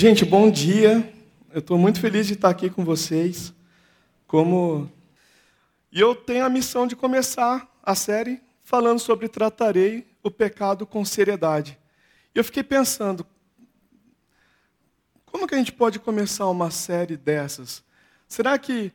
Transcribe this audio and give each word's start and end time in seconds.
Gente, 0.00 0.24
bom 0.24 0.48
dia. 0.48 1.12
Eu 1.52 1.58
estou 1.58 1.76
muito 1.76 1.98
feliz 1.98 2.28
de 2.28 2.34
estar 2.34 2.50
aqui 2.50 2.70
com 2.70 2.84
vocês. 2.84 3.52
Como 4.28 4.88
e 5.90 5.98
eu 5.98 6.14
tenho 6.14 6.44
a 6.44 6.48
missão 6.48 6.86
de 6.86 6.94
começar 6.94 7.68
a 7.82 7.96
série 7.96 8.40
falando 8.62 9.00
sobre 9.00 9.26
tratarei 9.26 10.06
o 10.22 10.30
pecado 10.30 10.86
com 10.86 11.04
seriedade. 11.04 11.76
E 12.32 12.38
eu 12.38 12.44
fiquei 12.44 12.62
pensando, 12.62 13.26
como 15.26 15.48
que 15.48 15.56
a 15.56 15.58
gente 15.58 15.72
pode 15.72 15.98
começar 15.98 16.46
uma 16.46 16.70
série 16.70 17.16
dessas? 17.16 17.82
Será 18.28 18.56
que 18.56 18.92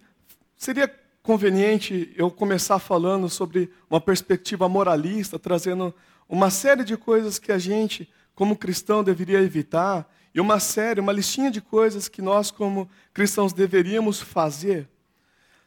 seria 0.56 0.88
conveniente 1.22 2.14
eu 2.16 2.32
começar 2.32 2.80
falando 2.80 3.28
sobre 3.28 3.70
uma 3.90 4.00
perspectiva 4.00 4.70
moralista, 4.70 5.38
trazendo 5.38 5.94
uma 6.30 6.50
série 6.50 6.86
de 6.86 6.96
coisas 6.96 7.38
que 7.38 7.52
a 7.52 7.58
gente, 7.58 8.10
como 8.34 8.56
cristão, 8.56 9.04
deveria 9.04 9.42
evitar, 9.42 10.10
e 10.34 10.42
uma 10.42 10.60
série, 10.60 11.00
uma 11.00 11.12
listinha 11.12 11.52
de 11.52 11.62
coisas 11.62 12.08
que 12.08 12.22
nós, 12.22 12.50
como 12.50 12.90
cristãos, 13.14 13.54
deveríamos 13.54 14.20
fazer? 14.20 14.90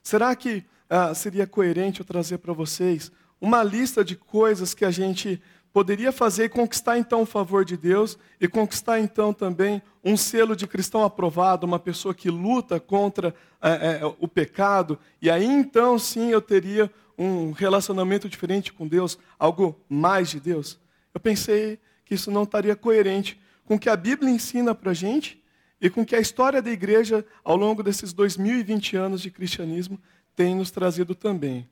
Será 0.03 0.35
que 0.35 0.65
ah, 0.89 1.15
seria 1.15 1.47
coerente 1.47 2.01
eu 2.01 2.07
trazer 2.07 2.39
para 2.39 2.53
vocês 2.53 3.13
uma 3.41 3.63
lista 3.63 4.05
de 4.05 4.17
coisas 4.17 4.75
que 4.75 4.85
a 4.85 4.91
gente 4.91 5.41
poderia 5.73 6.11
fazer 6.11 6.45
e 6.45 6.49
conquistar 6.49 6.99
então 6.99 7.23
o 7.23 7.27
favor 7.27 7.65
de 7.65 7.77
Deus 7.77 8.19
e 8.41 8.49
conquistar 8.49 8.99
então 8.99 9.33
também 9.33 9.83
um 10.03 10.17
selo 10.17 10.57
de 10.57 10.67
cristão 10.67 11.05
aprovado, 11.05 11.67
uma 11.67 11.79
pessoa 11.79 12.15
que 12.15 12.31
luta 12.31 12.81
contra 12.81 13.35
é, 13.61 14.01
é, 14.01 14.01
o 14.19 14.27
pecado, 14.27 14.99
e 15.21 15.29
aí 15.29 15.45
então 15.45 15.99
sim 15.99 16.31
eu 16.31 16.41
teria 16.41 16.91
um 17.19 17.51
relacionamento 17.51 18.29
diferente 18.29 18.73
com 18.73 18.89
Deus, 18.89 19.19
algo 19.39 19.79
mais 19.89 20.31
de 20.31 20.41
Deus. 20.41 20.79
Eu 21.13 21.21
pensei 21.21 21.79
que 22.07 22.15
isso 22.15 22.31
não 22.31 22.45
estaria 22.45 22.75
coerente 22.75 23.39
com 23.67 23.75
o 23.75 23.79
que 23.79 23.91
a 23.91 23.97
Bíblia 23.97 24.31
ensina 24.31 24.75
para 24.75 24.93
a 24.93 24.95
gente 24.95 25.43
e 25.81 25.91
com 25.91 26.01
o 26.01 26.07
que 26.07 26.17
a 26.17 26.21
história 26.21 26.63
da 26.63 26.71
igreja 26.71 27.27
ao 27.45 27.57
longo 27.57 27.83
desses 27.83 28.13
2020 28.13 28.97
anos 28.97 29.21
de 29.21 29.31
cristianismo 29.31 30.01
tem 30.35 30.55
nos 30.55 30.71
trazido 30.71 31.15
também. 31.15 31.69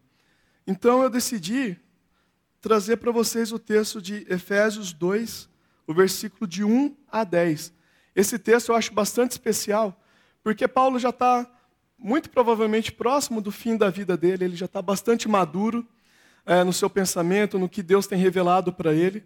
Então 0.66 1.02
eu 1.02 1.08
decidi 1.08 1.78
trazer 2.60 2.96
para 2.96 3.12
vocês 3.12 3.52
o 3.52 3.58
texto 3.58 4.02
de 4.02 4.26
Efésios 4.28 4.92
2, 4.92 5.48
o 5.86 5.94
versículo 5.94 6.46
de 6.46 6.64
1 6.64 6.96
a 7.10 7.22
10. 7.22 7.72
Esse 8.16 8.38
texto 8.38 8.70
eu 8.70 8.76
acho 8.76 8.92
bastante 8.92 9.32
especial, 9.32 9.98
porque 10.42 10.66
Paulo 10.66 10.98
já 10.98 11.10
está 11.10 11.48
muito 11.96 12.28
provavelmente 12.28 12.90
próximo 12.90 13.40
do 13.40 13.52
fim 13.52 13.76
da 13.76 13.88
vida 13.88 14.16
dele, 14.16 14.46
ele 14.46 14.56
já 14.56 14.66
está 14.66 14.82
bastante 14.82 15.28
maduro 15.28 15.86
é, 16.44 16.64
no 16.64 16.72
seu 16.72 16.90
pensamento, 16.90 17.58
no 17.58 17.68
que 17.68 17.82
Deus 17.82 18.06
tem 18.06 18.18
revelado 18.18 18.72
para 18.72 18.92
ele. 18.92 19.24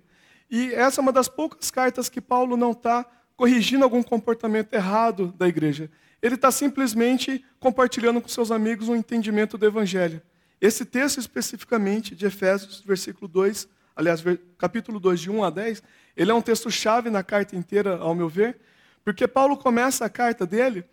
E 0.51 0.73
essa 0.73 1.01
é 1.01 1.03
uma 1.03 1.13
das 1.13 1.29
poucas 1.29 1.71
cartas 1.71 2.09
que 2.09 2.21
Paulo 2.21 2.57
não 2.57 2.73
está 2.73 3.07
corrigindo 3.37 3.85
algum 3.85 4.03
comportamento 4.03 4.73
errado 4.73 5.33
da 5.37 5.47
igreja. 5.47 5.91
Ele 6.21 6.35
está 6.35 6.51
simplesmente 6.51 7.45
compartilhando 7.61 8.21
com 8.21 8.29
seus 8.29 8.51
amigos 8.51 8.89
um 8.89 8.97
entendimento 8.97 9.57
do 9.57 9.67
Evangelho. 9.67 10.21
Esse 10.61 10.85
texto 10.85 11.19
especificamente 11.19 12.17
de 12.17 12.27
Efésios, 12.27 12.81
versículo 12.81 13.29
2, 13.29 13.69
aliás, 13.95 14.23
capítulo 14.57 14.99
2, 14.99 15.21
de 15.21 15.31
1 15.31 15.45
a 15.45 15.51
10, 15.51 15.83
ele 16.17 16.31
é 16.31 16.35
um 16.35 16.43
texto 16.43 16.71
chave 16.71 17.11
na 17.11 17.23
carta 17.23 17.55
inteira, 17.55 17.97
ao 17.99 18.15
meu 18.15 18.29
ver, 18.29 18.59
porque 19.05 19.29
Paulo 19.29 19.57
começa 19.57 20.05
a 20.05 20.11
carta 20.11 20.45
dele 20.45 20.85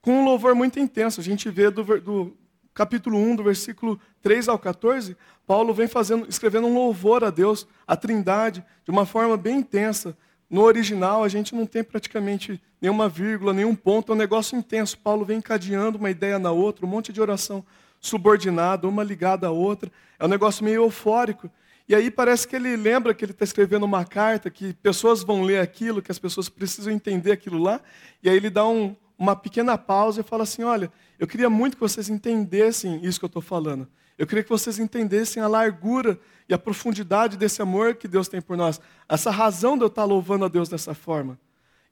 com 0.00 0.20
um 0.20 0.24
louvor 0.24 0.54
muito 0.54 0.80
intenso. 0.80 1.20
A 1.20 1.24
gente 1.24 1.48
vê 1.48 1.70
do, 1.70 1.84
do 2.00 2.36
capítulo 2.74 3.18
1, 3.18 3.36
do 3.36 3.42
versículo 3.42 4.00
3 4.22 4.48
ao 4.48 4.58
14, 4.58 5.16
Paulo 5.46 5.74
vem 5.74 5.86
fazendo, 5.88 6.26
escrevendo 6.28 6.66
um 6.66 6.74
louvor 6.74 7.24
a 7.24 7.30
Deus, 7.30 7.66
a 7.86 7.96
Trindade, 7.96 8.64
de 8.84 8.90
uma 8.90 9.04
forma 9.04 9.36
bem 9.36 9.58
intensa. 9.58 10.16
No 10.48 10.62
original, 10.62 11.24
a 11.24 11.28
gente 11.28 11.54
não 11.54 11.66
tem 11.66 11.82
praticamente 11.82 12.62
nenhuma 12.80 13.08
vírgula, 13.08 13.52
nenhum 13.52 13.74
ponto, 13.74 14.12
é 14.12 14.14
um 14.14 14.18
negócio 14.18 14.56
intenso. 14.56 14.98
Paulo 14.98 15.24
vem 15.24 15.38
encadeando 15.38 15.98
uma 15.98 16.10
ideia 16.10 16.38
na 16.38 16.52
outra, 16.52 16.84
um 16.84 16.88
monte 16.88 17.12
de 17.12 17.20
oração 17.20 17.64
subordinada, 18.00 18.88
uma 18.88 19.02
ligada 19.02 19.46
à 19.46 19.50
outra. 19.50 19.90
É 20.18 20.24
um 20.24 20.28
negócio 20.28 20.64
meio 20.64 20.82
eufórico. 20.82 21.50
E 21.88 21.94
aí 21.94 22.10
parece 22.10 22.46
que 22.46 22.56
ele 22.56 22.76
lembra 22.76 23.14
que 23.14 23.24
ele 23.24 23.32
está 23.32 23.44
escrevendo 23.44 23.84
uma 23.84 24.04
carta, 24.04 24.50
que 24.50 24.74
pessoas 24.74 25.22
vão 25.22 25.42
ler 25.42 25.60
aquilo, 25.60 26.02
que 26.02 26.12
as 26.12 26.18
pessoas 26.18 26.48
precisam 26.48 26.92
entender 26.92 27.32
aquilo 27.32 27.58
lá. 27.58 27.80
E 28.22 28.28
aí 28.28 28.36
ele 28.36 28.50
dá 28.50 28.66
um, 28.66 28.96
uma 29.22 29.36
pequena 29.36 29.78
pausa 29.78 30.20
e 30.20 30.24
fala 30.24 30.42
assim: 30.42 30.64
Olha, 30.64 30.92
eu 31.16 31.28
queria 31.28 31.48
muito 31.48 31.76
que 31.76 31.80
vocês 31.80 32.08
entendessem 32.08 33.04
isso 33.04 33.20
que 33.20 33.24
eu 33.24 33.28
estou 33.28 33.40
falando. 33.40 33.86
Eu 34.18 34.26
queria 34.26 34.42
que 34.42 34.50
vocês 34.50 34.80
entendessem 34.80 35.40
a 35.40 35.46
largura 35.46 36.18
e 36.48 36.52
a 36.52 36.58
profundidade 36.58 37.36
desse 37.36 37.62
amor 37.62 37.94
que 37.94 38.08
Deus 38.08 38.26
tem 38.26 38.40
por 38.40 38.56
nós. 38.56 38.80
Essa 39.08 39.30
razão 39.30 39.76
de 39.76 39.84
eu 39.84 39.86
estar 39.86 40.04
louvando 40.04 40.44
a 40.44 40.48
Deus 40.48 40.68
dessa 40.68 40.92
forma. 40.92 41.38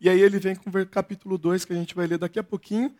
E 0.00 0.08
aí 0.08 0.20
ele 0.20 0.38
vem 0.38 0.56
com 0.56 0.70
o 0.70 0.86
capítulo 0.86 1.38
2, 1.38 1.64
que 1.64 1.72
a 1.72 1.76
gente 1.76 1.94
vai 1.94 2.06
ler 2.06 2.18
daqui 2.18 2.38
a 2.38 2.42
pouquinho, 2.42 2.92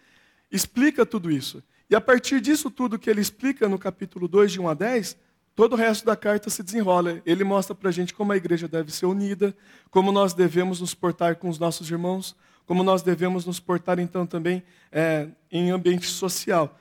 explica 0.51 1.05
tudo 1.05 1.31
isso. 1.31 1.62
E 1.89 1.97
a 1.97 2.01
partir 2.01 2.41
disso 2.41 2.71
tudo 2.71 2.99
que 2.99 3.11
ele 3.11 3.21
explica 3.21 3.69
no 3.69 3.79
capítulo 3.79 4.29
2, 4.29 4.53
de 4.53 4.61
1 4.61 4.69
a 4.69 4.75
10, 4.75 5.17
todo 5.57 5.73
o 5.73 5.77
resto 5.77 6.07
da 6.07 6.15
carta 6.15 6.49
se 6.51 6.62
desenrola. 6.62 7.21
Ele 7.27 7.43
mostra 7.43 7.75
para 7.75 7.89
a 7.89 7.93
gente 7.93 8.15
como 8.15 8.33
a 8.33 8.37
igreja 8.37 8.69
deve 8.69 8.93
ser 8.93 9.07
unida, 9.07 9.55
como 9.91 10.12
nós 10.12 10.35
devemos 10.35 10.81
nos 10.81 10.95
portar 10.95 11.37
com 11.37 11.49
os 11.49 11.59
nossos 11.59 11.91
irmãos, 11.91 12.37
como 12.70 12.84
nós 12.84 13.03
devemos 13.03 13.44
nos 13.44 13.58
portar 13.58 13.98
então 13.98 14.25
também 14.25 14.62
é, 14.92 15.26
em 15.50 15.72
ambiente 15.72 16.06
social. 16.06 16.78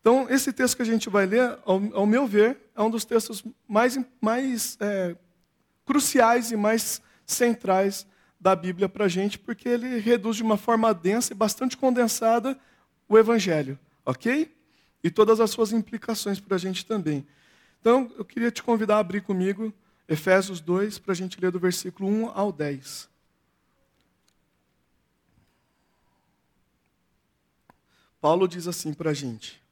Então, 0.00 0.26
esse 0.30 0.54
texto 0.54 0.74
que 0.74 0.80
a 0.80 0.86
gente 0.86 1.10
vai 1.10 1.26
ler, 1.26 1.58
ao, 1.66 1.82
ao 1.92 2.06
meu 2.06 2.26
ver, 2.26 2.56
é 2.74 2.80
um 2.80 2.88
dos 2.88 3.04
textos 3.04 3.44
mais, 3.68 4.00
mais 4.22 4.78
é, 4.80 5.14
cruciais 5.84 6.50
e 6.50 6.56
mais 6.56 7.02
centrais 7.26 8.06
da 8.40 8.56
Bíblia 8.56 8.88
para 8.88 9.04
a 9.04 9.08
gente, 9.08 9.38
porque 9.38 9.68
ele 9.68 9.98
reduz 9.98 10.38
de 10.38 10.42
uma 10.42 10.56
forma 10.56 10.94
densa 10.94 11.34
e 11.34 11.36
bastante 11.36 11.76
condensada 11.76 12.58
o 13.06 13.18
Evangelho 13.18 13.78
ok? 14.06 14.50
E 15.04 15.10
todas 15.10 15.40
as 15.40 15.50
suas 15.50 15.74
implicações 15.74 16.40
para 16.40 16.56
a 16.56 16.58
gente 16.58 16.86
também. 16.86 17.26
Então, 17.82 18.10
eu 18.16 18.24
queria 18.24 18.50
te 18.50 18.62
convidar 18.62 18.96
a 18.96 19.00
abrir 19.00 19.20
comigo 19.20 19.74
Efésios 20.08 20.58
2, 20.58 20.98
para 21.00 21.12
a 21.12 21.14
gente 21.14 21.38
ler 21.38 21.50
do 21.50 21.60
versículo 21.60 22.08
1 22.08 22.30
ao 22.34 22.50
10. 22.50 23.11
Paulo 28.22 28.48
diz 28.48 28.66
assim 28.66 28.94
para 28.94 29.10
a 29.10 29.14
gente: 29.14 29.62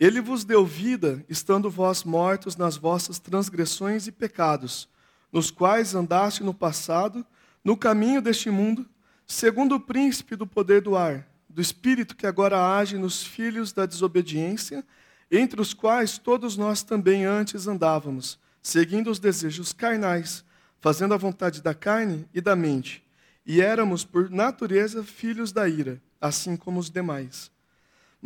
Ele 0.00 0.22
vos 0.22 0.42
deu 0.42 0.64
vida, 0.64 1.22
estando 1.28 1.68
vós 1.68 2.02
mortos 2.04 2.56
nas 2.56 2.78
vossas 2.78 3.18
transgressões 3.18 4.06
e 4.06 4.12
pecados, 4.12 4.88
nos 5.30 5.50
quais 5.50 5.94
andaste 5.94 6.42
no 6.42 6.54
passado, 6.54 7.26
no 7.62 7.76
caminho 7.76 8.22
deste 8.22 8.48
mundo, 8.48 8.88
segundo 9.26 9.74
o 9.74 9.80
príncipe 9.80 10.36
do 10.36 10.46
poder 10.46 10.80
do 10.80 10.96
ar 10.96 11.28
do 11.56 11.62
Espírito 11.62 12.14
que 12.14 12.26
agora 12.26 12.76
age 12.76 12.98
nos 12.98 13.24
filhos 13.24 13.72
da 13.72 13.86
desobediência, 13.86 14.84
entre 15.30 15.58
os 15.58 15.72
quais 15.72 16.18
todos 16.18 16.54
nós 16.54 16.82
também 16.82 17.24
antes 17.24 17.66
andávamos, 17.66 18.38
seguindo 18.62 19.10
os 19.10 19.18
desejos 19.18 19.72
carnais, 19.72 20.44
fazendo 20.82 21.14
a 21.14 21.16
vontade 21.16 21.62
da 21.62 21.72
carne 21.72 22.28
e 22.34 22.42
da 22.42 22.54
mente. 22.54 23.02
E 23.46 23.62
éramos, 23.62 24.04
por 24.04 24.28
natureza, 24.28 25.02
filhos 25.02 25.50
da 25.50 25.66
ira, 25.66 25.98
assim 26.20 26.58
como 26.58 26.78
os 26.78 26.90
demais. 26.90 27.50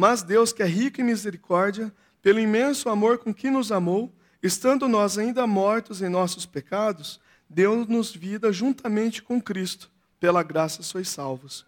Mas 0.01 0.23
Deus, 0.23 0.51
que 0.51 0.63
é 0.63 0.67
rico 0.67 1.03
em 1.03 1.05
misericórdia, 1.05 1.93
pelo 2.23 2.41
imenso 2.41 2.89
amor 2.89 3.19
com 3.19 3.35
que 3.35 3.51
nos 3.51 3.71
amou, 3.71 4.11
estando 4.43 4.89
nós 4.89 5.19
ainda 5.19 5.47
mortos 5.47 6.01
em 6.01 6.09
nossos 6.09 6.47
pecados, 6.47 7.21
deu-nos 7.51 8.11
vida 8.11 8.51
juntamente 8.51 9.23
com 9.23 9.39
Cristo. 9.39 9.91
Pela 10.19 10.43
graça 10.43 10.83
sois 10.83 11.07
salvos 11.07 11.67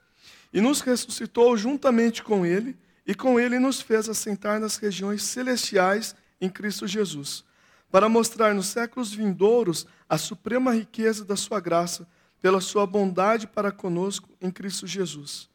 e 0.51 0.63
nos 0.63 0.81
ressuscitou 0.81 1.55
juntamente 1.59 2.23
com 2.23 2.47
Ele, 2.47 2.75
e 3.07 3.15
com 3.15 3.39
Ele 3.39 3.59
nos 3.59 3.83
fez 3.83 4.09
assentar 4.09 4.59
nas 4.59 4.79
regiões 4.79 5.23
celestiais 5.25 6.17
em 6.41 6.49
Cristo 6.49 6.87
Jesus, 6.87 7.45
para 7.91 8.09
mostrar 8.09 8.55
nos 8.55 8.69
séculos 8.69 9.13
vindouros 9.13 9.87
a 10.09 10.17
suprema 10.17 10.73
riqueza 10.73 11.23
da 11.23 11.37
Sua 11.37 11.61
graça, 11.61 12.09
pela 12.41 12.63
Sua 12.63 12.87
bondade 12.87 13.47
para 13.47 13.71
conosco 13.71 14.31
em 14.41 14.51
Cristo 14.51 14.87
Jesus. 14.87 15.51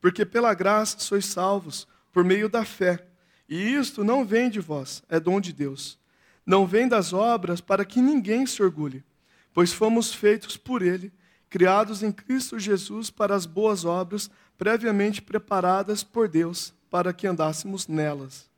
Porque 0.00 0.24
pela 0.24 0.54
graça 0.54 1.00
sois 1.00 1.26
salvos, 1.26 1.88
por 2.12 2.24
meio 2.24 2.48
da 2.48 2.64
fé. 2.64 3.06
E 3.48 3.74
isto 3.74 4.04
não 4.04 4.24
vem 4.24 4.48
de 4.48 4.60
vós, 4.60 5.02
é 5.08 5.18
dom 5.18 5.40
de 5.40 5.52
Deus. 5.52 5.98
Não 6.44 6.66
vem 6.66 6.88
das 6.88 7.12
obras 7.12 7.60
para 7.60 7.84
que 7.84 8.00
ninguém 8.00 8.46
se 8.46 8.62
orgulhe, 8.62 9.04
pois 9.52 9.72
fomos 9.72 10.14
feitos 10.14 10.56
por 10.56 10.82
Ele 10.82 11.12
criados 11.50 12.04
em 12.04 12.12
Cristo 12.12 12.60
Jesus 12.60 13.10
para 13.10 13.34
as 13.34 13.44
boas 13.44 13.84
obras, 13.84 14.30
previamente 14.56 15.20
preparadas 15.20 16.04
por 16.04 16.28
Deus 16.28 16.72
para 16.88 17.12
que 17.12 17.26
andássemos 17.26 17.88
nelas. 17.88 18.48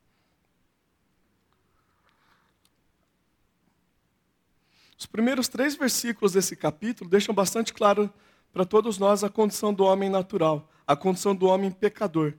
Os 4.99 5.07
primeiros 5.07 5.49
três 5.49 5.75
versículos 5.75 6.33
desse 6.33 6.55
capítulo 6.55 7.11
deixam 7.11 7.35
bastante 7.35 7.73
claro 7.73 8.13
para 8.53 8.65
todos 8.65 8.99
nós 8.99 9.25
a 9.25 9.31
condição 9.31 9.73
do 9.73 9.85
homem 9.85 10.11
natural, 10.11 10.71
a 10.87 10.95
condição 10.95 11.35
do 11.35 11.47
homem 11.47 11.71
pecador. 11.71 12.35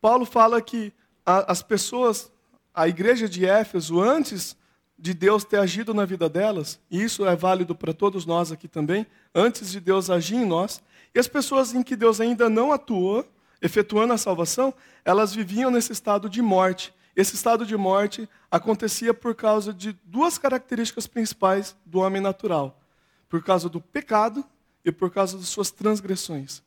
Paulo 0.00 0.24
fala 0.24 0.60
que 0.62 0.92
a, 1.24 1.52
as 1.52 1.62
pessoas, 1.62 2.32
a 2.74 2.88
igreja 2.88 3.28
de 3.28 3.44
Éfeso, 3.44 4.00
antes 4.00 4.56
de 4.98 5.14
Deus 5.14 5.44
ter 5.44 5.58
agido 5.58 5.94
na 5.94 6.04
vida 6.04 6.28
delas, 6.28 6.78
e 6.90 7.02
isso 7.02 7.24
é 7.26 7.34
válido 7.34 7.74
para 7.74 7.94
todos 7.94 8.26
nós 8.26 8.52
aqui 8.52 8.68
também, 8.68 9.06
antes 9.34 9.70
de 9.70 9.80
Deus 9.80 10.10
agir 10.10 10.36
em 10.36 10.46
nós, 10.46 10.82
e 11.14 11.18
as 11.18 11.26
pessoas 11.26 11.74
em 11.74 11.82
que 11.82 11.96
Deus 11.96 12.20
ainda 12.20 12.48
não 12.48 12.72
atuou, 12.72 13.26
efetuando 13.62 14.12
a 14.12 14.18
salvação, 14.18 14.72
elas 15.04 15.34
viviam 15.34 15.70
nesse 15.70 15.92
estado 15.92 16.28
de 16.28 16.40
morte. 16.40 16.94
Esse 17.16 17.34
estado 17.34 17.66
de 17.66 17.76
morte 17.76 18.28
acontecia 18.50 19.12
por 19.12 19.34
causa 19.34 19.72
de 19.72 19.92
duas 20.04 20.38
características 20.38 21.06
principais 21.06 21.76
do 21.84 21.98
homem 21.98 22.20
natural: 22.20 22.80
por 23.28 23.42
causa 23.42 23.68
do 23.68 23.80
pecado 23.80 24.44
e 24.84 24.92
por 24.92 25.10
causa 25.10 25.36
de 25.36 25.44
suas 25.44 25.70
transgressões. 25.70 26.62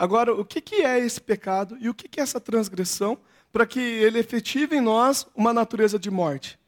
Agora, 0.00 0.32
o 0.32 0.46
que 0.46 0.76
é 0.76 0.98
esse 0.98 1.20
pecado 1.20 1.76
e 1.78 1.86
o 1.86 1.92
que 1.92 2.18
é 2.18 2.22
essa 2.22 2.40
transgressão 2.40 3.18
para 3.52 3.66
que 3.66 3.78
ele 3.78 4.18
efetive 4.18 4.76
em 4.76 4.80
nós 4.80 5.26
uma 5.36 5.52
natureza 5.52 5.98
de 5.98 6.10
morte? 6.10 6.58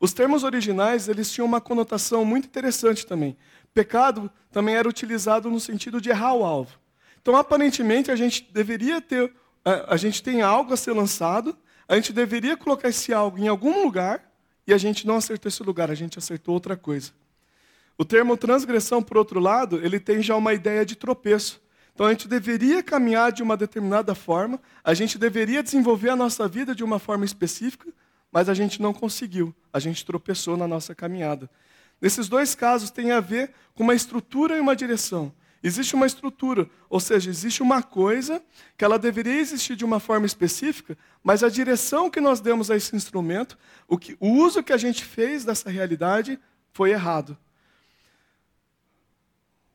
Os 0.00 0.14
termos 0.14 0.44
originais 0.44 1.06
eles 1.06 1.30
tinham 1.30 1.46
uma 1.46 1.60
conotação 1.60 2.24
muito 2.24 2.46
interessante 2.46 3.04
também. 3.04 3.36
Pecado 3.74 4.30
também 4.50 4.76
era 4.76 4.88
utilizado 4.88 5.50
no 5.50 5.60
sentido 5.60 6.00
de 6.00 6.08
errar 6.08 6.32
o 6.32 6.42
alvo. 6.42 6.80
Então, 7.20 7.36
aparentemente, 7.36 8.10
a 8.10 8.16
gente 8.16 8.48
deveria 8.50 8.98
ter, 8.98 9.30
a 9.86 9.98
gente 9.98 10.22
tem 10.22 10.40
algo 10.40 10.72
a 10.72 10.76
ser 10.78 10.94
lançado, 10.94 11.54
a 11.86 11.96
gente 11.96 12.14
deveria 12.14 12.56
colocar 12.56 12.88
esse 12.88 13.12
algo 13.12 13.38
em 13.38 13.46
algum 13.46 13.84
lugar 13.84 14.32
e 14.66 14.72
a 14.72 14.78
gente 14.78 15.06
não 15.06 15.16
acertou 15.16 15.50
esse 15.50 15.62
lugar, 15.62 15.90
a 15.90 15.94
gente 15.94 16.18
acertou 16.18 16.54
outra 16.54 16.78
coisa. 16.78 17.12
O 17.98 18.06
termo 18.06 18.38
transgressão, 18.38 19.02
por 19.02 19.18
outro 19.18 19.38
lado, 19.38 19.84
ele 19.84 20.00
tem 20.00 20.22
já 20.22 20.34
uma 20.34 20.54
ideia 20.54 20.86
de 20.86 20.96
tropeço. 20.96 21.60
Então 21.94 22.06
a 22.06 22.10
gente 22.10 22.28
deveria 22.28 22.82
caminhar 22.82 23.32
de 23.32 23.42
uma 23.42 23.56
determinada 23.56 24.14
forma, 24.14 24.60
a 24.82 24.94
gente 24.94 25.18
deveria 25.18 25.62
desenvolver 25.62 26.10
a 26.10 26.16
nossa 26.16 26.48
vida 26.48 26.74
de 26.74 26.84
uma 26.84 26.98
forma 26.98 27.24
específica, 27.24 27.88
mas 28.32 28.48
a 28.48 28.54
gente 28.54 28.80
não 28.80 28.92
conseguiu, 28.92 29.54
a 29.72 29.78
gente 29.78 30.04
tropeçou 30.04 30.56
na 30.56 30.66
nossa 30.66 30.94
caminhada. 30.94 31.50
Nesses 32.00 32.28
dois 32.28 32.54
casos 32.54 32.90
tem 32.90 33.12
a 33.12 33.20
ver 33.20 33.52
com 33.74 33.82
uma 33.82 33.94
estrutura 33.94 34.56
e 34.56 34.60
uma 34.60 34.74
direção. 34.74 35.32
Existe 35.62 35.94
uma 35.94 36.06
estrutura, 36.06 36.70
ou 36.88 36.98
seja, 36.98 37.28
existe 37.28 37.62
uma 37.62 37.82
coisa 37.82 38.42
que 38.78 38.84
ela 38.84 38.98
deveria 38.98 39.38
existir 39.38 39.76
de 39.76 39.84
uma 39.84 40.00
forma 40.00 40.24
específica, 40.24 40.96
mas 41.22 41.44
a 41.44 41.50
direção 41.50 42.08
que 42.08 42.20
nós 42.20 42.40
demos 42.40 42.70
a 42.70 42.76
esse 42.76 42.96
instrumento, 42.96 43.58
o, 43.86 43.98
que, 43.98 44.16
o 44.18 44.28
uso 44.28 44.62
que 44.62 44.72
a 44.72 44.78
gente 44.78 45.04
fez 45.04 45.44
dessa 45.44 45.68
realidade 45.68 46.40
foi 46.72 46.92
errado. 46.92 47.36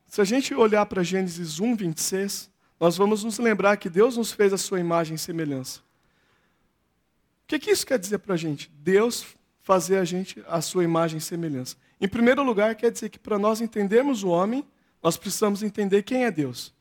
Se 0.06 0.20
a 0.20 0.24
gente 0.24 0.54
olhar 0.54 0.86
para 0.86 1.02
Gênesis 1.02 1.60
1, 1.60 1.76
26, 1.76 2.50
nós 2.78 2.96
vamos 2.96 3.24
nos 3.24 3.38
lembrar 3.38 3.76
que 3.76 3.90
Deus 3.90 4.16
nos 4.16 4.32
fez 4.32 4.52
a 4.52 4.58
sua 4.58 4.78
imagem 4.78 5.16
e 5.16 5.18
semelhança. 5.18 5.80
O 5.80 7.48
que, 7.48 7.58
que 7.58 7.70
isso 7.70 7.86
quer 7.86 7.98
dizer 7.98 8.18
para 8.18 8.34
a 8.34 8.36
gente? 8.36 8.70
Deus 8.78 9.26
fazer 9.60 9.98
a 9.98 10.04
gente 10.04 10.42
a 10.46 10.60
sua 10.60 10.84
imagem 10.84 11.18
e 11.18 11.20
semelhança. 11.20 11.76
Em 12.00 12.08
primeiro 12.08 12.42
lugar, 12.42 12.74
quer 12.74 12.90
dizer 12.90 13.08
que 13.08 13.18
para 13.18 13.38
nós 13.38 13.60
entendermos 13.60 14.22
o 14.22 14.28
homem, 14.28 14.66
nós 15.02 15.16
precisamos 15.16 15.62
entender 15.62 16.02
quem 16.02 16.24
é 16.24 16.30
Deus. 16.30 16.74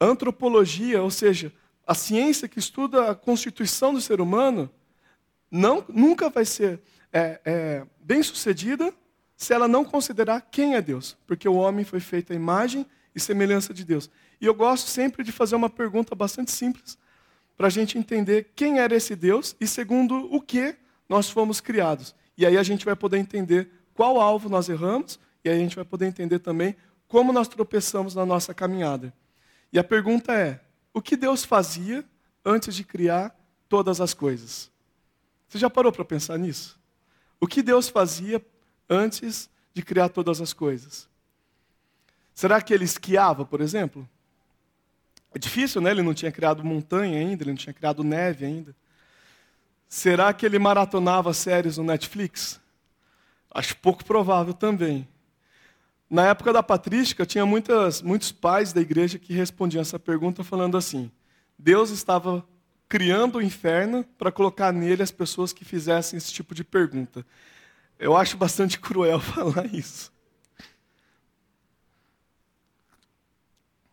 Antropologia, 0.00 1.02
ou 1.02 1.10
seja, 1.10 1.52
a 1.86 1.94
ciência 1.94 2.48
que 2.48 2.58
estuda 2.58 3.10
a 3.10 3.14
constituição 3.14 3.92
do 3.92 4.00
ser 4.00 4.20
humano, 4.20 4.70
não, 5.50 5.84
nunca 5.88 6.28
vai 6.30 6.44
ser 6.44 6.80
é, 7.12 7.40
é, 7.44 7.86
bem 8.00 8.22
sucedida 8.22 8.92
se 9.38 9.54
ela 9.54 9.68
não 9.68 9.84
considerar 9.84 10.40
quem 10.50 10.74
é 10.74 10.82
Deus, 10.82 11.16
porque 11.24 11.48
o 11.48 11.54
homem 11.54 11.84
foi 11.84 12.00
feito 12.00 12.32
à 12.32 12.36
imagem 12.36 12.84
e 13.14 13.20
semelhança 13.20 13.72
de 13.72 13.84
Deus. 13.84 14.10
E 14.40 14.44
eu 14.44 14.52
gosto 14.52 14.90
sempre 14.90 15.22
de 15.22 15.30
fazer 15.30 15.54
uma 15.54 15.70
pergunta 15.70 16.12
bastante 16.16 16.50
simples, 16.50 16.98
para 17.56 17.68
a 17.68 17.70
gente 17.70 17.96
entender 17.96 18.50
quem 18.56 18.80
era 18.80 18.96
esse 18.96 19.14
Deus 19.14 19.54
e 19.60 19.66
segundo 19.66 20.28
o 20.34 20.42
que 20.42 20.74
nós 21.08 21.30
fomos 21.30 21.60
criados. 21.60 22.16
E 22.36 22.44
aí 22.44 22.58
a 22.58 22.62
gente 22.64 22.84
vai 22.84 22.96
poder 22.96 23.18
entender 23.18 23.70
qual 23.94 24.20
alvo 24.20 24.48
nós 24.48 24.68
erramos 24.68 25.20
e 25.44 25.48
aí 25.48 25.56
a 25.56 25.60
gente 25.60 25.76
vai 25.76 25.84
poder 25.84 26.06
entender 26.06 26.40
também 26.40 26.74
como 27.06 27.32
nós 27.32 27.46
tropeçamos 27.46 28.16
na 28.16 28.26
nossa 28.26 28.52
caminhada. 28.52 29.14
E 29.72 29.78
a 29.78 29.84
pergunta 29.84 30.32
é: 30.34 30.60
o 30.92 31.00
que 31.00 31.16
Deus 31.16 31.44
fazia 31.44 32.04
antes 32.44 32.74
de 32.74 32.82
criar 32.82 33.34
todas 33.68 34.00
as 34.00 34.12
coisas? 34.12 34.68
Você 35.46 35.58
já 35.58 35.70
parou 35.70 35.92
para 35.92 36.04
pensar 36.04 36.36
nisso? 36.38 36.78
O 37.40 37.46
que 37.46 37.62
Deus 37.62 37.88
fazia 37.88 38.44
antes 38.88 39.48
de 39.74 39.82
criar 39.82 40.08
todas 40.08 40.40
as 40.40 40.52
coisas? 40.52 41.08
Será 42.34 42.60
que 42.62 42.72
ele 42.72 42.84
esquiava, 42.84 43.44
por 43.44 43.60
exemplo? 43.60 44.08
É 45.34 45.38
difícil, 45.38 45.80
né? 45.80 45.90
Ele 45.90 46.02
não 46.02 46.14
tinha 46.14 46.32
criado 46.32 46.64
montanha 46.64 47.18
ainda, 47.18 47.42
ele 47.42 47.50
não 47.50 47.56
tinha 47.56 47.72
criado 47.72 48.02
neve 48.04 48.44
ainda. 48.44 48.74
Será 49.88 50.32
que 50.32 50.44
ele 50.46 50.58
maratonava 50.58 51.32
séries 51.32 51.78
no 51.78 51.84
Netflix? 51.84 52.60
Acho 53.50 53.76
pouco 53.76 54.04
provável 54.04 54.54
também. 54.54 55.06
Na 56.10 56.26
época 56.26 56.52
da 56.52 56.62
patrística, 56.62 57.26
tinha 57.26 57.44
muitas, 57.44 58.00
muitos 58.02 58.32
pais 58.32 58.72
da 58.72 58.80
igreja 58.80 59.18
que 59.18 59.32
respondiam 59.32 59.80
essa 59.80 59.98
pergunta 59.98 60.42
falando 60.42 60.76
assim: 60.76 61.10
Deus 61.58 61.90
estava 61.90 62.46
criando 62.88 63.36
o 63.36 63.42
inferno 63.42 64.04
para 64.16 64.32
colocar 64.32 64.72
nele 64.72 65.02
as 65.02 65.10
pessoas 65.10 65.52
que 65.52 65.64
fizessem 65.64 66.16
esse 66.16 66.32
tipo 66.32 66.54
de 66.54 66.64
pergunta. 66.64 67.26
Eu 67.98 68.16
acho 68.16 68.36
bastante 68.36 68.78
cruel 68.80 69.20
falar 69.20 69.66
isso. 69.66 70.12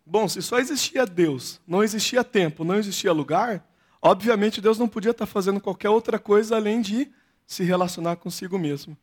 Bom, 0.05 0.27
se 0.27 0.41
só 0.41 0.59
existia 0.59 1.05
Deus, 1.05 1.59
não 1.67 1.83
existia 1.83 2.23
tempo, 2.23 2.63
não 2.63 2.75
existia 2.75 3.11
lugar, 3.11 3.67
obviamente 3.99 4.61
Deus 4.61 4.77
não 4.77 4.87
podia 4.87 5.09
estar 5.09 5.25
fazendo 5.25 5.59
qualquer 5.59 5.89
outra 5.89 6.19
coisa 6.19 6.55
além 6.55 6.79
de 6.79 7.11
se 7.47 7.63
relacionar 7.63 8.15
consigo 8.17 8.59
mesmo. 8.59 8.95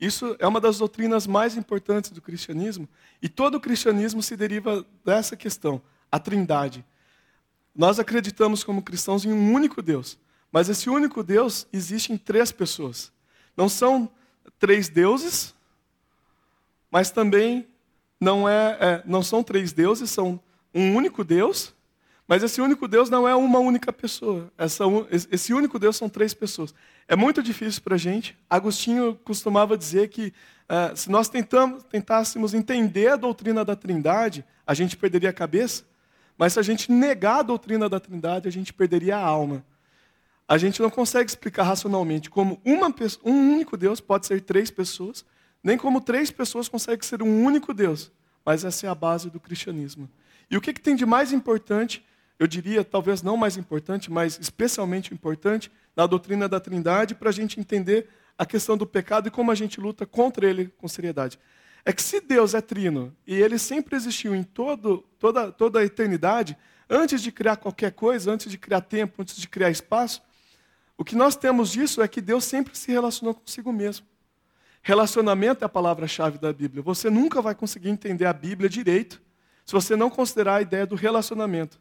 Isso 0.00 0.34
é 0.38 0.46
uma 0.46 0.60
das 0.60 0.78
doutrinas 0.78 1.26
mais 1.26 1.56
importantes 1.56 2.10
do 2.10 2.22
cristianismo, 2.22 2.88
e 3.20 3.28
todo 3.28 3.56
o 3.56 3.60
cristianismo 3.60 4.22
se 4.22 4.36
deriva 4.36 4.84
dessa 5.04 5.36
questão, 5.36 5.80
a 6.10 6.18
Trindade. 6.18 6.84
Nós 7.74 7.98
acreditamos 7.98 8.64
como 8.64 8.82
cristãos 8.82 9.26
em 9.26 9.32
um 9.32 9.52
único 9.52 9.82
Deus, 9.82 10.18
mas 10.50 10.70
esse 10.70 10.88
único 10.88 11.22
Deus 11.22 11.66
existe 11.70 12.12
em 12.12 12.16
três 12.16 12.50
pessoas. 12.50 13.12
Não 13.54 13.68
são 13.68 14.10
três 14.58 14.88
deuses, 14.88 15.54
mas 16.90 17.10
também 17.10 17.66
não, 18.20 18.48
é, 18.48 18.76
é, 18.80 19.02
não 19.04 19.22
são 19.22 19.42
três 19.42 19.72
deuses, 19.72 20.10
são 20.10 20.40
um 20.74 20.94
único 20.94 21.24
Deus, 21.24 21.74
mas 22.28 22.42
esse 22.42 22.60
único 22.60 22.88
Deus 22.88 23.08
não 23.08 23.28
é 23.28 23.34
uma 23.34 23.60
única 23.60 23.92
pessoa. 23.92 24.50
Essa, 24.58 24.84
esse 25.30 25.54
único 25.54 25.78
Deus 25.78 25.96
são 25.96 26.08
três 26.08 26.34
pessoas. 26.34 26.74
É 27.06 27.14
muito 27.14 27.40
difícil 27.40 27.80
para 27.82 27.94
a 27.94 27.98
gente. 27.98 28.36
Agostinho 28.50 29.14
costumava 29.22 29.78
dizer 29.78 30.08
que 30.08 30.32
uh, 30.68 30.96
se 30.96 31.08
nós 31.08 31.28
tentamos, 31.28 31.84
tentássemos 31.84 32.52
entender 32.52 33.08
a 33.08 33.16
doutrina 33.16 33.64
da 33.64 33.76
Trindade, 33.76 34.44
a 34.66 34.74
gente 34.74 34.96
perderia 34.96 35.30
a 35.30 35.32
cabeça. 35.32 35.84
Mas 36.36 36.54
se 36.54 36.58
a 36.58 36.62
gente 36.62 36.90
negar 36.90 37.40
a 37.40 37.42
doutrina 37.42 37.88
da 37.88 38.00
Trindade, 38.00 38.48
a 38.48 38.52
gente 38.52 38.72
perderia 38.72 39.16
a 39.16 39.24
alma. 39.24 39.64
A 40.48 40.58
gente 40.58 40.80
não 40.80 40.90
consegue 40.90 41.28
explicar 41.28 41.64
racionalmente 41.64 42.30
como 42.30 42.60
uma, 42.64 42.94
um 43.24 43.52
único 43.54 43.76
Deus 43.76 44.00
pode 44.00 44.26
ser 44.26 44.40
três 44.40 44.70
pessoas, 44.70 45.24
nem 45.62 45.76
como 45.76 46.00
três 46.00 46.30
pessoas 46.30 46.68
conseguem 46.68 47.02
ser 47.02 47.22
um 47.22 47.44
único 47.44 47.74
Deus. 47.74 48.12
Mas 48.44 48.64
essa 48.64 48.86
é 48.86 48.90
a 48.90 48.94
base 48.94 49.28
do 49.28 49.40
cristianismo. 49.40 50.08
E 50.48 50.56
o 50.56 50.60
que, 50.60 50.72
que 50.72 50.80
tem 50.80 50.94
de 50.94 51.04
mais 51.04 51.32
importante 51.32 52.04
eu 52.38 52.46
diria, 52.46 52.84
talvez 52.84 53.22
não 53.22 53.36
mais 53.36 53.56
importante, 53.56 54.10
mas 54.10 54.38
especialmente 54.40 55.12
importante, 55.12 55.70
na 55.96 56.06
doutrina 56.06 56.48
da 56.48 56.60
Trindade, 56.60 57.14
para 57.14 57.30
a 57.30 57.32
gente 57.32 57.58
entender 57.58 58.08
a 58.36 58.44
questão 58.44 58.76
do 58.76 58.86
pecado 58.86 59.28
e 59.28 59.30
como 59.30 59.50
a 59.50 59.54
gente 59.54 59.80
luta 59.80 60.04
contra 60.04 60.48
ele 60.48 60.66
com 60.76 60.86
seriedade. 60.86 61.38
É 61.84 61.92
que 61.92 62.02
se 62.02 62.20
Deus 62.20 62.52
é 62.52 62.60
trino 62.60 63.14
e 63.26 63.34
ele 63.34 63.58
sempre 63.58 63.96
existiu 63.96 64.34
em 64.34 64.42
todo, 64.42 65.04
toda, 65.18 65.50
toda 65.50 65.78
a 65.80 65.84
eternidade, 65.84 66.56
antes 66.90 67.22
de 67.22 67.32
criar 67.32 67.56
qualquer 67.56 67.92
coisa, 67.92 68.30
antes 68.30 68.50
de 68.50 68.58
criar 68.58 68.82
tempo, 68.82 69.22
antes 69.22 69.36
de 69.36 69.48
criar 69.48 69.70
espaço, 69.70 70.20
o 70.98 71.04
que 71.04 71.14
nós 71.14 71.36
temos 71.36 71.70
disso 71.70 72.00
é 72.00 72.08
que 72.08 72.20
Deus 72.20 72.44
sempre 72.44 72.76
se 72.76 72.90
relacionou 72.90 73.34
consigo 73.34 73.72
mesmo. 73.72 74.06
Relacionamento 74.82 75.64
é 75.64 75.66
a 75.66 75.68
palavra-chave 75.68 76.38
da 76.38 76.52
Bíblia. 76.52 76.82
Você 76.82 77.10
nunca 77.10 77.42
vai 77.42 77.54
conseguir 77.54 77.90
entender 77.90 78.24
a 78.24 78.32
Bíblia 78.32 78.68
direito 78.68 79.20
se 79.64 79.72
você 79.72 79.96
não 79.96 80.08
considerar 80.08 80.56
a 80.56 80.62
ideia 80.62 80.86
do 80.86 80.94
relacionamento. 80.94 81.80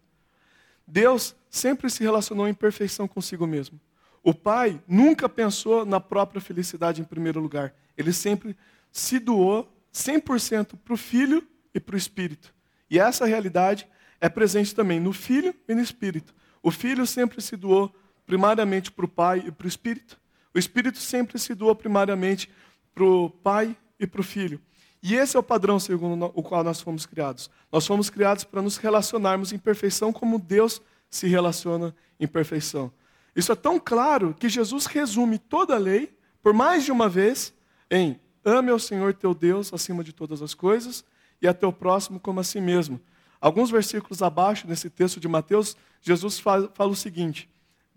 Deus 0.88 1.36
sempre 1.50 1.90
se 1.90 2.04
relacionou 2.04 2.48
em 2.48 2.54
perfeição 2.54 3.08
consigo 3.08 3.46
mesmo. 3.46 3.80
O 4.24 4.34
pai 4.34 4.82
nunca 4.88 5.30
pensou 5.30 5.86
na 5.86 6.00
própria 6.00 6.42
felicidade 6.42 7.00
em 7.00 7.06
primeiro 7.06 7.40
lugar. 7.40 7.76
Ele 7.96 8.12
sempre 8.12 8.58
se 8.92 9.20
doou 9.20 9.72
100% 9.94 10.76
para 10.84 10.94
o 10.94 10.98
filho 10.98 11.48
e 11.74 11.80
para 11.80 11.94
o 11.94 11.98
espírito. 11.98 12.54
E 12.90 13.00
essa 13.00 13.26
realidade 13.26 13.88
é 14.20 14.28
presente 14.28 14.74
também 14.74 15.00
no 15.00 15.14
filho 15.14 15.54
e 15.68 15.76
no 15.76 15.82
espírito. 15.82 16.34
O 16.64 16.72
filho 16.72 17.06
sempre 17.06 17.40
se 17.40 17.56
doou 17.56 17.94
primariamente 18.26 18.92
para 18.92 19.06
o 19.06 19.10
pai 19.10 19.44
e 19.46 19.52
para 19.52 19.66
o 19.66 19.68
espírito. 19.68 20.20
O 20.54 20.60
espírito 20.60 20.98
sempre 21.00 21.38
se 21.38 21.54
doou 21.54 21.76
primariamente 21.76 22.50
para 22.94 23.04
o 23.04 23.30
pai 23.30 23.76
e 24.00 24.08
para 24.08 24.22
o 24.22 24.24
filho. 24.24 24.60
E 25.04 25.16
esse 25.16 25.36
é 25.36 25.40
o 25.40 25.44
padrão 25.44 25.80
segundo 25.80 26.32
o 26.34 26.42
qual 26.42 26.64
nós 26.64 26.82
fomos 26.82 27.06
criados. 27.06 27.50
Nós 27.72 27.86
fomos 27.86 28.10
criados 28.10 28.44
para 28.44 28.62
nos 28.62 28.78
relacionarmos 28.78 29.54
em 29.54 29.58
perfeição 29.58 30.12
como 30.12 30.40
Deus 30.40 30.82
se 31.10 31.28
relaciona 31.28 31.96
em 32.20 32.26
perfeição. 32.26 32.92
Isso 33.36 33.52
é 33.52 33.56
tão 33.56 33.80
claro 33.80 34.34
que 34.34 34.50
Jesus 34.50 34.86
resume 34.86 35.38
toda 35.38 35.76
a 35.76 35.78
lei 35.78 36.18
por 36.42 36.54
mais 36.54 36.86
de 36.86 36.92
uma 36.92 37.10
vez 37.10 37.54
em 37.92 38.20
ame 38.44 38.72
ao 38.72 38.80
Senhor 38.80 39.14
teu 39.14 39.34
Deus 39.34 39.74
acima 39.74 40.04
de 40.04 40.14
todas 40.14 40.42
as 40.42 40.54
coisas 40.54 41.04
e 41.42 41.48
a 41.48 41.54
teu 41.54 41.74
próximo 41.74 42.20
como 42.20 42.40
a 42.40 42.44
si 42.44 42.62
mesmo. 42.62 43.00
Alguns 43.42 43.70
versículos 43.70 44.22
abaixo, 44.22 44.68
nesse 44.68 44.90
texto 44.90 45.20
de 45.20 45.28
Mateus, 45.28 45.76
Jesus 46.02 46.40
fala, 46.40 46.72
fala 46.74 46.92
o 46.92 46.96
seguinte: 46.96 47.50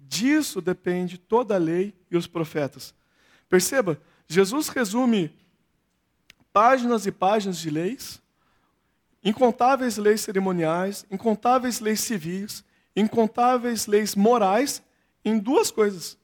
disso 0.08 0.60
depende 0.60 1.18
toda 1.18 1.54
a 1.54 1.58
lei 1.58 1.94
e 2.10 2.16
os 2.16 2.26
profetas. 2.26 2.94
Perceba, 3.48 4.00
Jesus 4.26 4.68
resume 4.68 5.34
páginas 6.52 7.06
e 7.06 7.12
páginas 7.12 7.58
de 7.58 7.70
leis, 7.70 8.20
incontáveis 9.22 9.96
leis 9.96 10.20
cerimoniais, 10.22 11.04
incontáveis 11.10 11.80
leis 11.80 12.00
civis, 12.00 12.64
incontáveis 12.96 13.86
leis 13.86 14.14
morais 14.14 14.82
em 15.24 15.38
duas 15.38 15.70
coisas: 15.70 16.16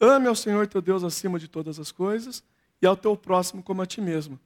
ame 0.00 0.26
ao 0.26 0.34
Senhor 0.34 0.66
teu 0.66 0.80
Deus 0.80 1.04
acima 1.04 1.38
de 1.38 1.48
todas 1.48 1.78
as 1.78 1.92
coisas 1.92 2.42
e 2.80 2.86
ao 2.86 2.96
teu 2.96 3.16
próximo 3.16 3.62
como 3.62 3.82
a 3.82 3.86
ti 3.86 4.00
mesmo. 4.00 4.38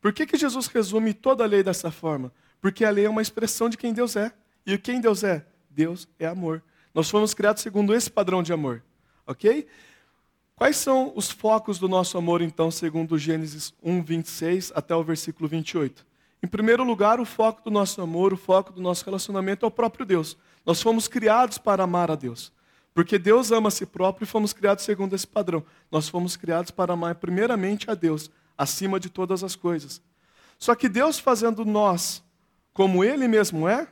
Por 0.00 0.12
que, 0.12 0.26
que 0.26 0.36
Jesus 0.36 0.66
resume 0.66 1.14
toda 1.14 1.44
a 1.44 1.46
lei 1.46 1.62
dessa 1.62 1.90
forma? 1.90 2.32
Porque 2.60 2.84
a 2.84 2.90
lei 2.90 3.06
é 3.06 3.10
uma 3.10 3.22
expressão 3.22 3.68
de 3.68 3.76
quem 3.76 3.92
Deus 3.92 4.16
é. 4.16 4.32
E 4.66 4.76
quem 4.76 5.00
Deus 5.00 5.22
é? 5.22 5.46
Deus 5.70 6.08
é 6.18 6.26
amor. 6.26 6.62
Nós 6.94 7.08
fomos 7.08 7.34
criados 7.34 7.62
segundo 7.62 7.94
esse 7.94 8.10
padrão 8.10 8.42
de 8.42 8.52
amor. 8.52 8.82
Ok? 9.26 9.66
Quais 10.54 10.76
são 10.76 11.12
os 11.16 11.30
focos 11.30 11.78
do 11.78 11.88
nosso 11.88 12.16
amor, 12.18 12.40
então, 12.40 12.70
segundo 12.70 13.18
Gênesis 13.18 13.74
1, 13.82 14.02
26 14.02 14.72
até 14.74 14.94
o 14.94 15.02
versículo 15.02 15.48
28? 15.48 16.06
Em 16.42 16.46
primeiro 16.46 16.84
lugar, 16.84 17.20
o 17.20 17.24
foco 17.24 17.62
do 17.62 17.70
nosso 17.70 18.00
amor, 18.00 18.32
o 18.32 18.36
foco 18.36 18.72
do 18.72 18.80
nosso 18.80 19.04
relacionamento 19.04 19.64
é 19.64 19.68
o 19.68 19.70
próprio 19.70 20.04
Deus. 20.04 20.36
Nós 20.66 20.82
fomos 20.82 21.08
criados 21.08 21.58
para 21.58 21.84
amar 21.84 22.10
a 22.10 22.14
Deus. 22.14 22.52
Porque 22.94 23.18
Deus 23.18 23.50
ama 23.50 23.68
a 23.68 23.70
si 23.70 23.86
próprio 23.86 24.24
e 24.24 24.28
fomos 24.28 24.52
criados 24.52 24.84
segundo 24.84 25.14
esse 25.14 25.26
padrão. 25.26 25.64
Nós 25.90 26.08
fomos 26.08 26.36
criados 26.36 26.70
para 26.70 26.92
amar 26.92 27.14
primeiramente 27.14 27.90
a 27.90 27.94
Deus, 27.94 28.30
acima 28.56 29.00
de 29.00 29.08
todas 29.08 29.42
as 29.42 29.56
coisas. 29.56 30.02
Só 30.58 30.74
que 30.74 30.88
Deus 30.88 31.18
fazendo 31.18 31.64
nós 31.64 32.22
como 32.72 33.02
Ele 33.02 33.26
mesmo 33.26 33.68
é, 33.68 33.88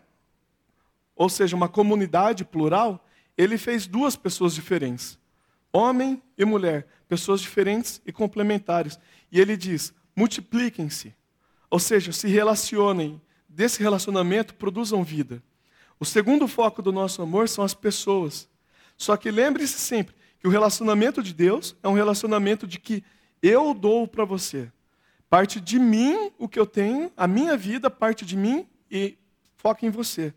ou 1.20 1.28
seja, 1.28 1.54
uma 1.54 1.68
comunidade 1.68 2.46
plural, 2.46 3.06
Ele 3.36 3.58
fez 3.58 3.86
duas 3.86 4.16
pessoas 4.16 4.54
diferentes. 4.54 5.18
Homem 5.70 6.22
e 6.38 6.46
mulher, 6.46 6.86
pessoas 7.06 7.42
diferentes 7.42 8.00
e 8.06 8.10
complementares. 8.10 8.98
E 9.30 9.38
Ele 9.38 9.54
diz, 9.54 9.92
multipliquem-se. 10.16 11.14
Ou 11.68 11.78
seja, 11.78 12.10
se 12.10 12.26
relacionem. 12.26 13.20
Desse 13.46 13.82
relacionamento, 13.82 14.54
produzam 14.54 15.04
vida. 15.04 15.42
O 15.98 16.06
segundo 16.06 16.48
foco 16.48 16.80
do 16.80 16.90
nosso 16.90 17.20
amor 17.20 17.50
são 17.50 17.62
as 17.62 17.74
pessoas. 17.74 18.48
Só 18.96 19.14
que 19.14 19.30
lembre-se 19.30 19.78
sempre 19.78 20.14
que 20.38 20.48
o 20.48 20.50
relacionamento 20.50 21.22
de 21.22 21.34
Deus 21.34 21.76
é 21.82 21.88
um 21.88 21.92
relacionamento 21.92 22.66
de 22.66 22.80
que 22.80 23.04
eu 23.42 23.74
dou 23.74 24.08
para 24.08 24.24
você. 24.24 24.72
Parte 25.28 25.60
de 25.60 25.78
mim 25.78 26.32
o 26.38 26.48
que 26.48 26.58
eu 26.58 26.64
tenho, 26.64 27.12
a 27.14 27.26
minha 27.26 27.58
vida 27.58 27.90
parte 27.90 28.24
de 28.24 28.38
mim 28.38 28.66
e 28.90 29.18
foca 29.58 29.84
em 29.84 29.90
você. 29.90 30.32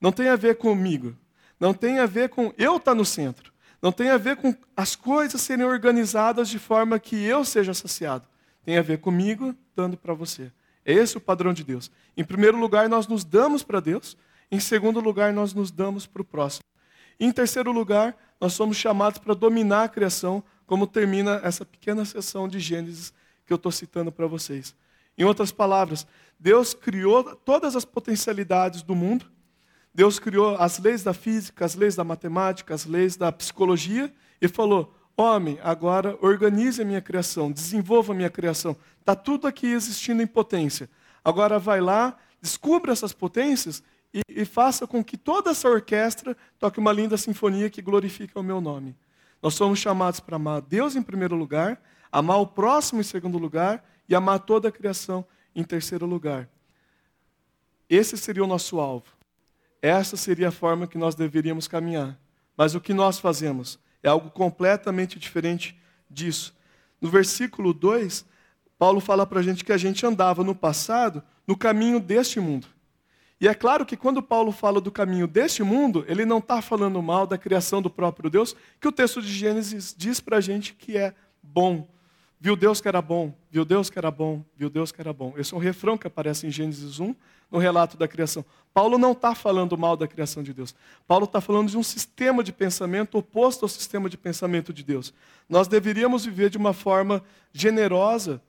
Não 0.00 0.12
tem 0.12 0.28
a 0.28 0.36
ver 0.36 0.56
comigo. 0.56 1.16
Não 1.58 1.74
tem 1.74 1.98
a 1.98 2.06
ver 2.06 2.28
com 2.28 2.52
eu 2.56 2.76
estar 2.76 2.92
tá 2.92 2.94
no 2.94 3.04
centro. 3.04 3.52
Não 3.80 3.92
tem 3.92 4.10
a 4.10 4.16
ver 4.16 4.36
com 4.36 4.54
as 4.76 4.96
coisas 4.96 5.40
serem 5.40 5.64
organizadas 5.64 6.48
de 6.48 6.58
forma 6.58 6.98
que 6.98 7.16
eu 7.24 7.44
seja 7.44 7.72
saciado. 7.72 8.26
Tem 8.64 8.76
a 8.76 8.82
ver 8.82 8.98
comigo 8.98 9.54
dando 9.74 9.96
para 9.96 10.14
você. 10.14 10.50
É 10.84 10.92
esse 10.92 11.16
o 11.16 11.20
padrão 11.20 11.52
de 11.52 11.62
Deus. 11.62 11.90
Em 12.16 12.24
primeiro 12.24 12.58
lugar, 12.58 12.88
nós 12.88 13.06
nos 13.06 13.24
damos 13.24 13.62
para 13.62 13.80
Deus. 13.80 14.16
Em 14.50 14.58
segundo 14.58 15.00
lugar, 15.00 15.32
nós 15.32 15.52
nos 15.52 15.70
damos 15.70 16.06
para 16.06 16.22
o 16.22 16.24
próximo. 16.24 16.64
Em 17.20 17.30
terceiro 17.30 17.72
lugar, 17.72 18.16
nós 18.40 18.52
somos 18.52 18.76
chamados 18.76 19.18
para 19.18 19.34
dominar 19.34 19.84
a 19.84 19.88
criação, 19.88 20.42
como 20.66 20.86
termina 20.86 21.40
essa 21.42 21.64
pequena 21.64 22.04
sessão 22.04 22.48
de 22.48 22.60
Gênesis 22.60 23.12
que 23.44 23.52
eu 23.52 23.56
estou 23.56 23.72
citando 23.72 24.12
para 24.12 24.26
vocês. 24.26 24.74
Em 25.16 25.24
outras 25.24 25.50
palavras, 25.50 26.06
Deus 26.38 26.74
criou 26.74 27.24
todas 27.36 27.74
as 27.74 27.84
potencialidades 27.84 28.82
do 28.82 28.94
mundo, 28.94 29.26
Deus 29.94 30.18
criou 30.18 30.56
as 30.56 30.78
leis 30.78 31.02
da 31.02 31.12
física, 31.12 31.64
as 31.64 31.74
leis 31.74 31.96
da 31.96 32.04
matemática, 32.04 32.74
as 32.74 32.84
leis 32.84 33.16
da 33.16 33.32
psicologia 33.32 34.12
e 34.40 34.46
falou: 34.48 34.94
Homem, 35.16 35.58
agora 35.62 36.16
organize 36.20 36.80
a 36.80 36.84
minha 36.84 37.00
criação, 37.00 37.50
desenvolva 37.50 38.12
a 38.12 38.16
minha 38.16 38.30
criação. 38.30 38.76
Está 39.00 39.16
tudo 39.16 39.46
aqui 39.46 39.66
existindo 39.66 40.22
em 40.22 40.26
potência. 40.26 40.88
Agora 41.24 41.58
vai 41.58 41.80
lá, 41.80 42.16
descubra 42.40 42.92
essas 42.92 43.12
potências 43.12 43.82
e, 44.14 44.20
e 44.28 44.44
faça 44.44 44.86
com 44.86 45.02
que 45.02 45.16
toda 45.16 45.50
essa 45.50 45.68
orquestra 45.68 46.36
toque 46.58 46.78
uma 46.78 46.92
linda 46.92 47.16
sinfonia 47.16 47.68
que 47.68 47.82
glorifica 47.82 48.38
o 48.38 48.42
meu 48.42 48.60
nome. 48.60 48.96
Nós 49.42 49.54
somos 49.54 49.78
chamados 49.78 50.20
para 50.20 50.36
amar 50.36 50.60
Deus 50.60 50.94
em 50.94 51.02
primeiro 51.02 51.34
lugar, 51.34 51.82
amar 52.12 52.40
o 52.40 52.46
próximo 52.46 53.00
em 53.00 53.04
segundo 53.04 53.38
lugar 53.38 53.84
e 54.08 54.14
amar 54.14 54.40
toda 54.40 54.68
a 54.68 54.72
criação 54.72 55.26
em 55.54 55.64
terceiro 55.64 56.06
lugar. 56.06 56.48
Esse 57.90 58.16
seria 58.16 58.44
o 58.44 58.46
nosso 58.46 58.78
alvo. 58.78 59.17
Essa 59.80 60.16
seria 60.16 60.48
a 60.48 60.52
forma 60.52 60.86
que 60.86 60.98
nós 60.98 61.14
deveríamos 61.14 61.68
caminhar. 61.68 62.18
Mas 62.56 62.74
o 62.74 62.80
que 62.80 62.92
nós 62.92 63.18
fazemos 63.18 63.78
é 64.02 64.08
algo 64.08 64.30
completamente 64.30 65.18
diferente 65.18 65.78
disso. 66.10 66.54
No 67.00 67.08
versículo 67.08 67.72
2, 67.72 68.24
Paulo 68.78 69.00
fala 69.00 69.26
para 69.26 69.40
a 69.40 69.42
gente 69.42 69.64
que 69.64 69.72
a 69.72 69.76
gente 69.76 70.04
andava 70.04 70.42
no 70.42 70.54
passado 70.54 71.22
no 71.46 71.56
caminho 71.56 72.00
deste 72.00 72.40
mundo. 72.40 72.66
E 73.40 73.46
é 73.46 73.54
claro 73.54 73.86
que 73.86 73.96
quando 73.96 74.20
Paulo 74.20 74.50
fala 74.50 74.80
do 74.80 74.90
caminho 74.90 75.28
deste 75.28 75.62
mundo, 75.62 76.04
ele 76.08 76.24
não 76.24 76.38
está 76.38 76.60
falando 76.60 77.00
mal 77.00 77.26
da 77.26 77.38
criação 77.38 77.80
do 77.80 77.88
próprio 77.88 78.28
Deus, 78.28 78.54
que 78.80 78.88
o 78.88 78.92
texto 78.92 79.22
de 79.22 79.32
Gênesis 79.32 79.94
diz 79.96 80.18
para 80.18 80.38
a 80.38 80.40
gente 80.40 80.74
que 80.74 80.96
é 80.96 81.14
bom. 81.42 81.88
Viu 82.40 82.54
Deus 82.54 82.80
que 82.80 82.86
era 82.86 83.02
bom, 83.02 83.34
viu 83.50 83.64
Deus 83.64 83.90
que 83.90 83.98
era 83.98 84.10
bom, 84.12 84.44
viu 84.56 84.70
Deus 84.70 84.92
que 84.92 85.00
era 85.00 85.12
bom. 85.12 85.34
Esse 85.36 85.52
é 85.52 85.56
um 85.56 85.60
refrão 85.60 85.98
que 85.98 86.06
aparece 86.06 86.46
em 86.46 86.50
Gênesis 86.50 87.00
1, 87.00 87.14
no 87.50 87.58
relato 87.58 87.96
da 87.96 88.06
criação. 88.06 88.44
Paulo 88.72 88.96
não 88.96 89.10
está 89.10 89.34
falando 89.34 89.76
mal 89.76 89.96
da 89.96 90.06
criação 90.06 90.42
de 90.42 90.52
Deus. 90.54 90.72
Paulo 91.06 91.24
está 91.24 91.40
falando 91.40 91.68
de 91.68 91.76
um 91.76 91.82
sistema 91.82 92.44
de 92.44 92.52
pensamento 92.52 93.18
oposto 93.18 93.64
ao 93.64 93.68
sistema 93.68 94.08
de 94.08 94.16
pensamento 94.16 94.72
de 94.72 94.84
Deus. 94.84 95.12
Nós 95.48 95.66
deveríamos 95.66 96.24
viver 96.24 96.48
de 96.48 96.56
uma 96.56 96.72
forma 96.72 97.24
generosa, 97.52 98.40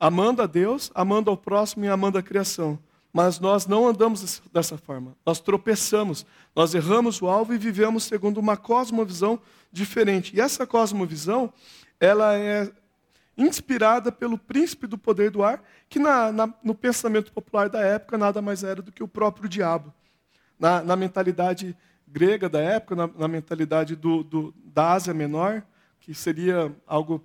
amando 0.00 0.40
a 0.40 0.46
Deus, 0.46 0.90
amando 0.94 1.28
ao 1.28 1.36
próximo 1.36 1.84
e 1.84 1.88
amando 1.88 2.16
a 2.16 2.22
criação. 2.22 2.78
Mas 3.12 3.38
nós 3.38 3.66
não 3.66 3.86
andamos 3.86 4.40
dessa 4.52 4.78
forma. 4.78 5.14
Nós 5.26 5.38
tropeçamos, 5.38 6.24
nós 6.56 6.74
erramos 6.74 7.20
o 7.20 7.26
alvo 7.26 7.52
e 7.52 7.58
vivemos 7.58 8.04
segundo 8.04 8.38
uma 8.38 8.56
cosmovisão 8.56 9.38
diferente. 9.70 10.34
E 10.34 10.40
essa 10.40 10.66
cosmovisão, 10.66 11.52
ela 12.00 12.34
é 12.34 12.70
inspirada 13.38 14.10
pelo 14.10 14.36
príncipe 14.36 14.88
do 14.88 14.98
poder 14.98 15.30
do 15.30 15.44
ar, 15.44 15.62
que 15.88 16.00
na, 16.00 16.32
na, 16.32 16.52
no 16.62 16.74
pensamento 16.74 17.32
popular 17.32 17.68
da 17.68 17.80
época 17.80 18.18
nada 18.18 18.42
mais 18.42 18.64
era 18.64 18.82
do 18.82 18.90
que 18.90 19.02
o 19.02 19.08
próprio 19.08 19.48
diabo. 19.48 19.94
Na, 20.58 20.82
na 20.82 20.96
mentalidade 20.96 21.76
grega 22.04 22.48
da 22.48 22.60
época, 22.60 22.96
na, 23.16 23.28
mentalidade 23.28 23.94
do, 23.94 24.24
do, 24.24 24.54
da 24.64 24.92
Ásia 24.92 25.14
Menor, 25.14 25.62
que 26.00 26.12
seria 26.12 26.74
algo 26.86 27.24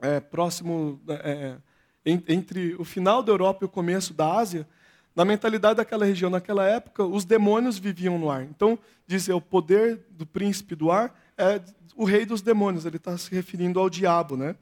é, 0.00 0.20
próximo 0.20 1.00
é, 1.08 1.56
entre 2.04 2.74
o 2.76 2.84
final 2.84 3.22
da 3.22 3.32
Europa 3.32 3.64
e 3.64 3.66
o 3.66 3.68
começo 3.68 4.14
da 4.14 4.32
Ásia, 4.32 4.66
na 5.14 5.24
mentalidade 5.24 5.78
daquela 5.78 6.04
região, 6.04 6.30
naquela 6.30 6.66
época, 6.66 7.04
os 7.04 7.24
demônios 7.24 7.78
viviam 7.78 8.16
no 8.16 8.30
ar. 8.30 8.44
Então, 8.44 8.78
dizer 9.06 9.32
o 9.32 9.40
poder 9.40 10.06
do 10.10 10.24
príncipe 10.24 10.76
do 10.76 10.90
ar 10.90 11.12
é 11.36 11.60
o 11.96 12.04
rei 12.04 12.24
dos 12.24 12.40
demônios, 12.40 12.86
ele 12.86 12.96
está 12.96 13.18
se 13.18 13.34
referindo 13.34 13.80
ao 13.80 13.90
diabo. 13.90 14.36
Né? 14.36 14.54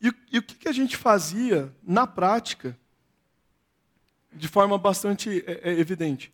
E, 0.00 0.12
e 0.32 0.38
o 0.38 0.42
que, 0.42 0.54
que, 0.54 0.68
a 0.68 0.72
gente 0.72 0.96
fazia 0.96 1.72
na 1.82 2.06
prática, 2.06 2.76
de 4.32 4.48
forma 4.48 4.76
bastante 4.76 5.42
é, 5.46 5.70
é, 5.70 5.80
evidente? 5.80 6.32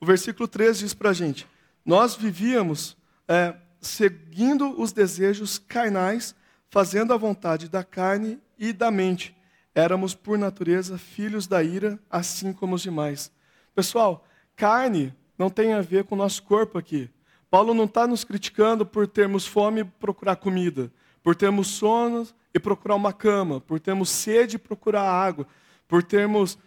O 0.00 0.06
versículo 0.06 0.46
13 0.46 0.80
diz 0.80 0.94
para 0.94 1.10
a 1.10 1.14
gente: 1.14 1.46
Nós 1.84 2.14
vivíamos 2.14 2.96
é, 3.26 3.56
seguindo 3.80 4.80
os 4.80 4.92
desejos 4.92 5.58
carnais, 5.58 6.34
fazendo 6.70 7.12
a 7.12 7.16
vontade 7.16 7.68
da 7.68 7.82
carne 7.82 8.38
e 8.58 8.72
da 8.72 8.90
mente. 8.90 9.36
Éramos, 9.74 10.14
por 10.14 10.38
natureza, 10.38 10.96
filhos 10.96 11.46
da 11.46 11.62
ira, 11.62 11.98
assim 12.10 12.52
como 12.52 12.74
os 12.74 12.82
demais. 12.82 13.30
Pessoal, 13.74 14.26
carne 14.54 15.14
não 15.36 15.50
tem 15.50 15.74
a 15.74 15.82
ver 15.82 16.04
com 16.04 16.14
o 16.14 16.18
nosso 16.18 16.42
corpo 16.42 16.78
aqui. 16.78 17.10
Paulo 17.50 17.74
não 17.74 17.84
está 17.84 18.06
nos 18.06 18.24
criticando 18.24 18.84
por 18.84 19.06
termos 19.06 19.46
fome 19.46 19.82
e 19.82 19.84
procurar 19.84 20.36
comida, 20.36 20.90
por 21.22 21.36
termos 21.36 21.68
sono 21.68 22.26
e 22.56 22.58
procurar 22.58 22.94
uma 22.94 23.12
cama, 23.12 23.60
por 23.60 23.78
termos 23.78 24.08
sede 24.08 24.56
e 24.56 24.58
procurar 24.58 25.02
água, 25.02 25.46
por 25.86 26.02
termos 26.02 26.58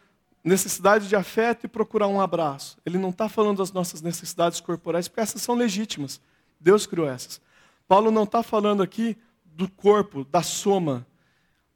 necessidade 0.43 1.09
de 1.09 1.15
afeto 1.15 1.65
e 1.65 1.67
procurar 1.67 2.07
um 2.07 2.21
abraço. 2.21 2.77
Ele 2.85 2.99
não 2.99 3.09
está 3.09 3.27
falando 3.27 3.57
das 3.57 3.71
nossas 3.71 3.99
necessidades 3.99 4.59
corporais, 4.59 5.07
porque 5.07 5.19
essas 5.19 5.41
são 5.41 5.55
legítimas. 5.55 6.21
Deus 6.59 6.85
criou 6.85 7.09
essas. 7.09 7.41
Paulo 7.87 8.11
não 8.11 8.21
está 8.21 8.43
falando 8.43 8.83
aqui 8.83 9.17
do 9.43 9.67
corpo, 9.67 10.23
da 10.25 10.43
soma, 10.43 11.07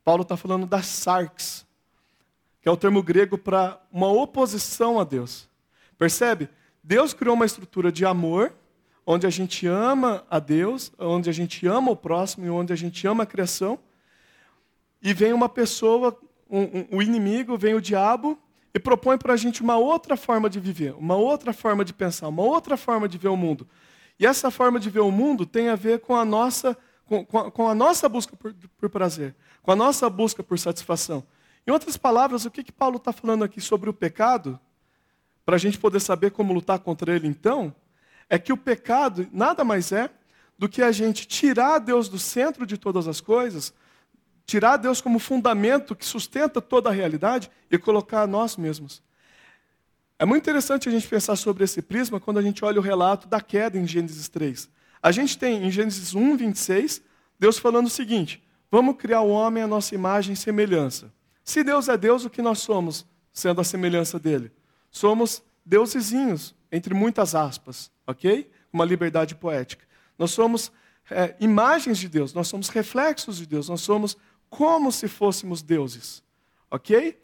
Paulo 0.04 0.22
está 0.22 0.38
falando 0.38 0.68
das 0.68 0.86
sarx, 0.86 1.66
que 2.62 2.70
é 2.70 2.72
o 2.72 2.78
termo 2.78 3.02
grego 3.02 3.36
para 3.36 3.82
uma 3.92 4.10
oposição 4.10 5.00
a 5.00 5.04
Deus. 5.04 5.50
Percebe? 5.98 6.50
Deus 6.84 7.14
criou 7.14 7.34
uma 7.34 7.48
estrutura 7.48 7.92
de 7.92 8.06
amor, 8.06 8.54
onde 9.08 9.26
a 9.26 9.30
gente 9.32 9.66
ama 9.66 10.24
a 10.30 10.38
Deus, 10.38 10.92
onde 11.00 11.32
a 11.32 11.34
gente 11.34 11.66
ama 11.66 11.90
o 11.90 11.96
próximo 11.96 12.46
e 12.46 12.50
onde 12.52 12.72
a 12.72 12.76
gente 12.76 13.08
ama 13.08 13.24
a 13.24 13.26
criação. 13.26 13.80
E 15.04 15.14
vem 15.14 15.34
uma 15.34 15.50
pessoa, 15.50 16.18
um, 16.50 16.62
um, 16.62 16.88
o 16.94 17.02
inimigo, 17.02 17.58
vem 17.58 17.76
o 17.76 17.82
diabo 17.82 18.40
e 18.74 18.80
propõe 18.80 19.18
para 19.18 19.34
a 19.34 19.38
gente 19.38 19.62
uma 19.62 19.76
outra 19.76 20.16
forma 20.16 20.50
de 20.50 20.62
viver, 20.62 20.96
uma 20.96 21.18
outra 21.18 21.52
forma 21.52 21.84
de 21.84 21.94
pensar, 21.94 22.30
uma 22.30 22.42
outra 22.42 22.78
forma 22.78 23.08
de 23.08 23.18
ver 23.18 23.28
o 23.28 23.36
mundo. 23.36 23.68
E 24.18 24.26
essa 24.26 24.50
forma 24.50 24.80
de 24.80 24.90
ver 24.90 25.02
o 25.02 25.12
mundo 25.12 25.46
tem 25.46 25.68
a 25.68 25.76
ver 25.76 26.00
com 26.00 26.16
a 26.16 26.24
nossa, 26.24 26.78
com, 27.06 27.26
com 27.26 27.38
a, 27.38 27.52
com 27.52 27.68
a 27.68 27.76
nossa 27.76 28.08
busca 28.08 28.36
por, 28.38 28.56
por, 28.78 28.90
prazer, 28.90 29.36
com 29.62 29.72
a 29.72 29.76
nossa 29.76 30.10
busca 30.10 30.42
por 30.42 30.58
satisfação. 30.58 31.24
Em 31.68 31.72
outras 31.72 31.98
palavras, 31.98 32.46
o 32.46 32.52
que, 32.52 32.64
que 32.64 32.72
Paulo 32.72 32.96
está 32.96 33.12
falando 33.12 33.44
aqui 33.44 33.60
sobre 33.60 33.90
o 33.90 33.94
pecado, 33.94 34.58
para 35.46 35.56
a 35.56 35.60
gente 35.60 35.78
poder 35.78 36.00
saber 36.00 36.32
como 36.32 36.54
lutar 36.54 36.80
contra 36.80 37.14
ele 37.14 37.28
então, 37.28 37.76
é 38.30 38.40
que 38.40 38.54
o 38.54 38.58
pecado 38.58 39.28
nada 39.34 39.66
mais 39.66 39.92
é 39.92 40.10
do 40.58 40.70
que 40.70 40.82
a 40.82 40.92
gente 40.92 41.28
tirar 41.28 41.80
Deus 41.80 42.08
do 42.08 42.18
centro 42.18 42.66
de 42.66 42.78
todas 42.78 43.08
as 43.08 43.20
coisas, 43.20 43.74
tirar 44.46 44.78
Deus 44.78 45.02
como 45.02 45.20
fundamento 45.20 45.96
que 45.96 46.06
sustenta 46.06 46.62
toda 46.62 46.90
a 46.90 46.94
realidade 46.94 47.50
e 47.72 47.78
colocar 47.78 48.22
a 48.22 48.28
nós 48.28 48.58
mesmos. 48.58 49.02
É 50.20 50.26
muito 50.26 50.44
interessante 50.44 50.88
a 50.88 50.92
gente 50.92 51.08
pensar 51.08 51.36
sobre 51.36 51.64
esse 51.64 51.82
prisma 51.82 52.20
quando 52.20 52.40
a 52.40 52.42
gente 52.42 52.64
olha 52.64 52.80
o 52.80 52.84
relato 52.84 53.28
da 53.28 53.42
queda 53.42 53.78
em 53.78 53.88
Gênesis 53.88 54.30
3. 54.30 54.70
A 55.02 55.12
gente 55.12 55.38
tem 55.38 55.66
em 55.66 55.72
Gênesis 55.72 56.14
1, 56.14 56.38
26, 56.38 57.02
Deus 57.40 57.58
falando 57.58 57.88
o 57.88 57.90
seguinte: 57.90 58.42
vamos 58.72 58.96
criar 58.96 59.22
o 59.22 59.30
homem 59.30 59.64
à 59.64 59.68
nossa 59.68 59.94
imagem 59.96 60.34
e 60.34 60.38
semelhança. 60.38 61.12
Se 61.44 61.64
Deus 61.64 61.90
é 61.90 61.98
Deus, 61.98 62.24
o 62.24 62.30
que 62.30 62.42
nós 62.42 62.60
somos, 62.60 63.06
sendo 63.34 63.60
a 63.60 63.64
semelhança 63.64 64.18
dele? 64.18 64.52
Somos 64.90 65.44
deusezinhos, 65.66 66.56
entre 66.72 66.94
muitas 66.94 67.36
aspas, 67.36 67.92
ok? 68.08 68.50
Uma 68.72 68.86
liberdade 68.86 69.36
poética. 69.36 69.86
Nós 70.18 70.32
somos 70.32 70.72
é, 71.12 71.36
imagens 71.40 71.98
de 71.98 72.08
Deus, 72.08 72.34
nós 72.34 72.48
somos 72.48 72.70
reflexos 72.70 73.38
de 73.38 73.46
Deus, 73.46 73.68
nós 73.68 73.82
somos 73.82 74.18
como 74.56 74.92
se 74.92 75.08
fôssemos 75.08 75.64
deuses, 75.64 76.22
ok? 76.70 77.20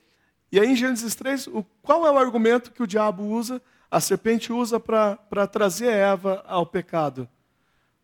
E 0.52 0.60
aí 0.60 0.66
em 0.66 0.76
Gênesis 0.76 1.14
3, 1.14 1.46
o, 1.46 1.64
qual 1.80 2.08
é 2.08 2.12
o 2.12 2.18
argumento 2.18 2.72
que 2.72 2.82
o 2.82 2.88
diabo 2.88 3.24
usa, 3.24 3.62
a 3.90 4.02
serpente 4.02 4.52
usa 4.52 4.80
para 4.80 5.46
trazer 5.46 5.92
Eva 5.92 6.44
ao 6.48 6.66
pecado? 6.66 7.30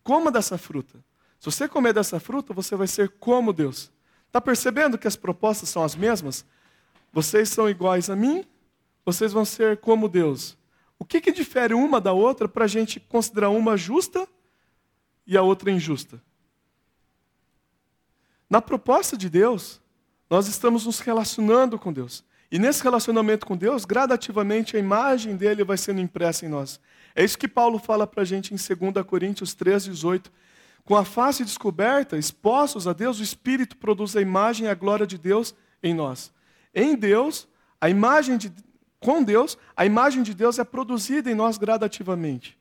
Coma 0.04 0.30
dessa 0.30 0.56
fruta. 0.56 1.04
Se 1.40 1.50
você 1.50 1.66
comer 1.66 1.92
dessa 1.92 2.20
fruta, 2.20 2.54
você 2.54 2.76
vai 2.76 2.86
ser 2.86 3.08
como 3.18 3.52
Deus. 3.52 3.90
Está 4.28 4.40
percebendo 4.40 4.96
que 4.96 5.08
as 5.08 5.16
propostas 5.16 5.70
são 5.70 5.82
as 5.82 5.96
mesmas? 5.96 6.46
Vocês 7.12 7.48
são 7.48 7.68
iguais 7.68 8.08
a 8.08 8.14
mim, 8.14 8.44
vocês 9.04 9.32
vão 9.32 9.44
ser 9.44 9.78
como 9.78 10.08
Deus. 10.08 10.56
O 11.00 11.04
que, 11.04 11.20
que 11.20 11.32
difere 11.32 11.74
uma 11.74 12.00
da 12.00 12.12
outra 12.12 12.46
para 12.46 12.64
a 12.66 12.68
gente 12.68 13.00
considerar 13.00 13.50
uma 13.50 13.76
justa 13.76 14.28
e 15.26 15.36
a 15.36 15.42
outra 15.42 15.68
injusta? 15.72 16.22
Na 18.48 18.62
proposta 18.62 19.16
de 19.16 19.28
Deus, 19.28 19.80
nós 20.30 20.46
estamos 20.48 20.86
nos 20.86 21.00
relacionando 21.00 21.78
com 21.78 21.92
Deus. 21.92 22.24
E 22.50 22.58
nesse 22.58 22.82
relacionamento 22.82 23.44
com 23.44 23.56
Deus, 23.56 23.84
gradativamente 23.84 24.76
a 24.76 24.80
imagem 24.80 25.36
dele 25.36 25.64
vai 25.64 25.76
sendo 25.76 26.00
impressa 26.00 26.46
em 26.46 26.48
nós. 26.48 26.80
É 27.14 27.24
isso 27.24 27.38
que 27.38 27.48
Paulo 27.48 27.78
fala 27.78 28.06
para 28.06 28.22
a 28.22 28.24
gente 28.24 28.54
em 28.54 28.56
2 28.56 29.04
Coríntios 29.04 29.54
3, 29.54 29.84
18. 29.84 30.30
Com 30.84 30.94
a 30.94 31.04
face 31.04 31.44
descoberta, 31.44 32.16
expostos 32.16 32.86
a 32.86 32.92
Deus, 32.92 33.18
o 33.18 33.22
Espírito 33.22 33.76
produz 33.76 34.14
a 34.14 34.20
imagem 34.20 34.66
e 34.66 34.70
a 34.70 34.74
glória 34.74 35.06
de 35.06 35.18
Deus 35.18 35.54
em 35.82 35.92
nós. 35.92 36.32
Em 36.72 36.94
Deus, 36.94 37.48
a 37.80 37.90
imagem 37.90 38.36
de, 38.36 38.52
com 39.00 39.24
Deus, 39.24 39.58
a 39.76 39.84
imagem 39.84 40.22
de 40.22 40.32
Deus 40.32 40.60
é 40.60 40.64
produzida 40.64 41.28
em 41.28 41.34
nós 41.34 41.58
gradativamente. 41.58 42.56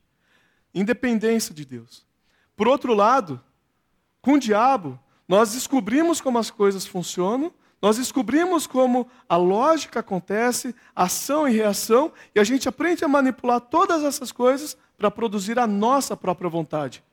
Independência 0.74 1.54
de 1.54 1.64
Deus. 1.64 2.04
Por 2.56 2.68
outro 2.68 2.94
lado, 2.96 3.40
com 4.22 4.34
o 4.34 4.40
diabo, 4.40 5.00
nós 5.28 5.54
descobrimos 5.54 6.22
como 6.22 6.38
as 6.38 6.52
coisas 6.52 6.86
funcionam, 6.86 7.54
nós 7.82 7.98
descobrimos 7.98 8.66
como 8.66 9.08
a 9.28 9.36
lógica 9.36 10.00
acontece, 10.00 10.74
ação 10.96 11.48
e 11.48 11.54
reação, 11.54 12.12
e 12.34 12.40
a 12.40 12.44
gente 12.44 12.68
aprende 12.68 13.04
a 13.04 13.08
manipular 13.08 13.60
todas 13.60 14.04
essas 14.04 14.32
coisas 14.32 14.78
para 14.98 15.12
produzir 15.12 15.60
a 15.60 15.68
nossa 15.68 16.16
própria 16.16 16.50
vontade. 16.50 17.04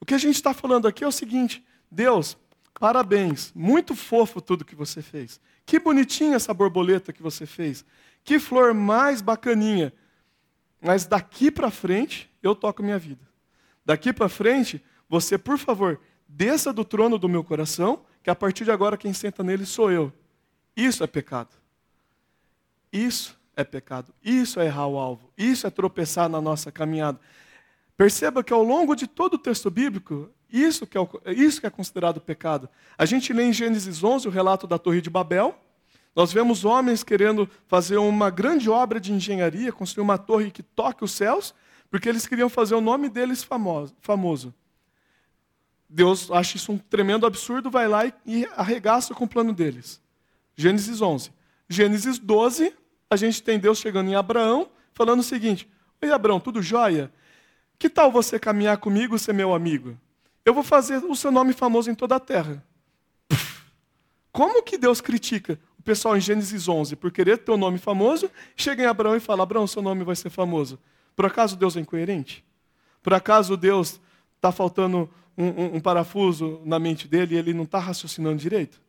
O 0.00 0.06
que 0.06 0.14
a 0.14 0.18
gente 0.18 0.36
está 0.36 0.54
falando 0.54 0.88
aqui 0.88 1.04
é 1.04 1.06
o 1.06 1.12
seguinte: 1.12 1.64
Deus, 1.90 2.36
parabéns, 2.78 3.52
muito 3.54 3.94
fofo 3.94 4.40
tudo 4.40 4.64
que 4.64 4.74
você 4.74 5.02
fez. 5.02 5.40
Que 5.66 5.78
bonitinha 5.78 6.36
essa 6.36 6.54
borboleta 6.54 7.12
que 7.12 7.22
você 7.22 7.44
fez. 7.44 7.84
Que 8.24 8.38
flor 8.38 8.72
mais 8.72 9.20
bacaninha. 9.20 9.92
Mas 10.80 11.06
daqui 11.06 11.50
para 11.50 11.70
frente, 11.70 12.30
eu 12.42 12.54
toco 12.54 12.82
minha 12.82 12.98
vida. 12.98 13.26
Daqui 13.84 14.12
para 14.12 14.28
frente, 14.28 14.82
você, 15.08 15.36
por 15.36 15.58
favor, 15.58 16.00
desça 16.28 16.72
do 16.72 16.84
trono 16.84 17.18
do 17.18 17.28
meu 17.28 17.42
coração 17.42 18.02
que 18.22 18.30
a 18.30 18.34
partir 18.34 18.64
de 18.64 18.70
agora 18.70 18.96
quem 18.96 19.12
senta 19.12 19.42
nele 19.42 19.64
sou 19.64 19.90
eu. 19.90 20.12
Isso 20.76 21.02
é 21.02 21.06
pecado. 21.06 21.56
Isso 22.92 23.38
é 23.56 23.64
pecado. 23.64 24.12
Isso 24.22 24.60
é 24.60 24.66
errar 24.66 24.86
o 24.86 24.98
alvo. 24.98 25.30
Isso 25.36 25.66
é 25.66 25.70
tropeçar 25.70 26.28
na 26.28 26.40
nossa 26.40 26.70
caminhada. 26.70 27.18
Perceba 27.96 28.44
que 28.44 28.52
ao 28.52 28.62
longo 28.62 28.94
de 28.94 29.06
todo 29.08 29.34
o 29.34 29.38
texto 29.38 29.70
bíblico, 29.70 30.30
isso 30.50 30.86
que 30.86 30.96
é, 30.96 31.00
isso 31.32 31.60
que 31.60 31.66
é 31.66 31.70
considerado 31.70 32.20
pecado. 32.20 32.68
A 32.96 33.04
gente 33.04 33.32
lê 33.32 33.44
em 33.44 33.52
Gênesis 33.52 34.04
11 34.04 34.28
o 34.28 34.30
relato 34.30 34.66
da 34.66 34.78
Torre 34.78 35.00
de 35.00 35.10
Babel. 35.10 35.58
Nós 36.14 36.32
vemos 36.32 36.64
homens 36.64 37.02
querendo 37.02 37.48
fazer 37.66 37.96
uma 37.96 38.30
grande 38.30 38.70
obra 38.70 39.00
de 39.00 39.12
engenharia, 39.12 39.72
construir 39.72 40.02
uma 40.02 40.18
torre 40.18 40.50
que 40.50 40.62
toque 40.62 41.04
os 41.04 41.12
céus, 41.12 41.54
porque 41.90 42.08
eles 42.08 42.26
queriam 42.26 42.48
fazer 42.48 42.74
o 42.74 42.80
nome 42.80 43.08
deles 43.08 43.42
famoso. 43.42 44.54
Deus 45.88 46.30
acha 46.30 46.56
isso 46.56 46.72
um 46.72 46.78
tremendo 46.78 47.24
absurdo, 47.24 47.70
vai 47.70 47.88
lá 47.88 48.06
e, 48.26 48.46
arregaça 48.56 49.14
com 49.14 49.24
o 49.24 49.28
plano 49.28 49.52
deles. 49.52 50.00
Gênesis 50.54 51.00
11. 51.00 51.32
Gênesis 51.68 52.18
12, 52.18 52.74
a 53.08 53.16
gente 53.16 53.42
tem 53.42 53.58
Deus 53.58 53.78
chegando 53.78 54.10
em 54.10 54.14
Abraão, 54.14 54.68
falando 54.92 55.20
o 55.20 55.24
seguinte: 55.24 55.68
Oi, 56.02 56.10
Abraão, 56.10 56.38
tudo 56.38 56.60
jóia? 56.60 57.10
Que 57.78 57.88
tal 57.88 58.10
você 58.10 58.38
caminhar 58.38 58.76
comigo 58.78 59.18
ser 59.18 59.32
meu 59.32 59.54
amigo? 59.54 59.96
Eu 60.44 60.52
vou 60.52 60.62
fazer 60.62 60.98
o 61.04 61.14
seu 61.14 61.30
nome 61.30 61.52
famoso 61.52 61.90
em 61.90 61.94
toda 61.94 62.16
a 62.16 62.20
terra. 62.20 62.64
Como 64.32 64.62
que 64.62 64.76
Deus 64.76 65.00
critica 65.00 65.58
o 65.78 65.82
pessoal 65.82 66.16
em 66.16 66.20
Gênesis 66.20 66.68
11 66.68 66.96
por 66.96 67.10
querer 67.10 67.38
ter 67.38 67.52
um 67.52 67.56
nome 67.56 67.78
famoso? 67.78 68.30
Chega 68.56 68.82
em 68.82 68.86
Abraão 68.86 69.16
e 69.16 69.20
fala: 69.20 69.42
Abraão, 69.42 69.66
seu 69.66 69.80
nome 69.80 70.04
vai 70.04 70.16
ser 70.16 70.30
famoso. 70.30 70.78
Por 71.16 71.26
acaso 71.26 71.56
Deus 71.56 71.76
é 71.76 71.80
incoerente? 71.80 72.44
Por 73.02 73.14
acaso 73.14 73.56
Deus 73.56 74.00
está 74.36 74.52
faltando 74.52 75.10
um, 75.38 75.46
um, 75.46 75.76
um 75.76 75.80
parafuso 75.80 76.60
na 76.64 76.78
mente 76.78 77.06
dele 77.06 77.36
e 77.36 77.38
ele 77.38 77.54
não 77.54 77.62
está 77.62 77.78
raciocinando 77.78 78.36
direito? 78.36 78.80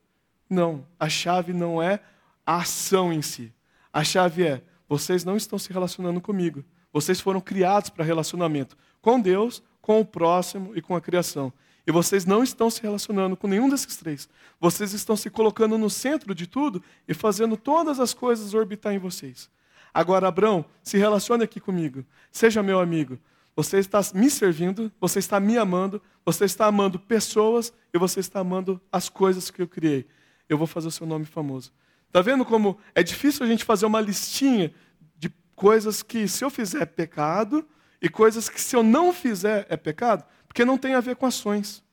Não, 0.50 0.84
a 1.00 1.08
chave 1.08 1.54
não 1.54 1.82
é 1.82 2.00
a 2.46 2.58
ação 2.58 3.14
em 3.14 3.22
si. 3.22 3.54
A 3.94 4.04
chave 4.04 4.44
é: 4.44 4.64
vocês 4.88 5.24
não 5.24 5.38
estão 5.38 5.60
se 5.60 5.72
relacionando 5.72 6.20
comigo. 6.20 6.66
Vocês 6.92 7.22
foram 7.22 7.40
criados 7.40 7.92
para 7.92 8.04
relacionamento 8.04 8.76
com 9.00 9.20
Deus, 9.20 9.62
com 9.80 10.02
o 10.02 10.06
próximo 10.06 10.72
e 10.76 10.82
com 10.82 10.96
a 10.96 11.02
criação. 11.02 11.54
E 11.86 11.92
vocês 11.92 12.26
não 12.26 12.44
estão 12.44 12.70
se 12.70 12.82
relacionando 12.82 13.38
com 13.38 13.48
nenhum 13.48 13.70
desses 13.70 13.96
três. 13.96 14.28
Vocês 14.60 14.94
estão 14.94 15.16
se 15.16 15.30
colocando 15.30 15.78
no 15.78 15.90
centro 15.90 16.36
de 16.36 16.46
tudo 16.46 16.84
e 17.08 17.14
fazendo 17.14 17.56
todas 17.56 18.00
as 18.00 18.14
coisas 18.14 18.54
orbitar 18.54 18.94
em 18.94 19.00
vocês. 19.00 19.50
Agora, 19.94 20.28
Abraão, 20.28 20.66
se 20.84 20.98
relacione 20.98 21.44
aqui 21.44 21.60
comigo. 21.60 22.06
Seja 22.32 22.62
meu 22.62 22.80
amigo. 22.80 23.18
Você 23.60 23.78
está 23.78 24.00
me 24.16 24.30
servindo, 24.30 24.90
você 25.02 25.20
está 25.20 25.38
me 25.38 25.58
amando, 25.58 26.02
você 26.24 26.46
está 26.46 26.68
amando 26.68 26.98
pessoas 26.98 27.74
e 27.94 27.98
você 27.98 28.22
está 28.22 28.40
amando 28.40 28.80
as 28.90 29.10
coisas 29.10 29.52
que 29.52 29.62
eu 29.62 29.68
criei. 29.68 30.08
Eu 30.48 30.58
vou 30.58 30.66
fazer 30.66 30.88
o 30.88 30.92
seu 30.92 31.06
nome 31.06 31.26
famoso. 31.26 31.74
Está 32.08 32.22
vendo 32.22 32.46
como 32.46 32.78
é 32.96 33.04
difícil 33.04 33.46
a 33.46 33.50
gente 33.50 33.66
fazer 33.66 33.86
uma 33.86 34.00
listinha 34.00 34.74
de 35.18 35.30
coisas 35.58 36.02
que, 36.02 36.26
se 36.26 36.42
eu 36.42 36.50
fizer, 36.50 36.84
é 36.84 36.86
pecado 36.86 37.68
e 38.02 38.08
coisas 38.08 38.48
que, 38.48 38.62
se 38.62 38.78
eu 38.78 38.82
não 38.82 39.12
fizer, 39.12 39.68
é 39.70 39.76
pecado? 39.76 40.24
Porque 40.48 40.64
não 40.64 40.78
tem 40.78 40.94
a 40.94 41.02
ver 41.02 41.18
com 41.18 41.26
ações. 41.26 41.84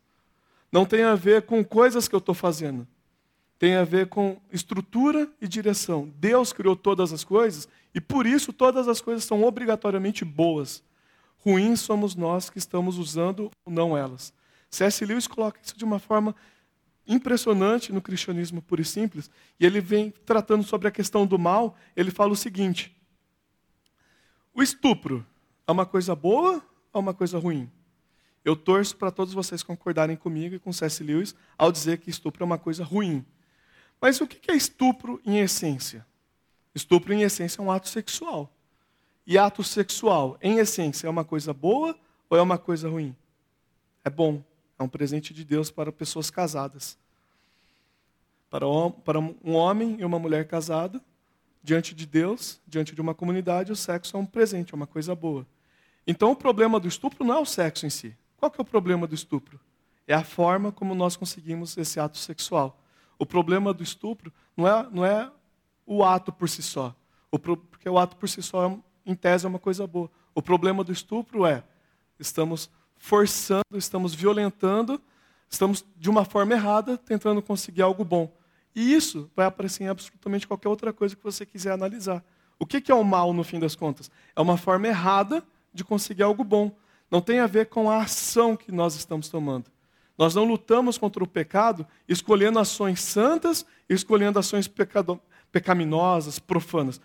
Não 0.70 0.86
tem 0.86 1.02
a 1.02 1.16
ver 1.16 1.42
com 1.42 1.64
coisas 1.64 2.06
que 2.06 2.14
eu 2.14 2.20
estou 2.20 2.32
fazendo. 2.32 2.86
Tem 3.58 3.74
a 3.74 3.82
ver 3.82 4.06
com 4.06 4.40
estrutura 4.52 5.28
e 5.40 5.48
direção. 5.48 6.14
Deus 6.16 6.52
criou 6.52 6.76
todas 6.76 7.12
as 7.12 7.24
coisas 7.24 7.68
e, 7.92 8.00
por 8.00 8.24
isso, 8.24 8.52
todas 8.52 8.86
as 8.86 9.00
coisas 9.00 9.24
são 9.24 9.42
obrigatoriamente 9.42 10.24
boas 10.24 10.86
ruins 11.46 11.78
somos 11.80 12.16
nós 12.16 12.50
que 12.50 12.58
estamos 12.58 12.98
usando 12.98 13.52
ou 13.64 13.72
não 13.72 13.96
elas. 13.96 14.34
C.S. 14.68 15.04
Lewis 15.04 15.28
coloca 15.28 15.60
isso 15.62 15.78
de 15.78 15.84
uma 15.84 16.00
forma 16.00 16.34
impressionante 17.06 17.92
no 17.92 18.02
cristianismo 18.02 18.60
puro 18.60 18.82
e 18.82 18.84
simples, 18.84 19.30
e 19.60 19.64
ele 19.64 19.80
vem 19.80 20.10
tratando 20.10 20.64
sobre 20.64 20.88
a 20.88 20.90
questão 20.90 21.24
do 21.24 21.38
mal, 21.38 21.76
ele 21.94 22.10
fala 22.10 22.32
o 22.32 22.36
seguinte: 22.36 22.92
O 24.52 24.60
estupro 24.60 25.24
é 25.68 25.70
uma 25.70 25.86
coisa 25.86 26.16
boa 26.16 26.60
ou 26.92 27.00
uma 27.00 27.14
coisa 27.14 27.38
ruim? 27.38 27.70
Eu 28.44 28.56
torço 28.56 28.96
para 28.96 29.12
todos 29.12 29.32
vocês 29.32 29.62
concordarem 29.62 30.16
comigo 30.16 30.56
e 30.56 30.58
com 30.58 30.72
C.S. 30.72 31.02
Lewis 31.04 31.32
ao 31.56 31.70
dizer 31.70 31.98
que 31.98 32.10
estupro 32.10 32.42
é 32.42 32.46
uma 32.46 32.58
coisa 32.58 32.82
ruim. 32.82 33.24
Mas 34.00 34.20
o 34.20 34.26
que 34.26 34.50
é 34.50 34.54
estupro 34.56 35.20
em 35.24 35.38
essência? 35.38 36.04
Estupro 36.74 37.12
em 37.12 37.22
essência 37.22 37.60
é 37.60 37.64
um 37.64 37.70
ato 37.70 37.88
sexual. 37.88 38.52
E 39.26 39.36
ato 39.36 39.64
sexual, 39.64 40.38
em 40.40 40.58
essência, 40.58 41.06
é 41.06 41.10
uma 41.10 41.24
coisa 41.24 41.52
boa 41.52 41.98
ou 42.30 42.38
é 42.38 42.42
uma 42.42 42.56
coisa 42.56 42.88
ruim? 42.88 43.14
É 44.04 44.10
bom, 44.10 44.42
é 44.78 44.82
um 44.82 44.88
presente 44.88 45.34
de 45.34 45.44
Deus 45.44 45.70
para 45.70 45.90
pessoas 45.90 46.30
casadas. 46.30 46.96
Para 48.48 48.68
um 48.68 49.54
homem 49.54 49.96
e 49.98 50.04
uma 50.04 50.18
mulher 50.18 50.46
casada, 50.46 51.02
diante 51.62 51.92
de 51.92 52.06
Deus, 52.06 52.60
diante 52.66 52.94
de 52.94 53.00
uma 53.00 53.14
comunidade, 53.14 53.72
o 53.72 53.76
sexo 53.76 54.16
é 54.16 54.20
um 54.20 54.24
presente, 54.24 54.72
é 54.72 54.76
uma 54.76 54.86
coisa 54.86 55.14
boa. 55.14 55.44
Então 56.06 56.30
o 56.30 56.36
problema 56.36 56.78
do 56.78 56.86
estupro 56.86 57.24
não 57.24 57.34
é 57.34 57.38
o 57.40 57.44
sexo 57.44 57.84
em 57.84 57.90
si. 57.90 58.16
Qual 58.36 58.48
que 58.48 58.60
é 58.60 58.62
o 58.62 58.64
problema 58.64 59.08
do 59.08 59.14
estupro? 59.14 59.58
É 60.06 60.14
a 60.14 60.22
forma 60.22 60.70
como 60.70 60.94
nós 60.94 61.16
conseguimos 61.16 61.76
esse 61.76 61.98
ato 61.98 62.16
sexual. 62.16 62.80
O 63.18 63.26
problema 63.26 63.74
do 63.74 63.82
estupro 63.82 64.32
não 64.56 64.68
é, 64.68 64.88
não 64.92 65.04
é 65.04 65.28
o 65.84 66.04
ato 66.04 66.30
por 66.30 66.48
si 66.48 66.62
só. 66.62 66.94
O 67.28 67.40
pro, 67.40 67.56
porque 67.56 67.88
o 67.88 67.98
ato 67.98 68.14
por 68.16 68.28
si 68.28 68.40
só, 68.40 68.70
é, 68.70 68.78
em 69.06 69.14
tese, 69.14 69.46
é 69.46 69.48
uma 69.48 69.58
coisa 69.58 69.86
boa. 69.86 70.10
O 70.34 70.42
problema 70.42 70.82
do 70.82 70.92
estupro 70.92 71.46
é 71.46 71.62
estamos 72.18 72.68
forçando, 72.96 73.76
estamos 73.76 74.14
violentando, 74.14 75.00
estamos 75.48 75.84
de 75.96 76.10
uma 76.10 76.24
forma 76.24 76.54
errada 76.54 76.98
tentando 76.98 77.40
conseguir 77.40 77.82
algo 77.82 78.04
bom. 78.04 78.30
E 78.74 78.92
isso 78.92 79.30
vai 79.34 79.46
aparecer 79.46 79.84
em 79.84 79.88
absolutamente 79.88 80.46
qualquer 80.46 80.68
outra 80.68 80.92
coisa 80.92 81.16
que 81.16 81.22
você 81.22 81.46
quiser 81.46 81.72
analisar. 81.72 82.22
O 82.58 82.66
que 82.66 82.90
é 82.90 82.94
o 82.94 83.04
mal, 83.04 83.32
no 83.32 83.44
fim 83.44 83.58
das 83.58 83.74
contas? 83.76 84.10
É 84.34 84.40
uma 84.40 84.56
forma 84.56 84.88
errada 84.88 85.42
de 85.72 85.84
conseguir 85.84 86.22
algo 86.22 86.42
bom. 86.42 86.74
Não 87.10 87.20
tem 87.20 87.38
a 87.38 87.46
ver 87.46 87.66
com 87.66 87.90
a 87.90 88.02
ação 88.02 88.56
que 88.56 88.72
nós 88.72 88.94
estamos 88.94 89.28
tomando. 89.28 89.70
Nós 90.18 90.34
não 90.34 90.44
lutamos 90.44 90.96
contra 90.96 91.22
o 91.22 91.26
pecado 91.26 91.86
escolhendo 92.08 92.58
ações 92.58 93.00
santas 93.00 93.64
escolhendo 93.88 94.38
ações 94.38 94.70
pecaminosas, 95.52 96.38
profanas. 96.38 97.00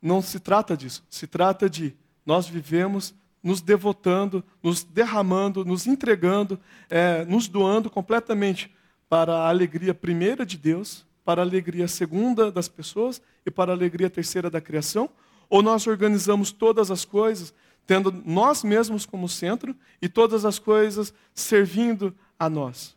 Não 0.00 0.22
se 0.22 0.40
trata 0.40 0.76
disso. 0.76 1.04
Se 1.10 1.26
trata 1.26 1.68
de 1.68 1.94
nós 2.24 2.46
vivemos 2.46 3.14
nos 3.42 3.60
devotando, 3.60 4.44
nos 4.62 4.82
derramando, 4.84 5.64
nos 5.64 5.86
entregando, 5.86 6.58
é, 6.88 7.24
nos 7.24 7.48
doando 7.48 7.88
completamente 7.90 8.74
para 9.08 9.34
a 9.34 9.48
alegria 9.48 9.94
primeira 9.94 10.44
de 10.44 10.56
Deus, 10.56 11.06
para 11.24 11.42
a 11.42 11.44
alegria 11.44 11.88
segunda 11.88 12.50
das 12.50 12.68
pessoas 12.68 13.20
e 13.44 13.50
para 13.50 13.72
a 13.72 13.74
alegria 13.74 14.10
terceira 14.10 14.50
da 14.50 14.60
criação? 14.60 15.08
Ou 15.48 15.62
nós 15.62 15.86
organizamos 15.86 16.52
todas 16.52 16.90
as 16.90 17.04
coisas 17.04 17.52
tendo 17.86 18.12
nós 18.24 18.62
mesmos 18.62 19.04
como 19.04 19.28
centro 19.28 19.74
e 20.00 20.08
todas 20.08 20.44
as 20.44 20.60
coisas 20.60 21.12
servindo 21.34 22.14
a 22.38 22.48
nós. 22.48 22.96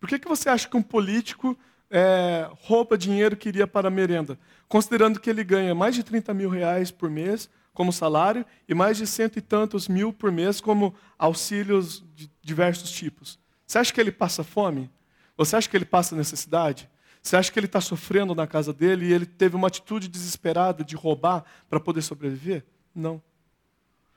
Por 0.00 0.08
que, 0.08 0.18
que 0.18 0.28
você 0.28 0.48
acha 0.48 0.68
que 0.68 0.76
um 0.76 0.82
político 0.82 1.56
é, 1.88 2.48
rouba 2.62 2.98
dinheiro 2.98 3.36
que 3.36 3.48
iria 3.48 3.68
para 3.68 3.86
a 3.86 3.90
merenda? 3.90 4.36
Considerando 4.70 5.18
que 5.18 5.28
ele 5.28 5.42
ganha 5.42 5.74
mais 5.74 5.96
de 5.96 6.04
30 6.04 6.32
mil 6.32 6.48
reais 6.48 6.92
por 6.92 7.10
mês 7.10 7.50
como 7.74 7.92
salário 7.92 8.46
e 8.68 8.72
mais 8.72 8.96
de 8.96 9.04
cento 9.04 9.36
e 9.36 9.42
tantos 9.42 9.88
mil 9.88 10.12
por 10.12 10.30
mês 10.30 10.60
como 10.60 10.94
auxílios 11.18 12.04
de 12.14 12.30
diversos 12.40 12.92
tipos. 12.92 13.36
Você 13.66 13.78
acha 13.78 13.92
que 13.92 14.00
ele 14.00 14.12
passa 14.12 14.44
fome? 14.44 14.88
Você 15.36 15.56
acha 15.56 15.68
que 15.68 15.76
ele 15.76 15.84
passa 15.84 16.14
necessidade? 16.14 16.88
Você 17.20 17.36
acha 17.36 17.50
que 17.50 17.58
ele 17.58 17.66
está 17.66 17.80
sofrendo 17.80 18.32
na 18.32 18.46
casa 18.46 18.72
dele 18.72 19.06
e 19.06 19.12
ele 19.12 19.26
teve 19.26 19.56
uma 19.56 19.66
atitude 19.66 20.06
desesperada 20.06 20.84
de 20.84 20.94
roubar 20.94 21.44
para 21.68 21.80
poder 21.80 22.02
sobreviver? 22.02 22.64
Não. 22.94 23.20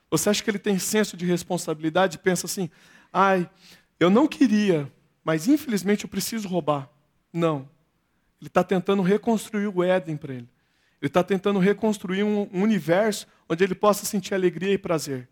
Você 0.08 0.30
acha 0.30 0.40
que 0.40 0.48
ele 0.48 0.60
tem 0.60 0.78
senso 0.78 1.16
de 1.16 1.26
responsabilidade 1.26 2.14
e 2.14 2.20
pensa 2.20 2.46
assim: 2.46 2.70
ai, 3.12 3.50
eu 3.98 4.08
não 4.08 4.28
queria, 4.28 4.88
mas 5.24 5.48
infelizmente 5.48 6.04
eu 6.04 6.08
preciso 6.08 6.46
roubar? 6.46 6.88
Não. 7.32 7.68
Ele 8.44 8.48
está 8.48 8.62
tentando 8.62 9.00
reconstruir 9.00 9.68
o 9.68 9.82
Éden 9.82 10.18
para 10.18 10.34
ele. 10.34 10.48
Ele 11.00 11.08
está 11.08 11.24
tentando 11.24 11.58
reconstruir 11.58 12.24
um, 12.24 12.46
universo 12.52 13.26
onde 13.48 13.64
ele 13.64 13.74
possa 13.74 14.04
sentir 14.04 14.34
alegria 14.34 14.74
e 14.74 14.76
prazer. 14.76 15.26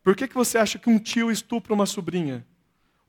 Por 0.00 0.14
que, 0.14 0.28
que 0.28 0.34
você 0.36 0.58
acha 0.58 0.78
que 0.78 0.88
um 0.88 1.00
tio 1.00 1.28
estupra 1.28 1.74
uma 1.74 1.84
sobrinha? 1.84 2.46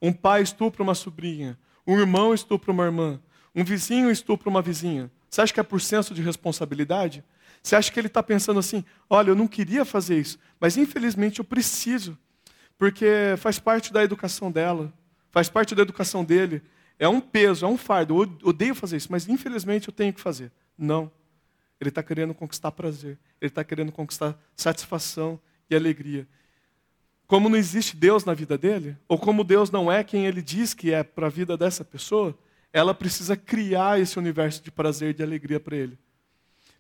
Um 0.02 0.12
pai 0.12 0.42
estupra 0.42 0.82
uma 0.82 0.96
sobrinha? 0.96 1.56
Um 1.86 2.00
irmão 2.00 2.34
estupra 2.34 2.72
uma 2.72 2.84
irmã? 2.86 3.22
Um 3.54 3.64
vizinho 3.64 4.10
estupra 4.10 4.50
uma 4.50 4.60
vizinha? 4.60 5.12
Você 5.30 5.42
acha 5.42 5.54
que 5.54 5.60
é 5.60 5.64
por 5.64 5.80
senso 5.80 6.12
de 6.12 6.24
responsabilidade? 6.24 7.24
Você 7.62 7.76
acha 7.76 7.92
que 7.92 8.00
ele 8.00 8.08
está 8.08 8.24
pensando 8.24 8.60
assim: 8.60 8.84
olha, 9.08 9.30
eu 9.30 9.36
não 9.36 9.48
queria 9.48 9.86
fazer 9.86 10.20
isso, 10.20 10.40
mas 10.60 10.78
infelizmente 10.78 11.38
eu 11.38 11.46
preciso, 11.46 12.18
porque 12.76 13.36
faz 13.38 13.60
parte 13.60 13.94
da 13.94 14.04
educação 14.04 14.52
dela, 14.52 14.92
faz 15.30 15.48
parte 15.48 15.76
da 15.76 15.84
educação 15.84 16.26
dele. 16.26 16.64
É 17.00 17.08
um 17.08 17.20
peso, 17.20 17.66
é 17.66 17.68
um 17.68 17.78
fardo. 17.78 18.24
Eu 18.24 18.50
odeio 18.50 18.76
fazer 18.76 18.98
isso, 18.98 19.12
mas 19.12 19.28
infelizmente 19.28 19.88
eu 19.88 19.94
tenho 19.94 20.14
que 20.14 20.22
fazer. 20.22 20.52
Não. 20.78 21.12
Ele 21.80 21.90
está 21.90 22.02
querendo 22.02 22.34
conquistar 22.34 22.72
prazer, 22.72 23.18
ele 23.42 23.50
está 23.50 23.64
querendo 23.64 23.92
conquistar 23.92 24.38
satisfação 24.56 25.40
e 25.70 25.76
alegria. 25.76 26.28
Como 27.28 27.50
não 27.50 27.58
existe 27.58 27.96
Deus 27.96 28.24
na 28.24 28.34
vida 28.34 28.58
dele, 28.58 28.96
ou 29.08 29.18
como 29.18 29.44
Deus 29.44 29.72
não 29.72 29.92
é 29.92 30.04
quem 30.04 30.26
ele 30.26 30.42
diz 30.42 30.74
que 30.74 30.94
é 30.94 31.04
para 31.04 31.28
a 31.28 31.30
vida 31.30 31.58
dessa 31.58 31.84
pessoa, 31.84 32.38
ela 32.72 32.94
precisa 32.94 33.36
criar 33.36 34.00
esse 34.00 34.18
universo 34.18 34.64
de 34.64 34.72
prazer 34.72 35.12
e 35.12 35.14
de 35.14 35.24
alegria 35.24 35.60
para 35.60 35.76
ele. 35.76 35.98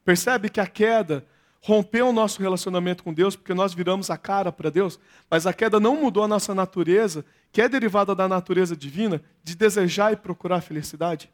Percebe 0.06 0.49
que 0.49 0.60
a 0.60 0.67
queda 0.67 1.26
rompeu 1.62 2.10
o 2.10 2.13
nosso 2.13 2.41
relacionamento 2.41 3.04
com 3.04 3.13
Deus 3.13 3.36
porque 3.36 3.54
nós 3.54 3.73
viramos 3.73 4.10
a 4.10 4.17
cara 4.17 4.52
para 4.52 4.69
Deus, 4.69 4.99
mas 5.30 5.47
a 5.47 5.54
queda 5.54 5.80
não 5.80 5.95
mudou 5.95 6.23
a 6.23 6.28
nossa 6.28 6.54
natureza, 6.54 7.26
que 7.54 7.62
é 7.62 7.70
derivada 7.70 8.16
da 8.16 8.28
natureza 8.28 8.76
divina, 8.76 9.22
de 9.44 9.56
desejar 9.56 10.12
e 10.12 10.16
procurar 10.18 10.60
felicidade. 10.60 11.32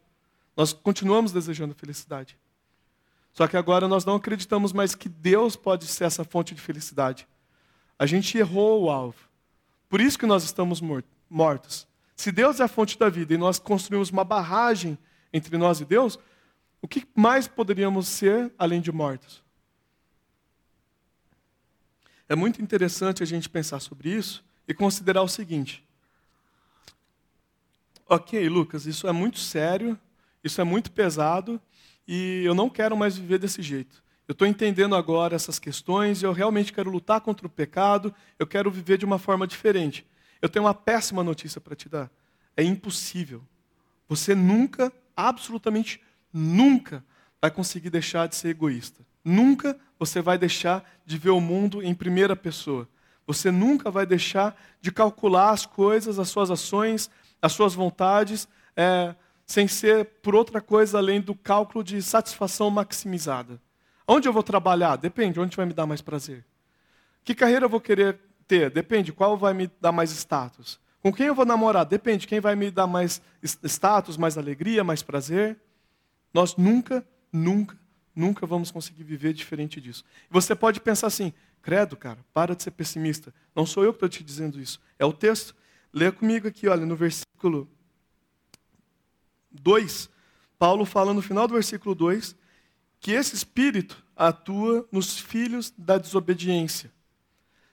Nós 0.54 0.70
continuamos 0.70 1.32
desejando 1.32 1.74
felicidade. 1.74 2.38
Só 3.32 3.48
que 3.48 3.56
agora 3.56 3.88
nós 3.88 4.04
não 4.04 4.16
acreditamos 4.16 4.70
mais 4.70 4.94
que 4.94 5.08
Deus 5.08 5.56
pode 5.56 5.86
ser 5.86 6.04
essa 6.04 6.22
fonte 6.22 6.54
de 6.54 6.60
felicidade. 6.60 7.26
A 7.98 8.04
gente 8.04 8.36
errou 8.36 8.84
o 8.84 8.90
alvo. 8.90 9.18
Por 9.88 9.98
isso 9.98 10.18
que 10.18 10.26
nós 10.26 10.44
estamos 10.44 10.82
mortos. 11.30 11.88
Se 12.14 12.30
Deus 12.30 12.60
é 12.60 12.64
a 12.64 12.68
fonte 12.68 12.98
da 12.98 13.08
vida 13.08 13.32
e 13.32 13.38
nós 13.38 13.58
construímos 13.58 14.10
uma 14.10 14.22
barragem 14.22 14.98
entre 15.32 15.56
nós 15.56 15.80
e 15.80 15.86
Deus, 15.86 16.18
o 16.82 16.88
que 16.88 17.08
mais 17.14 17.48
poderíamos 17.48 18.06
ser 18.06 18.52
além 18.58 18.82
de 18.82 18.92
mortos? 18.92 19.42
É 22.28 22.36
muito 22.36 22.60
interessante 22.60 23.22
a 23.22 23.26
gente 23.26 23.48
pensar 23.48 23.80
sobre 23.80 24.10
isso 24.10 24.44
e 24.68 24.74
considerar 24.74 25.22
o 25.22 25.28
seguinte. 25.28 25.82
Ok, 28.12 28.48
Lucas, 28.48 28.86
isso 28.86 29.06
é 29.06 29.12
muito 29.12 29.38
sério, 29.38 29.96
isso 30.42 30.60
é 30.60 30.64
muito 30.64 30.90
pesado 30.90 31.60
e 32.08 32.42
eu 32.44 32.56
não 32.56 32.68
quero 32.68 32.96
mais 32.96 33.16
viver 33.16 33.38
desse 33.38 33.62
jeito. 33.62 34.02
Eu 34.26 34.32
estou 34.32 34.48
entendendo 34.48 34.96
agora 34.96 35.36
essas 35.36 35.60
questões 35.60 36.20
e 36.20 36.26
eu 36.26 36.32
realmente 36.32 36.72
quero 36.72 36.90
lutar 36.90 37.20
contra 37.20 37.46
o 37.46 37.50
pecado, 37.50 38.12
eu 38.36 38.48
quero 38.48 38.68
viver 38.68 38.98
de 38.98 39.04
uma 39.04 39.16
forma 39.16 39.46
diferente. 39.46 40.04
Eu 40.42 40.48
tenho 40.48 40.64
uma 40.64 40.74
péssima 40.74 41.22
notícia 41.22 41.60
para 41.60 41.76
te 41.76 41.88
dar. 41.88 42.10
É 42.56 42.64
impossível. 42.64 43.44
Você 44.08 44.34
nunca, 44.34 44.92
absolutamente 45.16 46.00
nunca 46.32 47.04
vai 47.40 47.48
conseguir 47.52 47.90
deixar 47.90 48.26
de 48.26 48.34
ser 48.34 48.48
egoísta. 48.48 49.06
Nunca 49.24 49.78
você 50.00 50.20
vai 50.20 50.36
deixar 50.36 50.84
de 51.06 51.16
ver 51.16 51.30
o 51.30 51.40
mundo 51.40 51.80
em 51.80 51.94
primeira 51.94 52.34
pessoa. 52.34 52.88
Você 53.24 53.52
nunca 53.52 53.88
vai 53.88 54.04
deixar 54.04 54.60
de 54.80 54.90
calcular 54.90 55.50
as 55.50 55.64
coisas, 55.64 56.18
as 56.18 56.28
suas 56.28 56.50
ações, 56.50 57.08
as 57.40 57.52
suas 57.52 57.74
vontades, 57.74 58.48
é, 58.76 59.14
sem 59.46 59.66
ser 59.66 60.04
por 60.22 60.34
outra 60.34 60.60
coisa 60.60 60.98
além 60.98 61.20
do 61.20 61.34
cálculo 61.34 61.82
de 61.82 62.00
satisfação 62.02 62.70
maximizada. 62.70 63.60
Onde 64.06 64.28
eu 64.28 64.32
vou 64.32 64.42
trabalhar? 64.42 64.96
Depende, 64.96 65.40
onde 65.40 65.56
vai 65.56 65.66
me 65.66 65.72
dar 65.72 65.86
mais 65.86 66.00
prazer. 66.00 66.44
Que 67.24 67.34
carreira 67.34 67.66
eu 67.66 67.68
vou 67.68 67.80
querer 67.80 68.18
ter? 68.46 68.70
Depende, 68.70 69.12
qual 69.12 69.36
vai 69.36 69.54
me 69.54 69.70
dar 69.80 69.92
mais 69.92 70.10
status. 70.10 70.80
Com 71.02 71.12
quem 71.12 71.26
eu 71.26 71.34
vou 71.34 71.44
namorar? 71.44 71.84
Depende, 71.84 72.26
quem 72.26 72.40
vai 72.40 72.54
me 72.54 72.70
dar 72.70 72.86
mais 72.86 73.22
status, 73.42 74.16
mais 74.16 74.36
alegria, 74.36 74.84
mais 74.84 75.02
prazer. 75.02 75.58
Nós 76.32 76.56
nunca, 76.56 77.06
nunca, 77.32 77.76
nunca 78.14 78.46
vamos 78.46 78.70
conseguir 78.70 79.04
viver 79.04 79.32
diferente 79.32 79.80
disso. 79.80 80.04
Você 80.28 80.54
pode 80.54 80.80
pensar 80.80 81.06
assim, 81.06 81.32
credo, 81.62 81.96
cara, 81.96 82.18
para 82.34 82.54
de 82.54 82.62
ser 82.62 82.72
pessimista. 82.72 83.32
Não 83.54 83.64
sou 83.64 83.84
eu 83.84 83.92
que 83.92 83.96
estou 83.96 84.08
te 84.08 84.22
dizendo 84.22 84.60
isso. 84.60 84.80
É 84.98 85.04
o 85.04 85.12
texto. 85.12 85.54
Lê 85.92 86.12
comigo 86.12 86.46
aqui, 86.46 86.68
olha, 86.68 86.84
no 86.84 86.94
versículo 86.94 87.29
2. 89.50 90.10
Paulo 90.58 90.84
fala 90.84 91.14
no 91.14 91.22
final 91.22 91.48
do 91.48 91.54
versículo 91.54 91.94
2 91.94 92.36
que 93.00 93.12
esse 93.12 93.34
espírito 93.34 94.04
atua 94.14 94.86
nos 94.92 95.18
filhos 95.18 95.72
da 95.76 95.96
desobediência. 95.96 96.92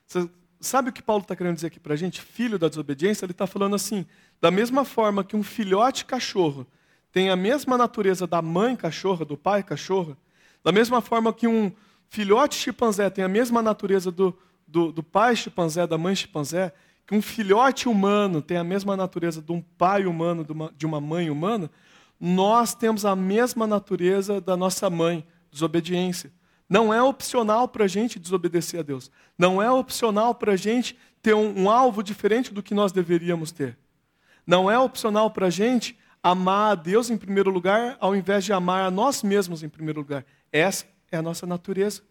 Você 0.05 0.29
sabe 0.61 0.89
o 0.89 0.93
que 0.93 1.01
Paulo 1.01 1.21
está 1.21 1.35
querendo 1.35 1.55
dizer 1.55 1.67
aqui 1.67 1.79
para 1.79 1.93
a 1.93 1.97
gente? 1.97 2.21
Filho 2.21 2.57
da 2.57 2.69
desobediência, 2.69 3.25
ele 3.25 3.33
está 3.33 3.45
falando 3.45 3.75
assim: 3.75 4.05
da 4.39 4.49
mesma 4.49 4.85
forma 4.85 5.23
que 5.23 5.35
um 5.35 5.43
filhote 5.43 6.05
cachorro 6.05 6.65
tem 7.11 7.29
a 7.29 7.35
mesma 7.35 7.77
natureza 7.77 8.25
da 8.25 8.41
mãe 8.41 8.75
cachorra, 8.75 9.25
do 9.25 9.35
pai 9.35 9.63
cachorra, 9.63 10.17
da 10.63 10.71
mesma 10.71 11.01
forma 11.01 11.33
que 11.33 11.47
um 11.47 11.71
filhote 12.09 12.55
chimpanzé 12.55 13.09
tem 13.09 13.23
a 13.23 13.27
mesma 13.27 13.61
natureza 13.61 14.11
do, 14.11 14.37
do, 14.65 14.91
do 14.91 15.03
pai 15.03 15.35
chimpanzé, 15.35 15.85
da 15.85 15.97
mãe 15.97 16.15
chimpanzé, 16.15 16.73
que 17.07 17.15
um 17.15 17.21
filhote 17.21 17.87
humano 17.87 18.41
tem 18.41 18.57
a 18.57 18.63
mesma 18.65 18.97
natureza 18.97 19.41
de 19.41 19.53
um 19.53 19.61
pai 19.61 20.05
humano, 20.05 20.45
de 20.75 20.85
uma, 20.85 20.99
mãe 20.99 21.29
humana, 21.29 21.71
nós 22.19 22.75
temos 22.75 23.05
a 23.05 23.15
mesma 23.15 23.65
natureza 23.65 24.41
da 24.41 24.57
nossa 24.57 24.89
mãe, 24.89 25.25
desobediência. 25.49 26.29
Não 26.67 26.93
é 26.93 27.01
opcional 27.01 27.69
para 27.69 27.85
a 27.85 27.87
gente 27.87 28.19
desobedecer 28.19 28.81
a 28.81 28.83
Deus. 28.83 29.09
Não 29.37 29.61
é 29.61 29.71
opcional 29.71 30.35
para 30.35 30.51
a 30.51 30.55
gente 30.57 30.97
ter 31.21 31.33
um, 31.33 31.61
um, 31.61 31.69
alvo 31.69 32.03
diferente 32.03 32.53
do 32.53 32.61
que 32.61 32.73
nós 32.73 32.91
deveríamos 32.91 33.53
ter. 33.53 33.77
Não 34.45 34.69
é 34.69 34.77
opcional 34.77 35.31
para 35.31 35.47
a 35.47 35.49
gente 35.49 35.97
amar 36.21 36.73
a 36.73 36.75
Deus 36.75 37.09
em 37.09 37.17
primeiro 37.17 37.49
lugar, 37.49 37.95
ao 38.01 38.13
invés 38.17 38.43
de 38.43 38.51
amar 38.51 38.83
a 38.83 38.91
nós 38.91 39.23
mesmos 39.23 39.63
em 39.63 39.69
primeiro 39.69 40.01
lugar. 40.01 40.25
Essa 40.51 40.85
é 41.09 41.15
a 41.15 41.21
nossa 41.21 41.47
natureza. 41.47 42.01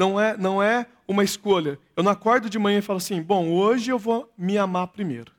Não 0.00 0.18
é, 0.18 0.34
não 0.34 0.62
é 0.62 0.86
uma 1.06 1.22
escolha. 1.22 1.78
Eu 1.94 2.02
não 2.02 2.10
acordo 2.10 2.48
de 2.48 2.58
manhã 2.58 2.78
e 2.78 2.80
falo 2.80 2.96
assim: 2.96 3.20
bom, 3.20 3.50
hoje 3.50 3.90
eu 3.90 3.98
vou 3.98 4.32
me 4.34 4.56
amar 4.56 4.86
primeiro. 4.86 5.30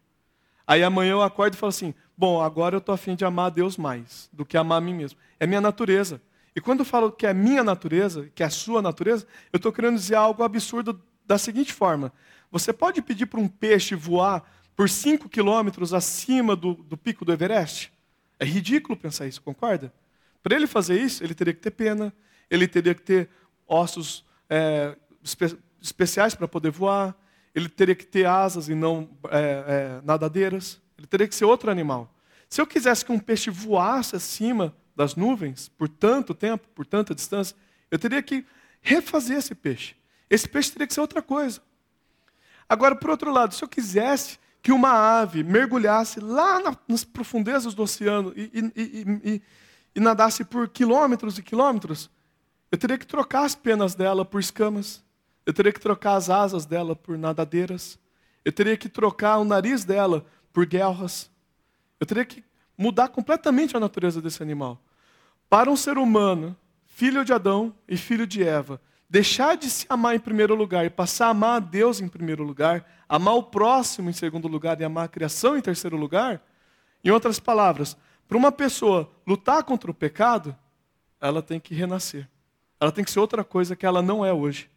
Aí 0.68 0.84
amanhã 0.84 1.14
eu 1.14 1.24
acordo 1.24 1.56
e 1.56 1.58
falo 1.58 1.72
assim: 1.72 1.96
bom, 2.16 2.40
agora 2.40 2.76
eu 2.76 2.78
estou 2.78 2.94
afim 2.94 3.16
de 3.16 3.26
amar 3.26 3.48
a 3.48 3.50
Deus 3.50 3.76
mais 3.76 4.30
do 4.32 4.46
que 4.46 4.56
amar 4.56 4.78
a 4.78 4.82
mim 4.82 4.94
mesmo. 4.94 5.18
É 5.40 5.48
minha 5.48 5.60
natureza. 5.60 6.22
E 6.56 6.62
quando 6.62 6.82
eu 6.82 6.86
falo 6.86 7.12
que 7.12 7.26
é 7.26 7.34
minha 7.34 7.64
natureza, 7.64 8.30
que 8.36 8.44
é 8.44 8.46
a 8.46 8.52
sua 8.52 8.84
natureza, 8.84 9.26
eu 9.52 9.58
estou 9.58 9.74
querendo 9.74 9.96
dizer 9.96 10.14
algo 10.14 10.44
absurdo 10.44 11.02
da 11.26 11.40
seguinte 11.40 11.74
forma: 11.74 12.14
você 12.52 12.72
pode 12.72 13.02
pedir 13.02 13.26
para 13.26 13.40
um 13.40 13.48
peixe 13.48 13.96
voar 13.96 14.44
por 14.76 14.88
5 14.88 15.28
quilômetros 15.28 15.92
acima 15.92 16.56
do, 16.56 16.76
do 16.76 16.96
pico 16.96 17.26
do 17.26 17.34
Everest? 17.34 17.92
É 18.38 18.46
ridículo 18.46 18.96
pensar 18.96 19.26
isso, 19.26 19.42
concorda? 19.42 19.92
Para 20.44 20.56
ele 20.56 20.68
fazer 20.68 21.02
isso, 21.02 21.24
ele 21.24 21.34
teria 21.34 21.52
que 21.52 21.62
ter 21.62 21.72
pena, 21.72 22.14
ele 22.48 22.68
teria 22.68 22.94
que 22.94 23.02
ter 23.02 23.28
ossos 23.68 24.24
é, 24.52 24.98
espe 25.24 25.58
especiais 25.82 26.36
para 26.36 26.48
poder 26.48 26.70
voar, 26.70 27.16
ele 27.56 27.68
teria 27.68 27.96
que 27.96 28.06
ter 28.06 28.26
asas 28.28 28.70
e 28.70 28.76
não 28.76 29.10
é, 29.30 29.40
é, 29.40 30.02
nadadeiras, 30.04 30.80
ele 30.96 31.08
teria 31.08 31.28
que 31.28 31.34
ser 31.34 31.46
outro 31.46 31.72
animal. 31.72 32.14
Se 32.48 32.62
eu 32.62 32.68
quisesse 32.68 33.04
que 33.04 33.12
um 33.12 33.18
peixe 33.18 33.50
voasse 33.50 34.16
acima 34.16 34.76
das 34.96 35.16
nuvens 35.16 35.70
por 35.70 35.90
tanto 35.90 36.36
tempo, 36.36 36.68
por 36.76 36.86
tanta 36.86 37.16
distância, 37.16 37.56
eu 37.90 37.98
teria 37.98 38.22
que 38.22 38.46
refazer 38.82 39.38
esse 39.38 39.56
peixe. 39.56 39.96
Esse 40.30 40.48
peixe 40.48 40.72
teria 40.72 40.86
que 40.86 40.94
ser 40.94 41.02
outra 41.02 41.22
coisa. 41.22 41.62
Agora, 42.70 42.96
por 42.96 43.10
outro 43.10 43.32
lado, 43.32 43.54
se 43.54 43.64
eu 43.64 43.68
quisesse 43.68 44.38
que 44.62 44.72
uma 44.72 45.20
ave 45.20 45.44
mergulhasse 45.44 46.20
lá 46.20 46.62
nas 46.88 47.04
profundezas 47.04 47.74
do 47.74 47.84
oceano 47.84 48.32
e, 48.36 48.72
e, 48.76 49.22
e, 49.34 49.42
e, 49.96 50.00
nadasse 50.00 50.46
por 50.46 50.70
quilômetros 50.70 51.38
e 51.38 51.44
quilômetros, 51.44 52.10
eu 52.72 52.78
teria 52.78 52.98
que 52.98 53.06
trocar 53.06 53.44
as 53.44 53.54
penas 53.54 53.94
dela 53.94 54.24
por 54.24 54.40
escamas, 54.40 55.04
eu 55.46 55.54
teria 55.54 55.74
que 55.74 55.80
trocar 55.80 56.16
as 56.16 56.30
asas 56.30 56.66
dela 56.66 56.96
por 56.96 57.18
nadadeiras, 57.18 58.00
eu 58.46 58.52
teria 58.52 58.78
que 58.78 58.88
trocar 58.88 59.38
o 59.38 59.44
nariz 59.44 59.84
dela 59.84 60.26
por 60.54 60.66
guerras, 60.66 61.30
eu 62.00 62.08
teria 62.08 62.24
que 62.24 62.44
mudar 62.78 63.10
completamente 63.10 63.76
a 63.76 63.80
natureza 63.80 64.22
desse 64.22 64.42
animal. 64.42 64.82
Para 65.50 65.70
um 65.70 65.76
ser 65.76 65.98
humano, 65.98 66.56
filho 66.86 67.26
de 67.26 67.34
Adão 67.34 67.76
e 67.88 67.98
filho 67.98 68.26
de 68.26 68.42
Eva, 68.42 68.80
deixar 69.10 69.58
de 69.58 69.70
se 69.70 69.86
amar 69.90 70.16
em 70.16 70.20
primeiro 70.20 70.56
lugar 70.56 70.86
e 70.86 70.90
passar 70.90 71.28
a 71.28 71.30
amar 71.32 71.58
a 71.58 71.60
Deus 71.60 72.00
em 72.00 72.08
primeiro 72.08 72.44
lugar, 72.44 72.86
amar 73.10 73.36
o 73.36 73.44
próximo 73.44 74.10
em 74.10 74.14
segundo 74.14 74.48
lugar 74.48 74.80
e 74.80 74.86
amar 74.86 75.06
a 75.06 75.10
criação 75.10 75.58
em 75.58 75.62
terceiro 75.62 75.98
lugar, 75.98 76.42
em 77.04 77.10
outras 77.10 77.38
palavras, 77.38 77.98
para 78.28 78.38
uma 78.38 78.52
pessoa 78.52 79.12
lutar 79.28 79.64
contra 79.64 79.92
o 79.92 79.94
pecado, 79.94 80.56
ela 81.20 81.42
tem 81.42 81.60
que 81.60 81.76
renascer. 81.76 82.30
Ela 82.82 82.92
tem 82.92 83.04
que 83.06 83.12
ser 83.12 83.20
outra 83.20 83.44
coisa 83.44 83.76
que 83.76 83.86
ela 83.86 84.02
não 84.02 84.26
é 84.26 84.34
hoje. 84.34 84.68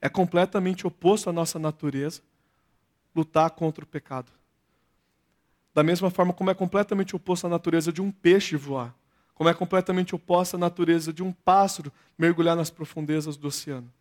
É 0.00 0.08
completamente 0.08 0.86
oposto 0.86 1.28
à 1.28 1.32
nossa 1.34 1.58
natureza 1.58 2.22
lutar 3.14 3.50
contra 3.50 3.84
o 3.84 3.86
pecado. 3.86 4.32
Da 5.74 5.82
mesma 5.82 6.08
forma 6.08 6.32
como 6.32 6.50
é 6.50 6.54
completamente 6.54 7.14
oposto 7.14 7.46
à 7.46 7.50
natureza 7.50 7.92
de 7.92 8.00
um 8.00 8.10
peixe 8.10 8.56
voar, 8.56 8.94
como 9.34 9.50
é 9.50 9.54
completamente 9.54 10.14
oposta 10.14 10.56
à 10.56 10.60
natureza 10.60 11.12
de 11.12 11.22
um 11.22 11.30
pássaro 11.30 11.92
mergulhar 12.16 12.56
nas 12.56 12.70
profundezas 12.70 13.36
do 13.36 13.48
oceano. 13.48 13.92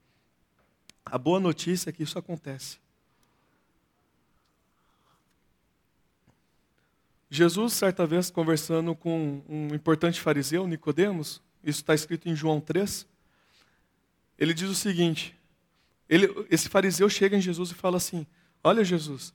A 1.05 1.17
boa 1.17 1.41
notícia 1.41 1.89
é 1.89 1.93
que 1.93 2.03
isso 2.03 2.17
acontece. 2.17 2.77
Jesus, 7.29 7.73
certa 7.73 8.07
vez, 8.07 8.31
conversando 8.31 8.95
com 8.95 9.41
um 9.49 9.75
importante 9.75 10.21
fariseu, 10.21 10.65
Nicodemos, 10.65 11.41
isso 11.63 11.81
está 11.81 11.93
escrito 11.93 12.29
em 12.29 12.35
João 12.35 12.59
3, 12.59 13.05
ele 14.37 14.53
diz 14.53 14.69
o 14.69 14.75
seguinte: 14.75 15.35
ele, 16.07 16.27
esse 16.49 16.69
fariseu 16.69 17.09
chega 17.09 17.37
em 17.37 17.41
Jesus 17.41 17.71
e 17.71 17.75
fala 17.75 17.97
assim: 17.97 18.25
Olha, 18.63 18.83
Jesus, 18.83 19.33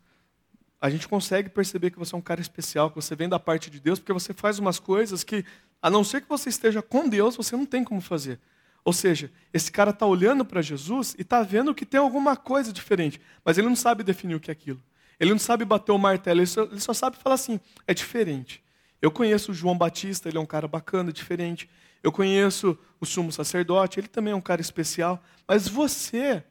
a 0.81 0.91
gente 0.91 1.07
consegue 1.07 1.49
perceber 1.49 1.91
que 1.91 1.99
você 1.99 2.15
é 2.15 2.19
um 2.19 2.23
cara 2.23 2.41
especial, 2.41 2.91
que 2.91 2.97
você 2.97 3.15
vem 3.15 3.29
da 3.29 3.39
parte 3.39 3.71
de 3.71 3.79
Deus, 3.79 3.99
porque 3.99 4.13
você 4.13 4.35
faz 4.35 4.59
umas 4.59 4.79
coisas 4.79 5.23
que, 5.23 5.45
a 5.81 5.89
não 5.89 6.03
ser 6.03 6.21
que 6.21 6.29
você 6.29 6.49
esteja 6.49 6.83
com 6.83 7.09
Deus, 7.09 7.37
você 7.37 7.57
não 7.57 7.65
tem 7.65 7.85
como 7.85 8.01
fazer. 8.01 8.41
Ou 8.85 8.93
seja, 8.93 9.31
esse 9.53 9.73
cara 9.73 9.91
está 9.91 10.05
olhando 10.05 10.45
para 10.45 10.61
Jesus 10.61 11.15
e 11.19 11.23
está 11.23 11.43
vendo 11.43 11.75
que 11.75 11.87
tem 11.87 11.99
alguma 11.99 12.37
coisa 12.37 12.71
diferente, 12.73 13.21
mas 13.43 13.57
ele 13.57 13.69
não 13.69 13.77
sabe 13.77 14.03
definir 14.03 14.35
o 14.35 14.41
que 14.41 14.51
é 14.51 14.53
aquilo. 14.53 14.83
Ele 15.19 15.31
não 15.31 15.39
sabe 15.39 15.65
bater 15.65 15.93
o 15.93 15.99
martelo, 15.99 16.41
ele 16.41 16.47
só, 16.47 16.65
ele 16.65 16.81
só 16.81 16.93
sabe 16.93 17.17
falar 17.17 17.37
assim: 17.37 17.61
é 17.87 17.95
diferente. 17.95 18.63
Eu 19.01 19.11
conheço 19.11 19.53
o 19.53 19.55
João 19.55 19.77
Batista, 19.77 20.29
ele 20.29 20.39
é 20.39 20.41
um 20.41 20.47
cara 20.47 20.67
bacana, 20.67 21.13
diferente. 21.13 21.69
Eu 22.05 22.13
conheço 22.13 22.79
o 23.01 23.07
sumo 23.07 23.33
sacerdote, 23.33 23.99
ele 23.99 24.09
também 24.09 24.35
é 24.35 24.37
um 24.37 24.41
cara 24.41 24.61
especial. 24.61 25.25
Mas 25.49 25.67
você 25.67 26.45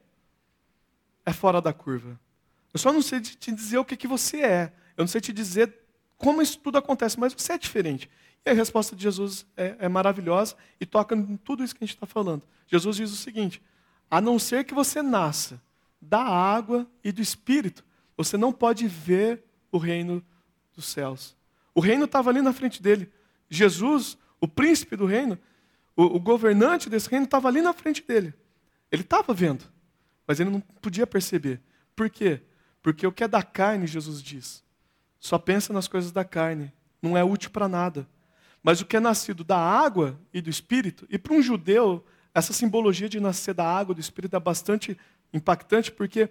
é 1.24 1.32
fora 1.32 1.62
da 1.62 1.72
curva. 1.72 2.18
Eu 2.72 2.80
só 2.80 2.92
não 2.92 3.00
sei 3.00 3.20
te 3.20 3.52
dizer 3.52 3.78
o 3.78 3.84
que, 3.84 3.96
que 3.96 4.08
você 4.08 4.42
é. 4.42 4.72
Eu 4.96 5.02
não 5.02 5.08
sei 5.08 5.20
te 5.20 5.32
dizer 5.32 5.72
como 6.18 6.42
isso 6.42 6.58
tudo 6.58 6.76
acontece, 6.76 7.20
mas 7.20 7.32
você 7.32 7.52
é 7.52 7.58
diferente. 7.58 8.10
E 8.44 8.50
a 8.50 8.52
resposta 8.52 8.96
de 8.96 9.04
Jesus 9.04 9.46
é, 9.56 9.76
é 9.78 9.88
maravilhosa 9.88 10.56
e 10.80 10.84
toca 10.84 11.14
em 11.14 11.36
tudo 11.36 11.62
isso 11.62 11.72
que 11.72 11.84
a 11.84 11.86
gente 11.86 11.94
está 11.94 12.06
falando. 12.06 12.42
Jesus 12.66 12.96
diz 12.96 13.12
o 13.12 13.16
seguinte: 13.16 13.62
a 14.10 14.20
não 14.20 14.40
ser 14.40 14.64
que 14.64 14.74
você 14.74 15.02
nasça 15.02 15.62
da 16.00 16.20
água 16.20 16.84
e 17.04 17.12
do 17.12 17.22
espírito, 17.22 17.84
você 18.16 18.36
não 18.36 18.52
pode 18.52 18.88
ver 18.88 19.44
o 19.70 19.78
reino 19.78 20.20
dos 20.74 20.86
céus. 20.86 21.36
O 21.72 21.80
reino 21.80 22.06
estava 22.06 22.30
ali 22.30 22.42
na 22.42 22.52
frente 22.52 22.82
dele. 22.82 23.08
Jesus, 23.48 24.18
o 24.44 24.48
príncipe 24.48 24.96
do 24.96 25.06
reino, 25.06 25.38
o, 25.96 26.04
o 26.04 26.20
governante 26.20 26.90
desse 26.90 27.08
reino, 27.08 27.24
estava 27.24 27.48
ali 27.48 27.62
na 27.62 27.72
frente 27.72 28.02
dele. 28.02 28.34
Ele 28.90 29.02
estava 29.02 29.32
vendo, 29.32 29.64
mas 30.26 30.38
ele 30.38 30.50
não 30.50 30.60
podia 30.60 31.06
perceber. 31.06 31.60
Por 31.96 32.10
quê? 32.10 32.42
Porque 32.82 33.06
o 33.06 33.12
que 33.12 33.24
é 33.24 33.28
da 33.28 33.42
carne, 33.42 33.86
Jesus 33.86 34.22
diz, 34.22 34.62
só 35.18 35.38
pensa 35.38 35.72
nas 35.72 35.88
coisas 35.88 36.12
da 36.12 36.24
carne, 36.24 36.72
não 37.00 37.16
é 37.16 37.24
útil 37.24 37.50
para 37.50 37.68
nada. 37.68 38.06
Mas 38.62 38.80
o 38.80 38.86
que 38.86 38.96
é 38.96 39.00
nascido 39.00 39.44
da 39.44 39.58
água 39.58 40.18
e 40.32 40.40
do 40.40 40.50
espírito, 40.50 41.06
e 41.08 41.18
para 41.18 41.34
um 41.34 41.42
judeu, 41.42 42.04
essa 42.34 42.52
simbologia 42.52 43.08
de 43.08 43.20
nascer 43.20 43.54
da 43.54 43.64
água 43.64 43.92
e 43.92 43.96
do 43.96 44.00
espírito 44.00 44.36
é 44.36 44.40
bastante 44.40 44.98
impactante, 45.32 45.90
porque 45.90 46.28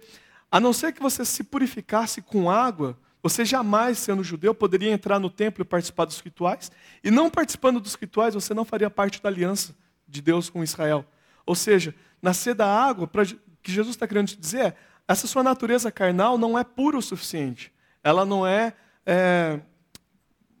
a 0.50 0.60
não 0.60 0.72
ser 0.72 0.92
que 0.92 1.02
você 1.02 1.24
se 1.24 1.42
purificasse 1.42 2.22
com 2.22 2.50
água, 2.50 2.98
você 3.24 3.42
jamais, 3.42 3.96
sendo 4.00 4.22
judeu, 4.22 4.54
poderia 4.54 4.92
entrar 4.92 5.18
no 5.18 5.30
templo 5.30 5.62
e 5.62 5.64
participar 5.64 6.04
dos 6.04 6.20
rituais, 6.20 6.70
e 7.02 7.10
não 7.10 7.30
participando 7.30 7.80
dos 7.80 7.94
rituais, 7.94 8.34
você 8.34 8.52
não 8.52 8.66
faria 8.66 8.90
parte 8.90 9.22
da 9.22 9.30
aliança 9.30 9.74
de 10.06 10.20
Deus 10.20 10.50
com 10.50 10.62
Israel. 10.62 11.06
Ou 11.46 11.54
seja, 11.54 11.94
nascer 12.20 12.54
da 12.54 12.66
água, 12.66 13.06
pra, 13.06 13.24
que 13.24 13.72
Jesus 13.72 13.96
está 13.96 14.06
querendo 14.06 14.28
te 14.28 14.36
dizer 14.36 14.66
é, 14.66 14.76
essa 15.08 15.26
sua 15.26 15.42
natureza 15.42 15.90
carnal 15.90 16.36
não 16.36 16.58
é 16.58 16.62
pura 16.62 16.98
o 16.98 17.02
suficiente. 17.02 17.72
Ela 18.02 18.26
não 18.26 18.46
é, 18.46 18.74
é, 19.06 19.58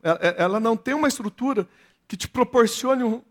é, 0.02 0.10
é 0.10 0.34
ela 0.38 0.58
não 0.58 0.74
tem 0.74 0.94
uma 0.94 1.08
estrutura 1.08 1.68
que 2.08 2.16
te 2.16 2.26
proporcione 2.26 3.22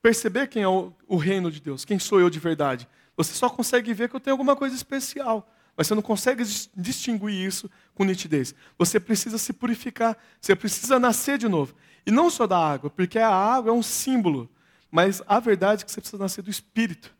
perceber 0.00 0.46
quem 0.46 0.62
é 0.62 0.68
o, 0.68 0.94
o 1.06 1.18
reino 1.18 1.50
de 1.50 1.60
Deus, 1.60 1.84
quem 1.84 1.98
sou 1.98 2.20
eu 2.20 2.30
de 2.30 2.38
verdade. 2.38 2.88
Você 3.18 3.34
só 3.34 3.50
consegue 3.50 3.92
ver 3.92 4.08
que 4.08 4.16
eu 4.16 4.20
tenho 4.20 4.32
alguma 4.32 4.56
coisa 4.56 4.74
especial. 4.74 5.46
Mas 5.78 5.86
você 5.86 5.94
não 5.94 6.02
consegue 6.02 6.42
distinguir 6.76 7.46
isso 7.46 7.70
com 7.94 8.02
nitidez. 8.02 8.52
Você 8.76 8.98
precisa 8.98 9.38
se 9.38 9.52
purificar, 9.52 10.18
você 10.40 10.56
precisa 10.56 10.98
nascer 10.98 11.38
de 11.38 11.46
novo. 11.46 11.72
E 12.04 12.10
não 12.10 12.28
só 12.28 12.48
da 12.48 12.58
água, 12.58 12.90
porque 12.90 13.16
a 13.16 13.30
água 13.30 13.70
é 13.70 13.72
um 13.72 13.82
símbolo, 13.82 14.50
mas 14.90 15.22
a 15.24 15.38
verdade 15.38 15.82
é 15.82 15.84
que 15.86 15.92
você 15.92 16.00
precisa 16.00 16.20
nascer 16.20 16.42
do 16.42 16.50
Espírito. 16.50 17.14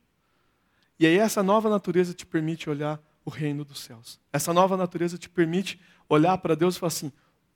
E 0.98 1.06
aí 1.06 1.18
essa 1.18 1.40
nova 1.40 1.70
natureza 1.70 2.12
te 2.12 2.26
permite 2.26 2.68
olhar 2.68 3.00
o 3.24 3.30
reino 3.30 3.64
dos 3.64 3.78
céus. 3.78 4.18
Essa 4.32 4.52
nova 4.52 4.76
natureza 4.76 5.16
te 5.16 5.28
permite 5.28 5.80
olhar 6.08 6.36
para 6.38 6.56
Deus 6.56 6.74
e 6.74 6.80
falar 6.80 6.88
assim: 6.88 7.12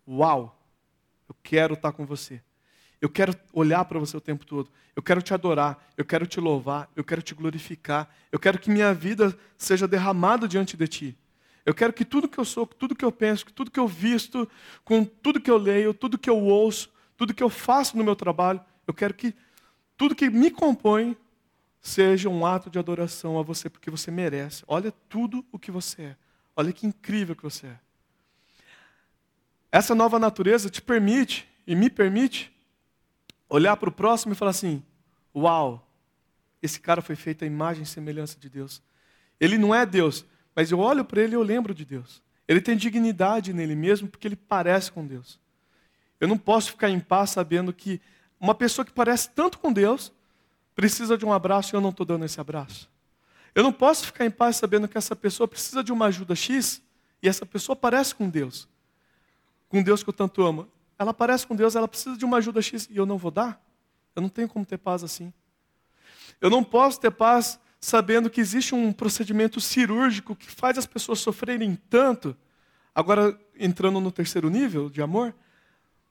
Uau, 0.06 0.56
eu 1.28 1.34
quero 1.42 1.74
estar 1.74 1.90
com 1.90 2.06
você. 2.06 2.40
Eu 3.02 3.10
quero 3.10 3.34
olhar 3.52 3.84
para 3.84 3.98
você 3.98 4.16
o 4.16 4.20
tempo 4.20 4.46
todo. 4.46 4.70
Eu 4.94 5.02
quero 5.02 5.20
te 5.20 5.34
adorar. 5.34 5.92
Eu 5.96 6.04
quero 6.04 6.24
te 6.24 6.38
louvar. 6.38 6.88
Eu 6.94 7.02
quero 7.02 7.20
te 7.20 7.34
glorificar. 7.34 8.08
Eu 8.30 8.38
quero 8.38 8.60
que 8.60 8.70
minha 8.70 8.94
vida 8.94 9.36
seja 9.58 9.88
derramada 9.88 10.46
diante 10.46 10.76
de 10.76 10.86
ti. 10.86 11.18
Eu 11.66 11.74
quero 11.74 11.92
que 11.92 12.04
tudo 12.04 12.28
que 12.28 12.38
eu 12.38 12.44
sou, 12.44 12.64
tudo 12.64 12.94
que 12.94 13.04
eu 13.04 13.10
penso, 13.10 13.46
tudo 13.46 13.72
que 13.72 13.80
eu 13.80 13.88
visto, 13.88 14.48
com 14.84 15.04
tudo 15.04 15.40
que 15.40 15.50
eu 15.50 15.56
leio, 15.56 15.92
tudo 15.92 16.16
que 16.16 16.30
eu 16.30 16.38
ouço, 16.38 16.92
tudo 17.16 17.34
que 17.34 17.42
eu 17.42 17.50
faço 17.50 17.96
no 17.96 18.04
meu 18.04 18.14
trabalho, 18.14 18.60
eu 18.86 18.94
quero 18.94 19.14
que 19.14 19.34
tudo 19.96 20.14
que 20.14 20.30
me 20.30 20.50
compõe 20.50 21.16
seja 21.80 22.28
um 22.28 22.46
ato 22.46 22.70
de 22.70 22.78
adoração 22.78 23.36
a 23.36 23.42
você, 23.42 23.68
porque 23.68 23.90
você 23.90 24.12
merece. 24.12 24.62
Olha 24.68 24.92
tudo 25.08 25.44
o 25.50 25.58
que 25.58 25.72
você 25.72 26.02
é. 26.02 26.16
Olha 26.54 26.72
que 26.72 26.86
incrível 26.86 27.34
que 27.34 27.42
você 27.42 27.66
é. 27.66 27.78
Essa 29.72 29.92
nova 29.92 30.20
natureza 30.20 30.70
te 30.70 30.80
permite 30.80 31.48
e 31.66 31.74
me 31.74 31.90
permite 31.90 32.51
olhar 33.52 33.76
para 33.76 33.90
o 33.90 33.92
próximo 33.92 34.32
e 34.32 34.36
falar 34.36 34.50
assim: 34.50 34.82
Uau, 35.36 35.86
esse 36.62 36.80
cara 36.80 37.02
foi 37.02 37.14
feito 37.14 37.44
à 37.44 37.46
imagem 37.46 37.82
e 37.82 37.86
semelhança 37.86 38.38
de 38.38 38.48
Deus. 38.48 38.82
Ele 39.38 39.58
não 39.58 39.74
é 39.74 39.84
Deus, 39.84 40.24
mas 40.54 40.70
eu 40.70 40.78
olho 40.78 41.04
para 41.04 41.20
ele 41.20 41.34
e 41.34 41.36
eu 41.36 41.42
lembro 41.42 41.74
de 41.74 41.84
Deus. 41.84 42.22
Ele 42.48 42.60
tem 42.60 42.76
dignidade 42.76 43.52
nele 43.52 43.76
mesmo 43.76 44.08
porque 44.08 44.26
ele 44.26 44.36
parece 44.36 44.90
com 44.90 45.06
Deus. 45.06 45.38
Eu 46.18 46.28
não 46.28 46.38
posso 46.38 46.70
ficar 46.70 46.88
em 46.88 47.00
paz 47.00 47.30
sabendo 47.30 47.72
que 47.72 48.00
uma 48.40 48.54
pessoa 48.54 48.84
que 48.84 48.92
parece 48.92 49.30
tanto 49.30 49.58
com 49.58 49.72
Deus 49.72 50.12
precisa 50.74 51.18
de 51.18 51.24
um 51.24 51.32
abraço 51.32 51.74
e 51.74 51.76
eu 51.76 51.80
não 51.80 51.90
estou 51.90 52.06
dando 52.06 52.24
esse 52.24 52.40
abraço. 52.40 52.90
Eu 53.54 53.62
não 53.62 53.72
posso 53.72 54.06
ficar 54.06 54.24
em 54.24 54.30
paz 54.30 54.56
sabendo 54.56 54.88
que 54.88 54.96
essa 54.96 55.14
pessoa 55.14 55.46
precisa 55.46 55.84
de 55.84 55.92
uma 55.92 56.06
ajuda 56.06 56.34
X 56.34 56.82
e 57.22 57.28
essa 57.28 57.44
pessoa 57.44 57.76
parece 57.76 58.14
com 58.14 58.28
Deus. 58.28 58.68
Com 59.68 59.82
Deus 59.82 60.02
que 60.02 60.08
eu 60.08 60.14
tanto 60.14 60.42
amo. 60.42 60.68
Ela 61.02 61.12
parece 61.12 61.44
com 61.44 61.56
Deus, 61.56 61.74
ela 61.74 61.88
precisa 61.88 62.16
de 62.16 62.24
uma 62.24 62.36
ajuda 62.36 62.62
X 62.62 62.88
e 62.88 62.96
eu 62.96 63.04
não 63.04 63.18
vou 63.18 63.32
dar? 63.32 63.60
Eu 64.14 64.22
não 64.22 64.28
tenho 64.28 64.48
como 64.48 64.64
ter 64.64 64.78
paz 64.78 65.02
assim. 65.02 65.32
Eu 66.40 66.48
não 66.48 66.62
posso 66.62 67.00
ter 67.00 67.10
paz 67.10 67.58
sabendo 67.80 68.30
que 68.30 68.40
existe 68.40 68.72
um 68.72 68.92
procedimento 68.92 69.60
cirúrgico 69.60 70.36
que 70.36 70.48
faz 70.48 70.78
as 70.78 70.86
pessoas 70.86 71.18
sofrerem 71.18 71.76
tanto. 71.90 72.36
Agora, 72.94 73.36
entrando 73.58 74.00
no 74.00 74.12
terceiro 74.12 74.48
nível 74.48 74.88
de 74.88 75.02
amor, 75.02 75.34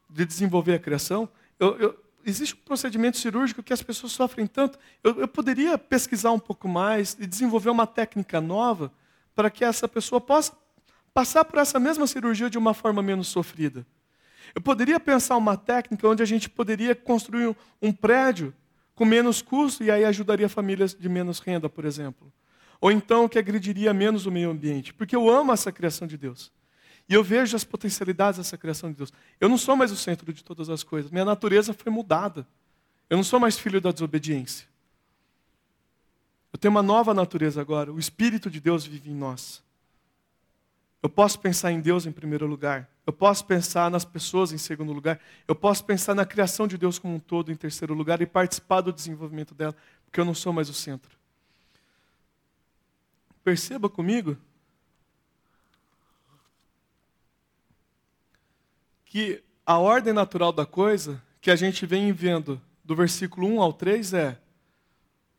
de 0.10 0.26
desenvolver 0.26 0.74
a 0.74 0.80
criação, 0.80 1.30
eu, 1.58 1.78
eu, 1.80 2.04
existe 2.26 2.54
um 2.54 2.66
procedimento 2.66 3.18
cirúrgico 3.18 3.64
que 3.64 3.72
as 3.72 3.82
pessoas 3.82 4.12
sofrem 4.12 4.46
tanto. 4.46 4.78
Eu, 5.02 5.22
eu 5.22 5.28
poderia 5.28 5.78
pesquisar 5.78 6.34
um 6.34 6.40
pouco 6.40 6.68
mais 6.68 7.16
e 7.18 7.26
desenvolver 7.26 7.70
uma 7.70 7.88
técnica 7.88 8.42
nova 8.42 8.92
para 9.34 9.50
que 9.50 9.64
essa 9.64 9.88
pessoa 9.88 10.20
possa 10.20 10.52
passar 11.14 11.46
por 11.46 11.60
essa 11.60 11.80
mesma 11.80 12.06
cirurgia 12.08 12.50
de 12.50 12.58
uma 12.58 12.74
forma 12.74 13.02
menos 13.02 13.30
sofrida. 13.30 13.86
Eu 14.54 14.62
poderia 14.62 15.00
pensar 15.00 15.38
uma 15.38 15.56
técnica 15.56 16.08
onde 16.08 16.22
a 16.22 16.26
gente 16.26 16.50
poderia 16.50 16.94
construir 16.94 17.56
um, 17.82 17.92
prédio 17.92 18.54
com 18.94 19.06
menos 19.06 19.42
custo 19.42 19.84
e 19.84 19.92
aí 19.92 20.04
ajudaria 20.04 20.50
famílias 20.50 20.94
de 20.94 21.08
menos 21.08 21.40
renda, 21.40 21.70
por 21.70 21.86
exemplo. 21.86 22.32
Ou 22.80 22.92
então 22.92 23.30
que 23.30 23.40
agrediria 23.40 23.94
menos 23.94 24.26
o 24.26 24.32
meio 24.32 24.50
ambiente, 24.50 24.94
porque 24.94 25.16
eu 25.16 25.30
amo 25.30 25.54
essa 25.54 25.72
criação 25.72 26.08
de 26.08 26.18
Deus. 26.18 26.52
E 27.08 27.14
eu 27.14 27.24
vejo 27.24 27.56
as 27.56 27.64
potencialidades 27.64 28.38
dessa 28.38 28.58
criação 28.58 28.90
de 28.90 28.98
Deus. 28.98 29.12
Eu 29.40 29.50
não 29.50 29.58
sou 29.58 29.76
mais 29.76 29.92
o 29.92 29.98
centro 29.98 30.32
de 30.32 30.44
todas 30.44 30.70
as 30.70 30.84
coisas. 30.84 31.12
Minha 31.12 31.26
natureza 31.26 31.74
foi 31.74 31.92
mudada. 31.92 32.48
Eu 33.10 33.18
não 33.18 33.24
sou 33.24 33.40
mais 33.40 33.58
filho 33.60 33.82
da 33.82 33.92
desobediência. 33.92 34.68
Eu 36.54 36.60
tenho 36.60 36.72
uma 36.72 36.84
nova 36.84 37.14
natureza 37.14 37.60
agora. 37.60 37.92
O 37.92 38.00
Espírito 38.00 38.50
de 38.50 38.60
Deus 38.60 38.86
vive 38.86 39.10
em 39.10 39.16
nós. 39.16 39.64
Eu 41.02 41.10
posso 41.10 41.40
pensar 41.40 41.72
em 41.72 41.82
Deus 41.82 42.06
em 42.06 42.12
primeiro 42.12 42.46
lugar. 42.46 42.88
Eu 43.06 43.14
posso 43.14 43.44
pensar 43.46 43.90
nas 43.90 44.06
pessoas 44.06 44.52
em 44.52 44.58
segundo 44.58 44.94
lugar. 44.94 45.20
Eu 45.48 45.56
posso 45.56 45.84
pensar 45.84 46.14
na 46.14 46.26
criação 46.26 46.68
de 46.68 46.78
Deus 46.78 47.00
como 47.00 47.16
um 47.16 47.20
todo 47.20 47.52
em 47.52 47.56
terceiro 47.56 47.94
lugar 47.94 48.22
e 48.22 48.26
participar 48.28 48.82
do 48.82 48.94
desenvolvimento 48.94 49.56
dela, 49.56 49.76
porque 50.06 50.20
eu 50.20 50.26
não 50.26 50.36
sou 50.36 50.54
mais 50.54 50.70
o 50.70 50.74
centro. 50.74 51.18
Perceba 53.44 53.90
comigo 53.90 54.38
que 59.06 59.44
a 59.66 59.80
ordem 59.80 60.14
natural 60.14 60.54
da 60.54 60.66
coisa 60.66 61.22
que 61.42 61.50
a 61.50 61.56
gente 61.56 61.86
vem 61.88 62.14
vendo 62.14 62.62
do 62.84 62.96
versículo 62.96 63.48
1 63.48 63.62
ao 63.62 63.74
3 63.74 64.14
é 64.14 64.38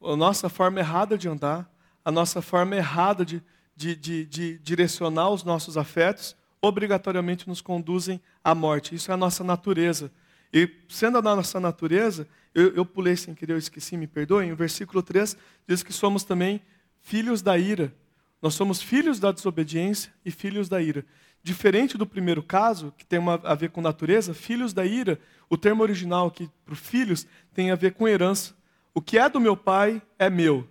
a 0.02 0.16
nossa 0.16 0.48
forma 0.48 0.80
errada 0.80 1.16
de 1.16 1.28
andar, 1.28 1.72
a 2.04 2.10
nossa 2.10 2.42
forma 2.42 2.74
errada 2.74 3.24
de, 3.24 3.40
de, 3.82 3.96
de, 3.96 4.24
de 4.26 4.58
direcionar 4.58 5.30
os 5.30 5.42
nossos 5.42 5.76
afetos, 5.76 6.36
obrigatoriamente 6.60 7.48
nos 7.48 7.60
conduzem 7.60 8.20
à 8.44 8.54
morte. 8.54 8.94
Isso 8.94 9.10
é 9.10 9.14
a 9.14 9.16
nossa 9.16 9.42
natureza. 9.42 10.12
E 10.52 10.70
sendo 10.88 11.18
a 11.18 11.22
nossa 11.22 11.58
natureza, 11.58 12.28
eu, 12.54 12.72
eu 12.74 12.86
pulei 12.86 13.16
sem 13.16 13.34
querer, 13.34 13.54
eu 13.54 13.58
esqueci, 13.58 13.96
me 13.96 14.06
perdoem. 14.06 14.52
O 14.52 14.56
versículo 14.56 15.02
3 15.02 15.36
diz 15.66 15.82
que 15.82 15.92
somos 15.92 16.22
também 16.22 16.60
filhos 17.00 17.42
da 17.42 17.58
ira. 17.58 17.92
Nós 18.40 18.54
somos 18.54 18.80
filhos 18.80 19.18
da 19.18 19.32
desobediência 19.32 20.12
e 20.24 20.30
filhos 20.30 20.68
da 20.68 20.80
ira. 20.80 21.04
Diferente 21.42 21.98
do 21.98 22.06
primeiro 22.06 22.42
caso, 22.42 22.94
que 22.96 23.04
tem 23.04 23.18
uma, 23.18 23.40
a 23.42 23.54
ver 23.56 23.70
com 23.70 23.80
natureza, 23.80 24.32
filhos 24.32 24.72
da 24.72 24.86
ira, 24.86 25.18
o 25.50 25.56
termo 25.56 25.82
original 25.82 26.28
aqui 26.28 26.48
para 26.64 26.76
filhos 26.76 27.26
tem 27.52 27.72
a 27.72 27.74
ver 27.74 27.94
com 27.94 28.06
herança. 28.06 28.54
O 28.94 29.02
que 29.02 29.18
é 29.18 29.28
do 29.28 29.40
meu 29.40 29.56
pai 29.56 30.00
é 30.18 30.30
meu. 30.30 30.68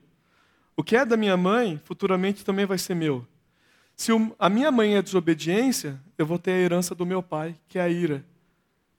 O 0.81 0.83
que 0.83 0.95
é 0.95 1.05
da 1.05 1.15
minha 1.15 1.37
mãe, 1.37 1.79
futuramente 1.83 2.43
também 2.43 2.65
vai 2.65 2.79
ser 2.79 2.95
meu. 2.95 3.23
Se 3.95 4.11
a 4.39 4.49
minha 4.49 4.71
mãe 4.71 4.95
é 4.95 5.01
desobediência, 5.03 6.01
eu 6.17 6.25
vou 6.25 6.39
ter 6.39 6.53
a 6.53 6.57
herança 6.57 6.95
do 6.95 7.05
meu 7.05 7.21
pai, 7.21 7.55
que 7.67 7.77
é 7.77 7.83
a 7.83 7.87
ira. 7.87 8.25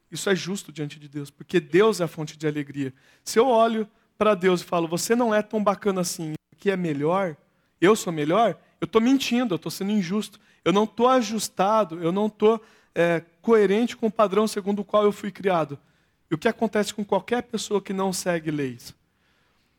Isso 0.09 0.31
é 0.31 0.37
justo 0.37 0.71
diante 0.71 0.97
de 1.01 1.09
Deus, 1.09 1.29
porque 1.29 1.59
Deus 1.59 2.01
é 2.01 2.05
a 2.05 2.07
fonte 2.07 2.39
de 2.39 2.47
alegria. 2.47 2.95
Se 3.25 3.37
eu 3.37 3.49
olho 3.49 3.89
para 4.17 4.37
Deus 4.37 4.61
e 4.61 4.65
falo, 4.65 4.87
você 4.87 5.17
não 5.17 5.35
é 5.35 5.43
tão 5.43 5.61
bacana 5.61 6.03
assim, 6.03 6.35
que 6.57 6.71
é 6.71 6.77
melhor, 6.77 7.37
eu 7.81 7.97
sou 7.97 8.13
melhor, 8.13 8.57
eu 8.81 8.85
estou 8.85 9.03
mentindo, 9.03 9.55
eu 9.55 9.57
estou 9.57 9.73
sendo 9.73 9.91
injusto. 9.91 10.39
Eu 10.65 10.73
não 10.73 10.85
estou 10.85 11.09
ajustado, 11.09 12.01
eu 12.01 12.13
não 12.13 12.29
estou 12.29 12.63
é, 12.95 13.25
coerente 13.41 13.97
com 13.97 14.07
o 14.07 14.13
padrão 14.13 14.47
segundo 14.47 14.83
o 14.83 14.85
qual 14.85 15.03
eu 15.03 15.11
fui 15.11 15.33
criado. 15.33 15.77
E 16.31 16.35
o 16.37 16.39
que 16.39 16.47
acontece 16.47 16.95
com 16.95 17.05
qualquer 17.05 17.43
pessoa 17.43 17.83
que 17.83 17.93
não 17.93 18.13
segue 18.13 18.53
leis? 18.53 18.95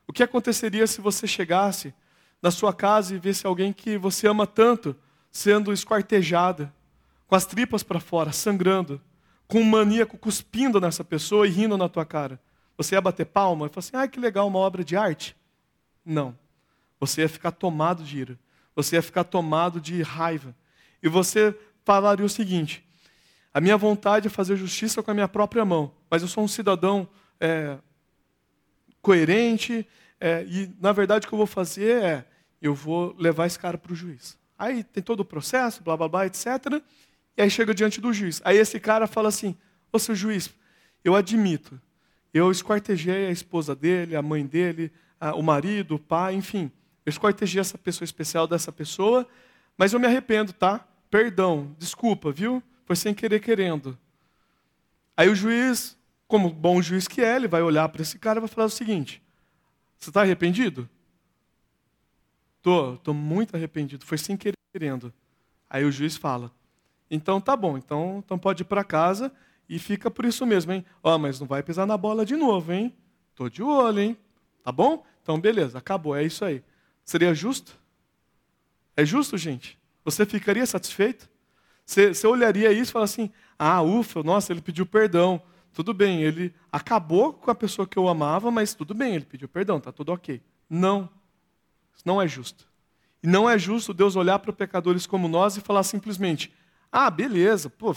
O 0.08 0.14
que 0.14 0.24
aconteceria 0.24 0.86
se 0.88 1.02
você 1.02 1.28
chegasse 1.28 1.94
na 2.42 2.52
sua 2.52 2.74
casa 2.74 3.16
e 3.16 3.20
visse 3.20 3.48
alguém 3.48 3.72
que 3.72 3.98
você 3.98 4.28
ama 4.28 4.46
tanto, 4.46 4.96
sendo 5.32 5.72
esquartejada, 5.72 6.74
com 7.28 7.36
as 7.36 7.46
tripas 7.46 7.84
para 7.84 8.00
fora, 8.00 8.32
sangrando, 8.32 9.02
com 9.48 9.60
um 9.60 9.66
maníaco 9.66 10.18
cuspindo 10.18 10.80
nessa 10.80 11.04
pessoa 11.04 11.48
e 11.48 11.50
rindo 11.50 11.78
na 11.78 11.88
tua 11.88 12.06
cara. 12.06 12.40
Você 12.78 12.96
ia 12.96 13.02
bater 13.02 13.26
palma 13.26 13.68
e 13.68 13.70
falar 13.70 13.80
assim: 13.80 13.96
ah, 13.96 14.08
que 14.08 14.20
legal, 14.20 14.48
uma 14.48 14.60
obra 14.60 14.84
de 14.84 14.96
arte? 14.96 15.36
Não. 16.06 16.38
Você 17.00 17.22
ia 17.22 17.30
ficar 17.30 17.52
tomado 17.52 18.04
de 18.04 18.20
ira. 18.20 18.40
Você 18.76 18.96
ia 18.96 19.02
ficar 19.02 19.24
tomado 19.24 19.80
de 19.80 20.02
raiva. 20.02 20.56
E 21.02 21.08
você 21.08 21.58
falaria 21.84 22.26
o 22.26 22.30
seguinte: 22.30 22.84
a 23.54 23.62
minha 23.62 23.78
vontade 23.78 24.28
é 24.28 24.30
fazer 24.30 24.56
justiça 24.56 25.04
com 25.04 25.12
a 25.12 25.14
minha 25.14 25.28
própria 25.28 25.64
mão, 25.64 25.92
mas 26.10 26.22
eu 26.22 26.28
sou 26.28 26.44
um 26.44 26.48
cidadão 26.48 27.08
é, 27.40 27.78
coerente, 29.04 29.88
é, 30.20 30.44
e 30.48 30.74
na 30.80 30.94
verdade 30.94 31.26
o 31.26 31.30
que 31.30 31.34
eu 31.36 31.38
vou 31.38 31.46
fazer 31.46 32.02
é: 32.02 32.26
eu 32.62 32.74
vou 32.74 33.14
levar 33.20 33.46
esse 33.46 33.60
cara 33.60 33.78
para 33.78 33.92
o 33.92 33.96
juiz. 33.96 34.36
Aí 34.58 34.84
tem 34.84 35.04
todo 35.04 35.20
o 35.20 35.26
processo, 35.26 35.84
blá 35.84 35.96
blá 35.96 36.08
blá, 36.08 36.26
etc. 36.26 36.48
E 37.38 37.42
aí 37.42 37.50
chega 37.50 37.74
diante 37.74 38.00
do 38.00 38.14
juiz. 38.14 38.42
Aí 38.46 38.58
esse 38.58 38.80
cara 38.80 39.06
fala 39.06 39.28
assim: 39.28 39.56
Ô 39.92 40.00
seu 40.00 40.16
juiz, 40.16 40.50
eu 41.04 41.16
admito, 41.16 41.80
eu 42.34 42.50
esquartejei 42.50 43.28
a 43.28 43.32
esposa 43.32 43.76
dele, 43.76 44.16
a 44.16 44.22
mãe 44.22 44.46
dele, 44.46 44.92
a, 45.20 45.36
o 45.36 45.44
marido, 45.44 45.96
o 45.96 46.00
pai, 46.00 46.34
enfim. 46.34 46.72
Eu 47.06 47.10
esquartejei 47.10 47.60
essa 47.60 47.78
pessoa 47.78 48.06
especial 48.06 48.48
dessa 48.48 48.72
pessoa, 48.72 49.28
mas 49.78 49.92
eu 49.92 50.00
me 50.00 50.08
arrependo, 50.08 50.54
tá? 50.54 50.88
Perdão, 51.12 51.76
desculpa, 51.78 52.32
viu? 52.32 52.64
Foi 52.86 52.96
sem 52.96 53.14
querer 53.14 53.42
querendo. 53.42 53.98
Aí 55.16 55.28
o 55.28 55.36
juiz, 55.36 55.98
como 56.34 56.50
bom 56.50 56.82
juiz 56.82 57.08
que 57.08 57.22
é, 57.22 57.36
ele 57.36 57.48
vai 57.48 57.62
olhar 57.62 57.88
para 57.90 58.02
esse 58.02 58.18
cara 58.18 58.40
e 58.40 58.42
vai 58.42 58.50
falar 58.50 58.66
o 58.66 58.70
seguinte: 58.72 59.22
Você 60.00 60.10
está 60.10 60.22
arrependido? 60.22 60.90
Tô, 62.60 62.98
tô 62.98 63.14
muito 63.14 63.56
arrependido, 63.56 64.04
foi 64.04 64.18
sem 64.18 64.36
querendo. 64.36 65.14
Aí 65.70 65.86
o 65.86 65.92
juiz 65.92 66.18
fala: 66.18 66.52
Então 67.08 67.40
tá 67.40 67.56
bom, 67.56 67.78
então, 67.78 68.24
então 68.26 68.40
pode 68.40 68.64
ir 68.64 68.66
para 68.66 68.84
casa 68.84 69.32
e 69.70 69.78
fica 69.78 70.10
por 70.10 70.26
isso 70.26 70.44
mesmo, 70.44 70.72
hein? 70.72 70.84
Ó, 71.04 71.14
oh, 71.14 71.20
mas 71.20 71.40
não 71.40 71.46
vai 71.46 71.62
pisar 71.62 71.86
na 71.86 71.96
bola 71.96 72.26
de 72.26 72.36
novo, 72.36 72.74
hein? 72.74 72.96
Tô 73.36 73.48
de 73.48 73.62
olho, 73.62 74.00
hein? 74.00 74.18
Tá 74.64 74.72
bom? 74.72 75.06
Então 75.22 75.40
beleza, 75.40 75.78
acabou, 75.78 76.16
é 76.16 76.24
isso 76.24 76.44
aí. 76.44 76.64
Seria 77.06 77.32
justo? 77.36 77.80
É 78.98 79.06
justo, 79.06 79.38
gente? 79.38 79.78
Você 80.04 80.26
ficaria 80.26 80.66
satisfeito? 80.66 81.30
Você, 81.86 82.12
você 82.12 82.26
olharia 82.26 82.72
isso 82.72 82.90
e 82.90 82.94
falaria 82.94 83.06
assim: 83.14 83.32
Ah, 83.60 83.84
ufa, 83.84 84.24
nossa, 84.24 84.52
ele 84.52 84.62
pediu 84.62 84.84
perdão. 84.84 85.40
Tudo 85.74 85.94
bem, 85.94 86.22
ele 86.22 86.54
acabou 86.72 87.34
com 87.34 87.50
a 87.50 87.56
pessoa 87.56 87.88
que 87.88 87.98
eu 87.98 88.08
amava, 88.08 88.52
mas 88.52 88.76
tudo 88.76 88.94
bem, 88.94 89.16
ele 89.16 89.26
pediu 89.26 89.50
perdão, 89.50 89.80
tá 89.80 89.92
tudo 89.92 90.12
ok. 90.12 90.42
Não. 90.70 91.10
Isso 91.94 92.04
não 92.06 92.22
é 92.22 92.28
justo. 92.28 92.68
E 93.24 93.28
não 93.28 93.50
é 93.50 93.58
justo 93.58 93.94
Deus 93.94 94.16
olhar 94.16 94.38
para 94.40 94.54
pecadores 94.54 95.08
como 95.08 95.28
nós 95.28 95.58
e 95.58 95.62
falar 95.62 95.84
simplesmente: 95.84 96.54
ah, 96.92 97.10
beleza, 97.10 97.70
pô, 97.70 97.96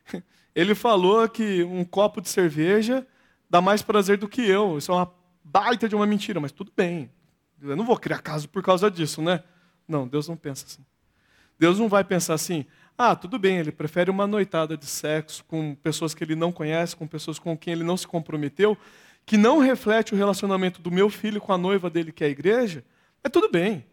ele 0.54 0.74
falou 0.74 1.28
que 1.28 1.62
um 1.64 1.84
copo 1.84 2.20
de 2.20 2.28
cerveja 2.28 3.06
dá 3.48 3.60
mais 3.60 3.80
prazer 3.80 4.18
do 4.18 4.28
que 4.28 4.42
eu. 4.42 4.76
Isso 4.76 4.92
é 4.92 4.94
uma 4.94 5.10
baita 5.42 5.88
de 5.88 5.94
uma 5.94 6.06
mentira, 6.06 6.40
mas 6.40 6.52
tudo 6.52 6.72
bem. 6.76 7.10
Eu 7.62 7.76
não 7.76 7.86
vou 7.86 7.96
criar 7.96 8.20
caso 8.20 8.48
por 8.48 8.62
causa 8.62 8.90
disso, 8.90 9.22
né? 9.22 9.42
Não, 9.88 10.06
Deus 10.06 10.28
não 10.28 10.36
pensa 10.36 10.66
assim. 10.66 10.84
Deus 11.58 11.78
não 11.78 11.88
vai 11.88 12.04
pensar 12.04 12.34
assim: 12.34 12.66
ah, 12.96 13.16
tudo 13.16 13.38
bem, 13.38 13.58
ele 13.58 13.72
prefere 13.72 14.10
uma 14.10 14.26
noitada 14.26 14.76
de 14.76 14.86
sexo 14.86 15.44
com 15.44 15.74
pessoas 15.74 16.14
que 16.14 16.22
ele 16.22 16.36
não 16.36 16.52
conhece, 16.52 16.94
com 16.94 17.06
pessoas 17.06 17.38
com 17.38 17.56
quem 17.56 17.72
ele 17.72 17.84
não 17.84 17.96
se 17.96 18.06
comprometeu, 18.06 18.76
que 19.26 19.36
não 19.36 19.58
reflete 19.58 20.14
o 20.14 20.16
relacionamento 20.16 20.80
do 20.80 20.90
meu 20.90 21.10
filho 21.10 21.40
com 21.40 21.52
a 21.52 21.58
noiva 21.58 21.90
dele, 21.90 22.12
que 22.12 22.22
é 22.22 22.28
a 22.28 22.30
igreja. 22.30 22.84
É 23.22 23.28
tudo 23.28 23.50
bem. 23.50 23.84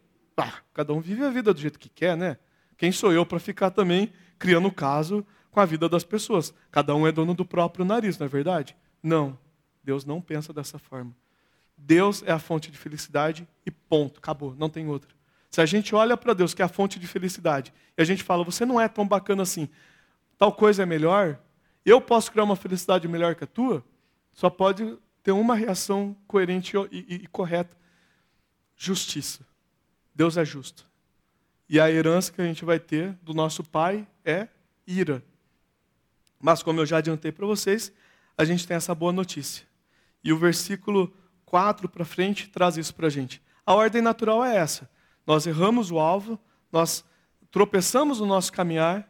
Cada 0.73 0.93
um 0.93 0.99
vive 0.99 1.23
a 1.23 1.29
vida 1.29 1.53
do 1.53 1.59
jeito 1.59 1.77
que 1.77 1.89
quer, 1.89 2.15
né? 2.15 2.37
Quem 2.77 2.91
sou 2.91 3.11
eu 3.11 3.25
para 3.25 3.39
ficar 3.39 3.69
também 3.71 4.11
criando 4.39 4.71
caso 4.71 5.25
com 5.51 5.59
a 5.59 5.65
vida 5.65 5.87
das 5.87 6.03
pessoas? 6.03 6.53
Cada 6.71 6.95
um 6.95 7.05
é 7.05 7.11
dono 7.11 7.33
do 7.33 7.45
próprio 7.45 7.85
nariz, 7.85 8.17
não 8.17 8.25
é 8.25 8.29
verdade? 8.29 8.75
Não. 9.03 9.37
Deus 9.83 10.05
não 10.05 10.21
pensa 10.21 10.53
dessa 10.53 10.79
forma. 10.79 11.15
Deus 11.77 12.23
é 12.25 12.31
a 12.31 12.39
fonte 12.39 12.71
de 12.71 12.77
felicidade 12.77 13.47
e 13.65 13.71
ponto, 13.71 14.19
acabou, 14.19 14.55
não 14.55 14.69
tem 14.69 14.87
outra. 14.87 15.09
Se 15.51 15.61
a 15.61 15.65
gente 15.65 15.93
olha 15.93 16.15
para 16.15 16.33
Deus, 16.33 16.53
que 16.53 16.61
é 16.61 16.65
a 16.65 16.69
fonte 16.69 16.97
de 16.97 17.05
felicidade, 17.05 17.73
e 17.97 18.01
a 18.01 18.05
gente 18.05 18.23
fala, 18.23 18.43
você 18.43 18.65
não 18.65 18.79
é 18.79 18.87
tão 18.87 19.05
bacana 19.05 19.43
assim, 19.43 19.69
tal 20.37 20.53
coisa 20.53 20.83
é 20.83 20.85
melhor, 20.85 21.37
eu 21.85 21.99
posso 21.99 22.31
criar 22.31 22.45
uma 22.45 22.55
felicidade 22.55 23.07
melhor 23.07 23.35
que 23.35 23.43
a 23.43 23.47
tua, 23.47 23.83
só 24.33 24.49
pode 24.49 24.97
ter 25.21 25.31
uma 25.31 25.55
reação 25.55 26.15
coerente 26.27 26.75
e, 26.91 26.97
e, 26.97 27.15
e 27.15 27.27
correta: 27.27 27.75
justiça. 28.75 29.45
Deus 30.13 30.37
é 30.37 30.45
justo. 30.45 30.85
E 31.69 31.79
a 31.79 31.89
herança 31.89 32.31
que 32.31 32.41
a 32.41 32.45
gente 32.45 32.65
vai 32.65 32.79
ter 32.79 33.13
do 33.21 33.33
nosso 33.33 33.63
pai 33.63 34.07
é 34.25 34.47
ira. 34.85 35.23
Mas, 36.39 36.61
como 36.61 36.79
eu 36.79 36.85
já 36.85 36.97
adiantei 36.97 37.31
para 37.31 37.45
vocês, 37.45 37.93
a 38.37 38.43
gente 38.43 38.67
tem 38.67 38.75
essa 38.75 38.93
boa 38.93 39.11
notícia. 39.11 39.65
E 40.23 40.33
o 40.33 40.37
versículo 40.37 41.13
4 41.45 41.87
para 41.87 42.03
frente 42.03 42.49
traz 42.49 42.77
isso 42.77 42.93
para 42.93 43.07
a 43.07 43.09
gente. 43.09 43.41
A 43.65 43.73
ordem 43.73 44.01
natural 44.01 44.43
é 44.43 44.55
essa: 44.55 44.89
nós 45.25 45.45
erramos 45.47 45.91
o 45.91 45.99
alvo, 45.99 46.39
nós 46.71 47.03
tropeçamos 47.49 48.19
no 48.19 48.25
nosso 48.25 48.51
caminhar, 48.51 49.09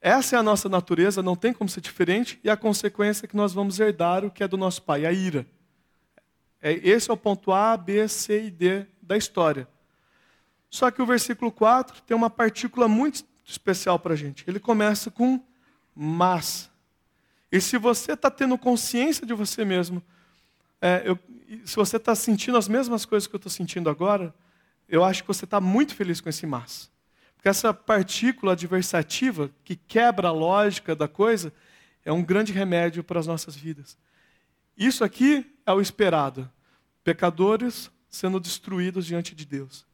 essa 0.00 0.36
é 0.36 0.38
a 0.38 0.42
nossa 0.42 0.68
natureza, 0.68 1.22
não 1.22 1.34
tem 1.34 1.52
como 1.52 1.68
ser 1.70 1.80
diferente, 1.80 2.38
e 2.44 2.50
a 2.50 2.56
consequência 2.56 3.24
é 3.24 3.28
que 3.28 3.34
nós 3.34 3.54
vamos 3.54 3.80
herdar 3.80 4.24
o 4.24 4.30
que 4.30 4.44
é 4.44 4.48
do 4.48 4.56
nosso 4.56 4.82
pai, 4.82 5.06
a 5.06 5.12
ira. 5.12 5.46
É, 6.60 6.72
esse 6.72 7.10
é 7.10 7.14
o 7.14 7.16
ponto 7.16 7.52
A, 7.52 7.74
B, 7.76 8.06
C 8.06 8.44
e 8.44 8.50
D 8.50 8.86
da 9.00 9.16
história. 9.16 9.66
Só 10.68 10.90
que 10.90 11.00
o 11.00 11.06
versículo 11.06 11.50
4 11.50 12.02
tem 12.02 12.16
uma 12.16 12.28
partícula 12.28 12.86
muito 12.86 13.24
especial 13.44 13.98
para 13.98 14.12
a 14.12 14.16
gente. 14.16 14.44
Ele 14.46 14.58
começa 14.58 15.10
com 15.10 15.40
mas. 15.94 16.70
E 17.50 17.60
se 17.60 17.78
você 17.78 18.12
está 18.12 18.30
tendo 18.30 18.58
consciência 18.58 19.26
de 19.26 19.32
você 19.32 19.64
mesmo, 19.64 20.02
é, 20.82 21.02
eu, 21.04 21.18
se 21.64 21.76
você 21.76 21.96
está 21.96 22.14
sentindo 22.14 22.58
as 22.58 22.68
mesmas 22.68 23.04
coisas 23.04 23.26
que 23.26 23.34
eu 23.34 23.38
estou 23.38 23.50
sentindo 23.50 23.88
agora, 23.88 24.34
eu 24.88 25.04
acho 25.04 25.22
que 25.22 25.28
você 25.28 25.44
está 25.44 25.60
muito 25.60 25.94
feliz 25.94 26.20
com 26.20 26.28
esse 26.28 26.46
mas. 26.46 26.90
Porque 27.36 27.48
essa 27.48 27.74
partícula 27.74 28.52
adversativa, 28.52 29.50
que 29.64 29.76
quebra 29.76 30.28
a 30.28 30.32
lógica 30.32 30.94
da 30.94 31.08
coisa, 31.08 31.52
é 32.04 32.12
um 32.12 32.22
grande 32.22 32.52
remédio 32.52 33.02
para 33.02 33.20
as 33.20 33.26
nossas 33.26 33.56
vidas. 33.56 33.98
Isso 34.76 35.04
aqui 35.04 35.46
é 35.66 35.72
o 35.72 35.80
esperado. 35.80 36.50
Pecadores 37.02 37.90
sendo 38.08 38.38
destruídos 38.38 39.06
diante 39.06 39.34
de 39.34 39.44
Deus. 39.44 39.84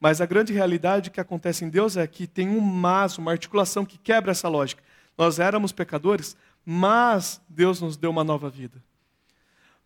Mas 0.00 0.20
a 0.20 0.26
grande 0.26 0.52
realidade 0.52 1.10
que 1.10 1.20
acontece 1.20 1.64
em 1.64 1.68
Deus 1.68 1.96
é 1.96 2.04
que 2.08 2.26
tem 2.26 2.48
um 2.48 2.60
mas, 2.60 3.18
uma 3.18 3.30
articulação 3.30 3.84
que 3.84 3.96
quebra 3.96 4.32
essa 4.32 4.48
lógica. 4.48 4.82
Nós 5.16 5.38
éramos 5.38 5.70
pecadores, 5.70 6.36
mas 6.66 7.40
Deus 7.48 7.80
nos 7.80 7.96
deu 7.96 8.10
uma 8.10 8.24
nova 8.24 8.50
vida. 8.50 8.82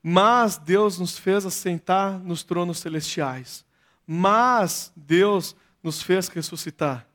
Mas 0.03 0.57
Deus 0.57 0.99
nos 0.99 1.19
fez 1.19 1.45
assentar 1.45 2.19
nos 2.19 2.43
tronos 2.43 2.79
celestiais. 2.79 3.66
Mas 4.07 4.93
Deus 4.95 5.57
nos 5.83 6.03
fez 6.03 6.29
ressuscitar. 6.29 7.07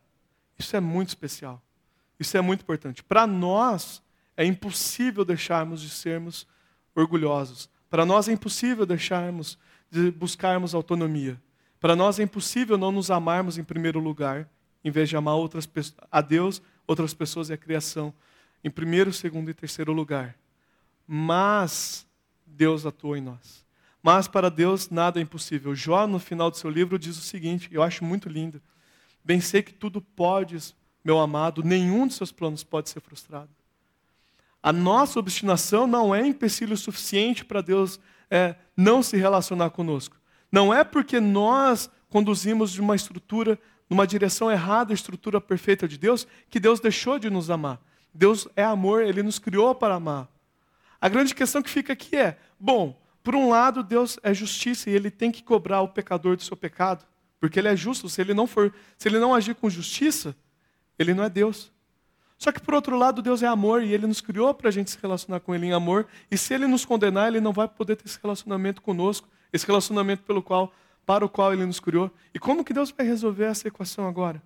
Isso 0.58 0.76
é 0.76 0.80
muito 0.80 1.10
especial. 1.10 1.62
Isso 2.20 2.38
é 2.38 2.42
muito 2.42 2.62
importante. 2.62 3.04
Para 3.04 3.26
nós, 3.26 4.02
é 4.36 4.46
impossível 4.46 5.26
deixarmos 5.26 5.82
de 5.82 5.90
sermos 5.90 6.48
orgulhosos. 6.96 7.70
Para 7.90 8.06
nós 8.06 8.28
é 8.28 8.32
impossível 8.32 8.86
deixarmos 8.86 9.58
de 9.90 10.12
buscarmos 10.12 10.74
autonomia. 10.74 11.42
Para 11.80 11.96
nós 11.96 12.20
é 12.20 12.24
impossível 12.24 12.78
não 12.78 12.92
nos 12.92 13.10
amarmos 13.10 13.58
em 13.58 13.64
primeiro 13.64 14.00
lugar, 14.00 14.48
em 14.84 14.92
vez 14.92 15.10
de 15.10 15.18
amar 15.18 15.36
outras 15.36 15.70
a 16.12 16.22
Deus, 16.22 16.62
outras 16.88 17.14
pessoas 17.14 17.50
e 17.50 17.54
a 17.54 17.58
criação, 17.58 18.14
em 18.64 18.70
primeiro, 18.70 19.12
segundo 19.12 19.50
e 19.50 19.54
terceiro 19.54 19.92
lugar. 19.92 20.36
Mas 21.08 22.06
Deus 22.46 22.86
atuou 22.86 23.18
em 23.18 23.22
nós. 23.22 23.66
Mas 24.02 24.28
para 24.28 24.50
Deus 24.50 24.90
nada 24.90 25.20
é 25.20 25.24
impossível. 25.24 25.76
Jó, 25.76 26.08
no 26.08 26.20
final 26.20 26.50
do 26.50 26.58
seu 26.58 26.70
livro, 26.70 26.98
diz 26.98 27.18
o 27.18 27.22
seguinte, 27.22 27.70
eu 27.72 27.84
acho 27.84 28.04
muito 28.04 28.28
lindo. 28.28 28.62
Bem 29.24 29.40
sei 29.40 29.62
que 29.62 29.74
tudo 29.74 30.02
podes, 30.02 30.76
meu 31.04 31.20
amado, 31.20 31.64
nenhum 31.64 32.08
de 32.08 32.16
seus 32.16 32.32
planos 32.32 32.64
pode 32.64 32.90
ser 32.90 33.00
frustrado. 33.00 33.50
A 34.64 34.72
nossa 34.72 35.20
obstinação 35.20 35.88
não 35.88 36.14
é 36.14 36.26
empecilho 36.26 36.78
suficiente 36.78 37.44
para 37.44 37.62
Deus 37.62 38.00
é, 38.30 38.56
não 38.76 39.02
se 39.02 39.18
relacionar 39.18 39.72
conosco. 39.72 40.16
Não 40.52 40.74
é 40.74 40.84
porque 40.84 41.20
nós 41.20 41.90
conduzimos 42.10 42.72
de 42.72 42.82
uma 42.82 42.96
estrutura, 42.96 43.58
numa 43.90 44.06
direção 44.06 44.52
errada, 44.52 44.94
a 44.94 44.96
estrutura 44.96 45.42
perfeita 45.42 45.88
de 45.88 45.98
Deus, 45.98 46.28
que 46.50 46.60
Deus 46.60 46.80
deixou 46.80 47.18
de 47.18 47.30
nos 47.30 47.50
amar. 47.50 47.82
Deus 48.14 48.48
é 48.56 48.64
amor, 48.64 49.02
Ele 49.04 49.24
nos 49.24 49.40
criou 49.40 49.74
para 49.74 49.96
amar. 49.96 50.28
A 51.00 51.10
grande 51.10 51.34
questão 51.34 51.62
que 51.62 51.70
fica 51.70 51.94
aqui 51.94 52.16
é: 52.16 52.38
bom, 52.60 53.01
por 53.24 53.36
um 53.36 53.50
lado, 53.50 53.84
Deus 53.84 54.20
é 54.24 54.34
justiça 54.34 54.90
e 54.90 54.94
Ele 54.94 55.12
tem 55.12 55.32
que 55.32 55.44
cobrar 55.44 55.82
o 55.82 55.88
pecador 55.88 56.36
do 56.36 56.44
seu 56.44 56.58
pecado, 56.58 57.06
porque 57.40 57.60
Ele 57.60 57.68
é 57.68 57.76
justo. 57.76 58.10
Se 58.10 58.22
Ele 58.22 58.34
não 58.34 58.48
for, 58.48 58.74
se 58.98 59.08
Ele 59.08 59.20
não 59.20 59.34
agir 59.34 59.56
com 59.56 59.70
justiça, 59.70 60.36
Ele 60.98 61.14
não 61.14 61.24
é 61.24 61.30
Deus. 61.30 61.72
Só 62.38 62.52
que 62.52 62.60
por 62.60 62.74
outro 62.74 62.98
lado, 62.98 63.22
Deus 63.22 63.44
é 63.44 63.48
amor 63.48 63.84
e 63.84 63.94
Ele 63.94 64.08
nos 64.08 64.22
criou 64.22 64.54
para 64.54 64.70
a 64.70 64.72
gente 64.72 64.90
se 64.90 64.98
relacionar 65.02 65.40
com 65.40 65.54
Ele 65.54 65.68
em 65.68 65.74
amor. 65.74 66.08
E 66.30 66.38
se 66.38 66.54
Ele 66.54 66.66
nos 66.66 66.84
condenar, 66.84 67.28
Ele 67.28 67.40
não 67.40 67.54
vai 67.54 67.68
poder 67.68 67.96
ter 67.96 68.08
esse 68.08 68.20
relacionamento 68.22 68.82
conosco 68.82 69.28
esse 69.52 69.66
relacionamento 69.66 70.24
pelo 70.24 70.42
qual, 70.42 70.74
para 71.06 71.26
o 71.26 71.30
qual 71.30 71.54
ele 71.54 71.66
nos 71.66 71.80
criou. 71.80 72.12
E 72.34 72.40
como 72.40 72.64
que 72.64 72.74
Deus 72.74 72.92
vai 72.92 73.06
resolver 73.06 73.46
essa 73.46 73.68
equação 73.68 74.08
agora? 74.08 74.42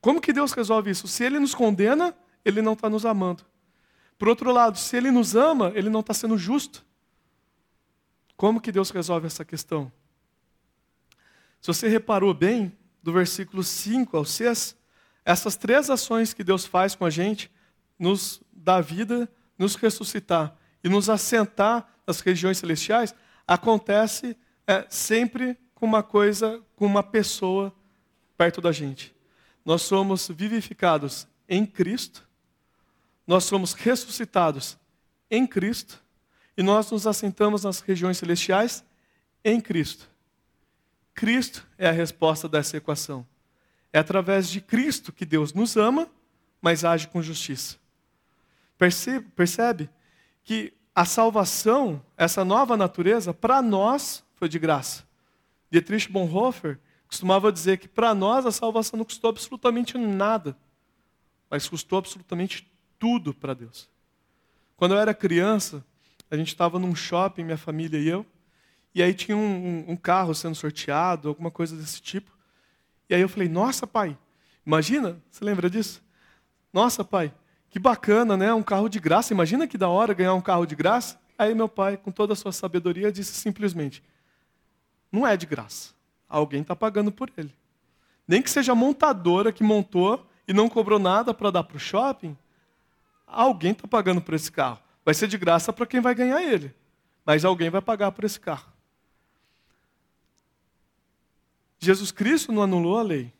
Como 0.00 0.20
que 0.20 0.32
Deus 0.32 0.52
resolve 0.52 0.90
isso? 0.90 1.06
Se 1.06 1.24
ele 1.24 1.38
nos 1.38 1.54
condena, 1.54 2.14
ele 2.44 2.62
não 2.62 2.72
está 2.72 2.88
nos 2.88 3.04
amando. 3.04 3.44
Por 4.18 4.28
outro 4.28 4.50
lado, 4.52 4.78
se 4.78 4.96
ele 4.96 5.10
nos 5.10 5.34
ama, 5.34 5.72
ele 5.74 5.90
não 5.90 6.00
está 6.00 6.14
sendo 6.14 6.38
justo. 6.38 6.84
Como 8.40 8.58
que 8.58 8.72
Deus 8.72 8.88
resolve 8.88 9.26
essa 9.26 9.44
questão? 9.44 9.92
Se 11.60 11.66
você 11.66 11.88
reparou 11.88 12.32
bem, 12.32 12.74
do 13.02 13.12
versículo 13.12 13.62
5 13.62 14.16
ao 14.16 14.24
6, 14.24 14.74
essas 15.26 15.56
três 15.56 15.90
ações 15.90 16.32
que 16.32 16.42
Deus 16.42 16.64
faz 16.64 16.94
com 16.94 17.04
a 17.04 17.10
gente, 17.10 17.50
nos 17.98 18.40
dar 18.50 18.80
vida, 18.80 19.30
nos 19.58 19.74
ressuscitar 19.74 20.56
e 20.82 20.88
nos 20.88 21.10
assentar 21.10 21.86
nas 22.06 22.20
regiões 22.20 22.56
celestiais, 22.56 23.14
acontece 23.46 24.34
é, 24.66 24.86
sempre 24.88 25.54
com 25.74 25.84
uma 25.84 26.02
coisa, 26.02 26.62
com 26.76 26.86
uma 26.86 27.02
pessoa 27.02 27.70
perto 28.38 28.62
da 28.62 28.72
gente. 28.72 29.14
Nós 29.66 29.82
somos 29.82 30.28
vivificados 30.28 31.28
em 31.46 31.66
Cristo, 31.66 32.26
nós 33.26 33.44
somos 33.44 33.74
ressuscitados 33.74 34.78
em 35.30 35.46
Cristo 35.46 36.02
e 36.60 36.62
nós 36.62 36.90
nos 36.90 37.06
assentamos 37.06 37.64
nas 37.64 37.80
regiões 37.80 38.18
celestiais 38.18 38.84
em 39.42 39.58
Cristo. 39.58 40.10
Cristo 41.14 41.66
é 41.78 41.88
a 41.88 41.90
resposta 41.90 42.46
dessa 42.46 42.76
equação. 42.76 43.26
É 43.90 43.98
através 43.98 44.50
de 44.50 44.60
Cristo 44.60 45.10
que 45.10 45.24
Deus 45.24 45.54
nos 45.54 45.78
ama, 45.78 46.06
mas 46.60 46.84
age 46.84 47.08
com 47.08 47.22
justiça. 47.22 47.78
Percebe, 48.76 49.26
percebe 49.34 49.88
que 50.44 50.74
a 50.94 51.06
salvação, 51.06 52.04
essa 52.14 52.44
nova 52.44 52.76
natureza, 52.76 53.32
para 53.32 53.62
nós 53.62 54.22
foi 54.34 54.46
de 54.46 54.58
graça. 54.58 55.08
Dietrich 55.70 56.12
Bonhoeffer 56.12 56.78
costumava 57.08 57.50
dizer 57.50 57.78
que 57.78 57.88
para 57.88 58.14
nós 58.14 58.44
a 58.44 58.52
salvação 58.52 58.98
não 58.98 59.06
custou 59.06 59.30
absolutamente 59.30 59.96
nada, 59.96 60.54
mas 61.48 61.66
custou 61.66 61.98
absolutamente 61.98 62.70
tudo 62.98 63.32
para 63.32 63.54
Deus. 63.54 63.88
Quando 64.76 64.92
eu 64.92 64.98
era 64.98 65.14
criança, 65.14 65.82
a 66.30 66.36
gente 66.36 66.48
estava 66.48 66.78
num 66.78 66.94
shopping, 66.94 67.44
minha 67.44 67.56
família 67.56 67.98
e 67.98 68.08
eu, 68.08 68.24
e 68.94 69.02
aí 69.02 69.14
tinha 69.14 69.36
um, 69.36 69.84
um, 69.88 69.96
carro 69.96 70.34
sendo 70.34 70.54
sorteado, 70.54 71.28
alguma 71.28 71.50
coisa 71.50 71.76
desse 71.76 72.00
tipo. 72.00 72.30
E 73.08 73.14
aí 73.14 73.20
eu 73.20 73.28
falei, 73.28 73.48
nossa 73.48 73.86
pai, 73.86 74.16
imagina, 74.66 75.20
você 75.30 75.44
lembra 75.44 75.70
disso? 75.70 76.02
Nossa 76.72 77.04
pai, 77.04 77.32
que 77.68 77.78
bacana, 77.78 78.36
né? 78.36 78.52
Um 78.52 78.62
carro 78.62 78.88
de 78.88 78.98
graça. 78.98 79.32
Imagina 79.32 79.66
que 79.66 79.78
da 79.78 79.88
hora 79.88 80.12
ganhar 80.12 80.34
um 80.34 80.40
carro 80.40 80.66
de 80.66 80.74
graça. 80.74 81.20
Aí 81.38 81.54
meu 81.54 81.68
pai, 81.68 81.96
com 81.96 82.10
toda 82.10 82.32
a 82.32 82.36
sua 82.36 82.52
sabedoria, 82.52 83.12
disse 83.12 83.32
simplesmente: 83.34 84.02
Não 85.10 85.26
é 85.26 85.36
de 85.36 85.46
graça. 85.46 85.94
Alguém 86.28 86.62
está 86.62 86.74
pagando 86.74 87.10
por 87.10 87.30
ele. 87.36 87.54
Nem 88.26 88.42
que 88.42 88.50
seja 88.50 88.72
a 88.72 88.74
montadora 88.74 89.52
que 89.52 89.62
montou 89.62 90.28
e 90.46 90.52
não 90.52 90.68
cobrou 90.68 90.98
nada 90.98 91.32
para 91.32 91.50
dar 91.50 91.64
para 91.64 91.76
o 91.76 91.80
shopping, 91.80 92.36
alguém 93.26 93.72
está 93.72 93.86
pagando 93.86 94.20
por 94.20 94.34
esse 94.34 94.50
carro. 94.50 94.80
Vai 95.10 95.14
ser 95.16 95.26
de 95.26 95.36
graça 95.36 95.72
para 95.72 95.86
quem 95.86 95.98
vai 95.98 96.14
ganhar 96.14 96.40
ele, 96.40 96.72
mas 97.26 97.44
alguém 97.44 97.68
vai 97.68 97.82
pagar 97.82 98.12
por 98.12 98.22
esse 98.22 98.38
carro. 98.38 98.72
Jesus 101.80 102.12
Cristo 102.12 102.52
não 102.52 102.62
anulou 102.62 102.96
a 102.96 103.02
lei. 103.02 103.32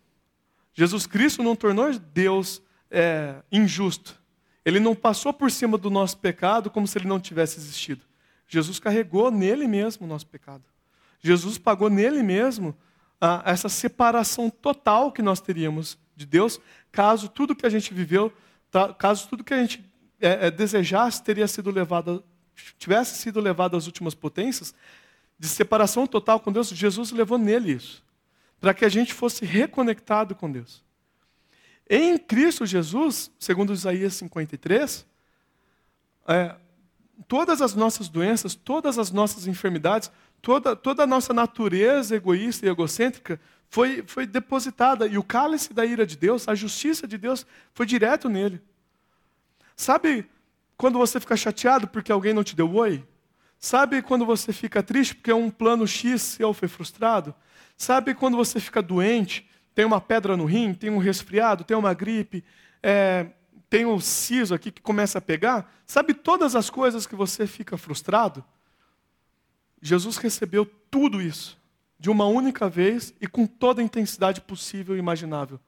Jesus 0.72 1.06
Cristo 1.06 1.44
não 1.44 1.54
tornou 1.54 1.96
Deus 1.96 2.60
é, 2.90 3.36
injusto. 3.52 4.20
Ele 4.64 4.80
não 4.80 4.96
passou 4.96 5.32
por 5.32 5.48
cima 5.48 5.78
do 5.78 5.88
nosso 5.90 6.18
pecado 6.18 6.72
como 6.72 6.88
se 6.88 6.98
ele 6.98 7.06
não 7.06 7.20
tivesse 7.20 7.60
existido. 7.60 8.04
Jesus 8.48 8.80
carregou 8.80 9.30
nele 9.30 9.68
mesmo 9.68 10.06
o 10.06 10.08
nosso 10.08 10.26
pecado. 10.26 10.64
Jesus 11.20 11.56
pagou 11.56 11.88
nele 11.88 12.20
mesmo 12.20 12.76
essa 13.44 13.68
separação 13.68 14.50
total 14.50 15.12
que 15.12 15.22
nós 15.22 15.40
teríamos 15.40 15.96
de 16.16 16.26
Deus, 16.26 16.60
caso 16.90 17.28
tudo 17.28 17.54
que 17.54 17.64
a 17.64 17.70
gente 17.70 17.94
viveu, 17.94 18.32
tá, 18.72 18.92
caso 18.92 19.28
tudo 19.28 19.44
que 19.44 19.54
a 19.54 19.60
gente 19.60 19.88
é, 20.20 20.46
é, 20.46 20.50
desejasse 20.50 21.22
teria 21.22 21.48
sido 21.48 21.70
levado, 21.70 22.24
tivesse 22.78 23.16
sido 23.16 23.40
levado 23.40 23.76
às 23.76 23.86
últimas 23.86 24.14
potências, 24.14 24.74
de 25.38 25.48
separação 25.48 26.06
total 26.06 26.38
com 26.38 26.52
Deus, 26.52 26.68
Jesus 26.68 27.10
levou 27.12 27.38
nele 27.38 27.72
isso, 27.72 28.04
para 28.60 28.74
que 28.74 28.84
a 28.84 28.88
gente 28.88 29.14
fosse 29.14 29.44
reconectado 29.44 30.34
com 30.34 30.50
Deus. 30.50 30.84
Em 31.88 32.18
Cristo 32.18 32.66
Jesus, 32.66 33.30
segundo 33.38 33.72
Isaías 33.72 34.14
53, 34.14 35.06
é, 36.28 36.54
todas 37.26 37.62
as 37.62 37.74
nossas 37.74 38.08
doenças, 38.08 38.54
todas 38.54 38.98
as 38.98 39.10
nossas 39.10 39.46
enfermidades, 39.46 40.10
toda, 40.42 40.76
toda 40.76 41.02
a 41.04 41.06
nossa 41.06 41.32
natureza 41.32 42.14
egoísta 42.14 42.66
e 42.66 42.68
egocêntrica 42.68 43.40
foi, 43.68 44.04
foi 44.06 44.26
depositada. 44.26 45.06
E 45.06 45.16
o 45.16 45.22
cálice 45.22 45.72
da 45.72 45.84
ira 45.84 46.06
de 46.06 46.16
Deus, 46.16 46.46
a 46.46 46.54
justiça 46.54 47.08
de 47.08 47.16
Deus, 47.16 47.46
foi 47.72 47.86
direto 47.86 48.28
nele. 48.28 48.60
Sabe 49.80 50.28
quando 50.76 50.98
você 50.98 51.18
fica 51.18 51.34
chateado 51.34 51.88
porque 51.88 52.12
alguém 52.12 52.34
não 52.34 52.44
te 52.44 52.54
deu 52.54 52.70
oi? 52.74 53.02
Sabe 53.58 54.02
quando 54.02 54.26
você 54.26 54.52
fica 54.52 54.82
triste 54.82 55.14
porque 55.14 55.32
um 55.32 55.50
plano 55.50 55.86
X 55.86 56.20
seu 56.20 56.52
foi 56.52 56.68
frustrado? 56.68 57.34
Sabe 57.78 58.14
quando 58.14 58.36
você 58.36 58.60
fica 58.60 58.82
doente, 58.82 59.48
tem 59.74 59.86
uma 59.86 59.98
pedra 59.98 60.36
no 60.36 60.44
rim, 60.44 60.74
tem 60.74 60.90
um 60.90 60.98
resfriado, 60.98 61.64
tem 61.64 61.74
uma 61.74 61.94
gripe, 61.94 62.44
é, 62.82 63.28
tem 63.70 63.86
um 63.86 63.98
siso 63.98 64.54
aqui 64.54 64.70
que 64.70 64.82
começa 64.82 65.16
a 65.16 65.22
pegar? 65.22 65.72
Sabe 65.86 66.12
todas 66.12 66.54
as 66.54 66.68
coisas 66.68 67.06
que 67.06 67.16
você 67.16 67.46
fica 67.46 67.78
frustrado? 67.78 68.44
Jesus 69.80 70.18
recebeu 70.18 70.66
tudo 70.90 71.22
isso 71.22 71.58
de 71.98 72.10
uma 72.10 72.26
única 72.26 72.68
vez 72.68 73.14
e 73.18 73.26
com 73.26 73.46
toda 73.46 73.80
a 73.80 73.84
intensidade 73.84 74.42
possível 74.42 74.94
e 74.94 74.98
imaginável. 74.98 75.58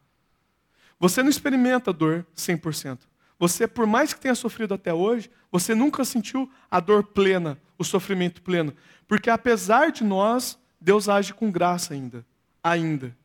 Você 1.00 1.22
não 1.22 1.30
experimenta 1.30 1.94
dor 1.94 2.26
100%. 2.36 3.10
Você, 3.42 3.66
por 3.66 3.88
mais 3.88 4.14
que 4.14 4.20
tenha 4.20 4.36
sofrido 4.36 4.72
até 4.72 4.94
hoje, 4.94 5.28
você 5.50 5.74
nunca 5.74 6.04
sentiu 6.04 6.48
a 6.70 6.78
dor 6.78 7.02
plena, 7.02 7.58
o 7.76 7.82
sofrimento 7.82 8.40
pleno. 8.40 8.72
Porque 9.08 9.28
apesar 9.28 9.90
de 9.90 10.04
nós, 10.04 10.56
Deus 10.80 11.08
age 11.08 11.34
com 11.34 11.50
graça 11.50 11.92
ainda. 11.92 12.24
Ainda. 12.62 13.16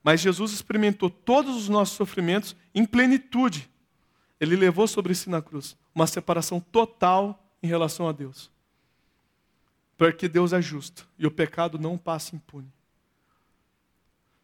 Mas 0.00 0.20
Jesus 0.20 0.52
experimentou 0.52 1.10
todos 1.10 1.56
os 1.56 1.68
nossos 1.68 1.96
sofrimentos 1.96 2.54
em 2.72 2.84
plenitude. 2.84 3.68
Ele 4.38 4.54
levou 4.54 4.86
sobre 4.86 5.12
si 5.12 5.28
na 5.28 5.42
cruz 5.42 5.76
uma 5.92 6.06
separação 6.06 6.60
total 6.60 7.44
em 7.60 7.66
relação 7.66 8.08
a 8.08 8.12
Deus. 8.12 8.48
Porque 9.96 10.28
Deus 10.28 10.52
é 10.52 10.62
justo 10.62 11.08
e 11.18 11.26
o 11.26 11.32
pecado 11.32 11.80
não 11.80 11.98
passa 11.98 12.36
impune. 12.36 12.72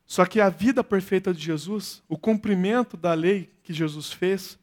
Só 0.07 0.25
que 0.27 0.41
a 0.41 0.49
vida 0.49 0.85
perfeita 0.85 1.33
de 1.33 1.43
Jesus, 1.43 2.03
o 2.09 2.19
cumprimento 2.19 2.97
da 2.97 3.15
lei 3.15 3.51
que 3.63 3.73
Jesus 3.73 4.13
fez, 4.13 4.59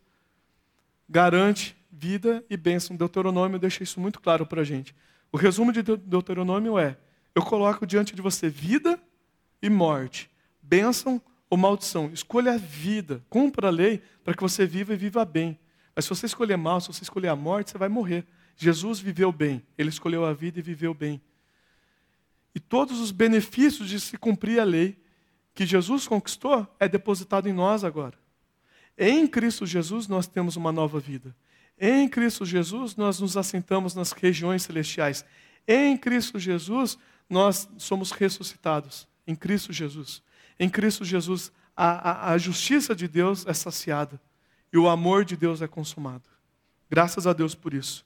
garante 1.10 1.76
vida 1.92 2.44
e 2.50 2.56
bênção. 2.56 2.96
Deuteronômio 2.96 3.60
deixa 3.60 3.84
isso 3.84 4.00
muito 4.00 4.20
claro 4.20 4.46
para 4.46 4.62
a 4.62 4.64
gente. 4.64 4.96
O 5.32 5.38
resumo 5.38 5.72
de 5.72 5.82
Deuteronômio 5.82 6.78
é: 6.78 6.98
eu 7.34 7.42
coloco 7.42 7.86
diante 7.86 8.16
de 8.16 8.22
você 8.22 8.50
vida 8.50 9.00
e 9.62 9.70
morte, 9.70 10.30
bênção 10.62 11.22
ou 11.50 11.58
maldição. 11.58 12.12
Escolha 12.14 12.54
a 12.54 12.58
vida, 12.58 13.24
cumpra 13.30 13.68
a 13.68 13.72
lei 13.72 14.02
para 14.24 14.34
que 14.34 14.42
você 14.42 14.66
viva 14.66 14.94
e 14.94 14.98
viva 14.98 15.26
bem. 15.26 15.60
Mas 15.96 16.06
se 16.06 16.10
você 16.10 16.26
escolher 16.26 16.58
mal, 16.58 16.80
se 16.80 16.88
você 16.88 17.04
escolher 17.04 17.28
a 17.28 17.36
morte, 17.36 17.72
você 17.72 17.78
vai 17.78 17.90
morrer. 17.90 18.26
Jesus 18.56 19.00
viveu 19.00 19.32
bem, 19.32 19.64
ele 19.78 19.90
escolheu 19.90 20.26
a 20.26 20.34
vida 20.34 20.60
e 20.60 20.62
viveu 20.62 20.94
bem. 20.94 21.22
E 22.54 22.60
todos 22.60 23.00
os 23.00 23.12
benefícios 23.12 23.90
de 23.90 24.00
se 24.00 24.18
cumprir 24.18 24.60
a 24.60 24.64
lei 24.64 24.98
que 25.54 25.66
Jesus 25.66 26.08
conquistou 26.08 26.68
é 26.80 26.88
depositado 26.88 27.48
em 27.48 27.54
nós 27.54 27.84
agora. 27.84 28.18
Em 28.98 29.28
Cristo 29.28 29.66
Jesus 29.66 30.08
nós 30.08 30.28
temos 30.28 30.56
uma 30.56 30.72
nova 30.72 31.00
vida. 31.00 31.36
Em 31.80 32.08
Cristo 32.08 32.46
Jesus 32.46 32.96
nós 32.96 33.20
nos 33.20 33.36
assentamos 33.36 33.96
nas 33.96 34.12
regiões 34.12 34.64
celestiais. 34.64 35.26
Em 35.68 35.98
Cristo 35.98 36.40
Jesus 36.40 36.98
nós 37.30 37.68
somos 37.78 38.12
ressuscitados. 38.12 39.08
Em 39.26 39.36
Cristo 39.36 39.74
Jesus. 39.74 40.22
Em 40.60 40.70
Cristo 40.70 41.04
Jesus 41.04 41.52
a, 41.76 42.12
a, 42.12 42.34
a 42.34 42.38
justiça 42.38 42.96
de 42.96 43.08
Deus 43.08 43.46
é 43.48 43.54
saciada 43.54 44.22
e 44.72 44.78
o 44.78 44.88
amor 44.88 45.26
de 45.26 45.36
Deus 45.36 45.62
é 45.62 45.68
consumado. 45.68 46.30
Graças 46.90 47.26
a 47.26 47.34
Deus 47.34 47.56
por 47.56 47.74
isso. 47.74 48.06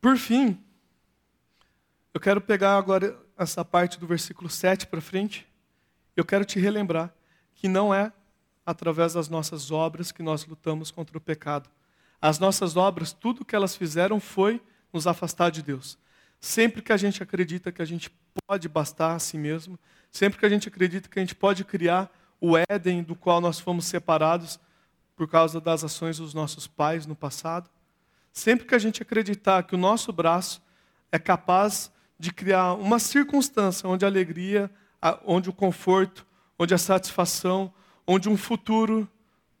Por 0.00 0.16
fim, 0.16 0.62
eu 2.12 2.20
quero 2.20 2.40
pegar 2.40 2.76
agora 2.76 3.18
essa 3.36 3.64
parte 3.64 3.98
do 3.98 4.06
versículo 4.06 4.48
7 4.48 4.86
para 4.86 5.00
frente. 5.00 5.46
Eu 6.16 6.24
quero 6.24 6.44
te 6.44 6.58
relembrar 6.58 7.12
que 7.54 7.68
não 7.68 7.94
é 7.94 8.12
através 8.64 9.12
das 9.12 9.28
nossas 9.28 9.70
obras 9.70 10.10
que 10.10 10.22
nós 10.22 10.44
lutamos 10.46 10.90
contra 10.90 11.16
o 11.16 11.20
pecado. 11.20 11.68
As 12.20 12.38
nossas 12.38 12.76
obras, 12.76 13.12
tudo 13.12 13.44
que 13.44 13.54
elas 13.54 13.76
fizeram 13.76 14.18
foi 14.18 14.60
nos 14.92 15.06
afastar 15.06 15.50
de 15.50 15.62
Deus. 15.62 15.98
Sempre 16.40 16.82
que 16.82 16.92
a 16.92 16.96
gente 16.96 17.22
acredita 17.22 17.70
que 17.70 17.82
a 17.82 17.84
gente 17.84 18.10
pode 18.46 18.68
bastar 18.68 19.14
a 19.14 19.18
si 19.18 19.38
mesmo, 19.38 19.78
sempre 20.10 20.38
que 20.38 20.46
a 20.46 20.48
gente 20.48 20.68
acredita 20.68 21.08
que 21.08 21.18
a 21.18 21.22
gente 21.22 21.34
pode 21.34 21.64
criar 21.64 22.10
o 22.40 22.54
Éden 22.56 23.02
do 23.02 23.14
qual 23.14 23.40
nós 23.40 23.58
fomos 23.60 23.86
separados 23.86 24.58
por 25.14 25.28
causa 25.28 25.60
das 25.60 25.82
ações 25.82 26.18
dos 26.18 26.34
nossos 26.34 26.66
pais 26.66 27.06
no 27.06 27.16
passado, 27.16 27.70
sempre 28.32 28.66
que 28.66 28.74
a 28.74 28.78
gente 28.78 29.00
acreditar 29.00 29.62
que 29.62 29.74
o 29.74 29.78
nosso 29.78 30.12
braço 30.12 30.62
é 31.10 31.18
capaz 31.18 31.90
de 32.18 32.32
criar 32.32 32.74
uma 32.74 32.98
circunstância 32.98 33.88
onde 33.88 34.04
a 34.04 34.08
alegria, 34.08 34.70
onde 35.24 35.50
o 35.50 35.52
conforto, 35.52 36.26
onde 36.58 36.74
a 36.74 36.78
satisfação, 36.78 37.72
onde 38.06 38.28
um 38.28 38.36
futuro 38.36 39.08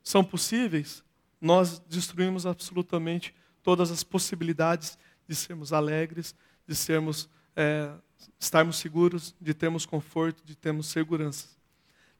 são 0.02 0.24
possíveis, 0.24 1.04
nós 1.40 1.78
destruímos 1.80 2.46
absolutamente 2.46 3.34
todas 3.62 3.90
as 3.90 4.02
possibilidades 4.02 4.98
de 5.28 5.34
sermos 5.34 5.72
alegres, 5.72 6.34
de 6.66 6.74
sermos, 6.74 7.28
é, 7.54 7.90
estarmos 8.38 8.76
seguros, 8.76 9.34
de 9.40 9.52
termos 9.52 9.84
conforto, 9.84 10.42
de 10.44 10.56
termos 10.56 10.86
segurança. 10.86 11.48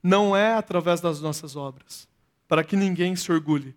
Não 0.02 0.36
é 0.36 0.54
através 0.54 1.00
das 1.00 1.20
nossas 1.20 1.56
obras, 1.56 2.08
para 2.46 2.62
que 2.62 2.76
ninguém 2.76 3.16
se 3.16 3.30
orgulhe. 3.32 3.74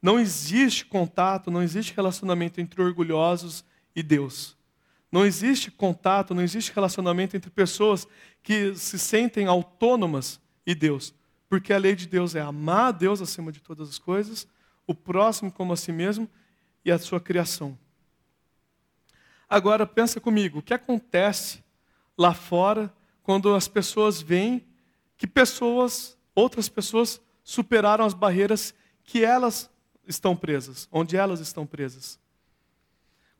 Não 0.00 0.18
existe 0.18 0.84
contato, 0.84 1.50
não 1.50 1.62
existe 1.62 1.94
relacionamento 1.94 2.60
entre 2.60 2.82
orgulhosos 2.82 3.64
e 3.94 4.02
Deus. 4.02 4.56
Não 5.12 5.26
existe 5.26 5.70
contato, 5.70 6.34
não 6.34 6.42
existe 6.42 6.72
relacionamento 6.72 7.36
entre 7.36 7.50
pessoas 7.50 8.08
que 8.42 8.74
se 8.74 8.98
sentem 8.98 9.46
autônomas 9.46 10.40
e 10.66 10.74
Deus. 10.74 11.14
Porque 11.50 11.70
a 11.70 11.78
lei 11.78 11.94
de 11.94 12.08
Deus 12.08 12.34
é 12.34 12.40
amar 12.40 12.86
a 12.86 12.92
Deus 12.92 13.20
acima 13.20 13.52
de 13.52 13.60
todas 13.60 13.90
as 13.90 13.98
coisas, 13.98 14.48
o 14.86 14.94
próximo 14.94 15.52
como 15.52 15.74
a 15.74 15.76
si 15.76 15.92
mesmo 15.92 16.26
e 16.82 16.90
a 16.90 16.98
sua 16.98 17.20
criação. 17.20 17.78
Agora 19.46 19.86
pensa 19.86 20.18
comigo, 20.18 20.60
o 20.60 20.62
que 20.62 20.72
acontece 20.72 21.62
lá 22.16 22.32
fora 22.32 22.90
quando 23.22 23.54
as 23.54 23.68
pessoas 23.68 24.22
veem 24.22 24.66
que 25.18 25.26
pessoas, 25.26 26.16
outras 26.34 26.70
pessoas 26.70 27.20
superaram 27.44 28.06
as 28.06 28.14
barreiras 28.14 28.74
que 29.04 29.22
elas 29.22 29.70
estão 30.08 30.34
presas, 30.34 30.88
onde 30.90 31.18
elas 31.18 31.38
estão 31.38 31.66
presas? 31.66 32.18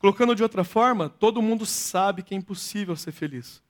Colocando 0.03 0.35
de 0.35 0.43
outra 0.43 0.65
forma, 0.65 1.09
todo 1.09 1.41
mundo 1.41 1.65
sabe 1.65 2.25
que 2.25 2.35
é 2.35 2.37
impossível 2.37 2.97
ser 2.97 3.13
feliz. 3.13 3.63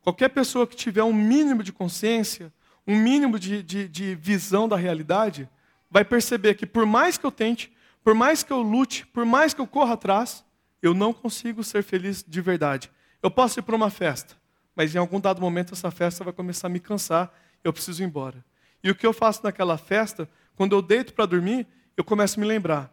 Qualquer 0.00 0.30
pessoa 0.30 0.66
que 0.66 0.74
tiver 0.74 1.04
um 1.04 1.12
mínimo 1.12 1.62
de 1.62 1.74
consciência, 1.74 2.50
um 2.86 2.96
mínimo 2.96 3.38
de, 3.38 3.62
de, 3.62 3.86
de, 3.86 4.14
visão 4.14 4.66
da 4.66 4.76
realidade, 4.76 5.46
vai 5.90 6.06
perceber 6.06 6.54
que 6.54 6.64
por 6.64 6.86
mais 6.86 7.18
que 7.18 7.26
eu 7.26 7.30
tente, 7.30 7.70
por 8.02 8.14
mais 8.14 8.42
que 8.42 8.50
eu 8.50 8.62
lute, 8.62 9.06
por 9.08 9.26
mais 9.26 9.52
que 9.52 9.60
eu 9.60 9.66
corra 9.66 9.92
atrás, 9.92 10.42
eu 10.80 10.94
não 10.94 11.12
consigo 11.12 11.62
ser 11.62 11.82
feliz 11.82 12.24
de 12.26 12.40
verdade. 12.40 12.90
Eu 13.22 13.30
posso 13.30 13.58
ir 13.58 13.62
para 13.62 13.76
uma 13.76 13.90
festa, 13.90 14.34
mas 14.74 14.94
em 14.94 14.98
algum 14.98 15.20
dado 15.20 15.38
momento 15.38 15.74
essa 15.74 15.90
festa 15.90 16.24
vai 16.24 16.32
começar 16.32 16.68
a 16.68 16.70
me 16.70 16.80
cansar, 16.80 17.30
eu 17.62 17.74
preciso 17.74 18.02
ir 18.02 18.06
embora. 18.06 18.42
E 18.82 18.90
o 18.90 18.94
que 18.94 19.06
eu 19.06 19.12
faço 19.12 19.44
naquela 19.44 19.76
festa, 19.76 20.26
quando 20.56 20.74
eu 20.74 20.80
deito 20.80 21.12
para 21.12 21.26
dormir, 21.26 21.66
eu 21.94 22.02
começo 22.02 22.38
a 22.38 22.42
me 22.42 22.46
lembrar. 22.48 22.90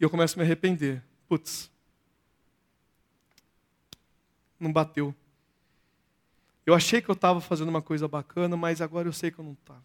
E 0.00 0.02
eu 0.02 0.08
começo 0.08 0.38
a 0.38 0.38
me 0.38 0.46
arrepender 0.46 1.02
putz, 1.30 1.70
não 4.58 4.72
bateu. 4.72 5.14
Eu 6.66 6.74
achei 6.74 7.00
que 7.00 7.08
eu 7.08 7.12
estava 7.12 7.40
fazendo 7.40 7.68
uma 7.68 7.80
coisa 7.80 8.08
bacana, 8.08 8.56
mas 8.56 8.80
agora 8.80 9.06
eu 9.06 9.12
sei 9.12 9.30
que 9.30 9.38
eu 9.38 9.44
não 9.44 9.52
estava. 9.52 9.84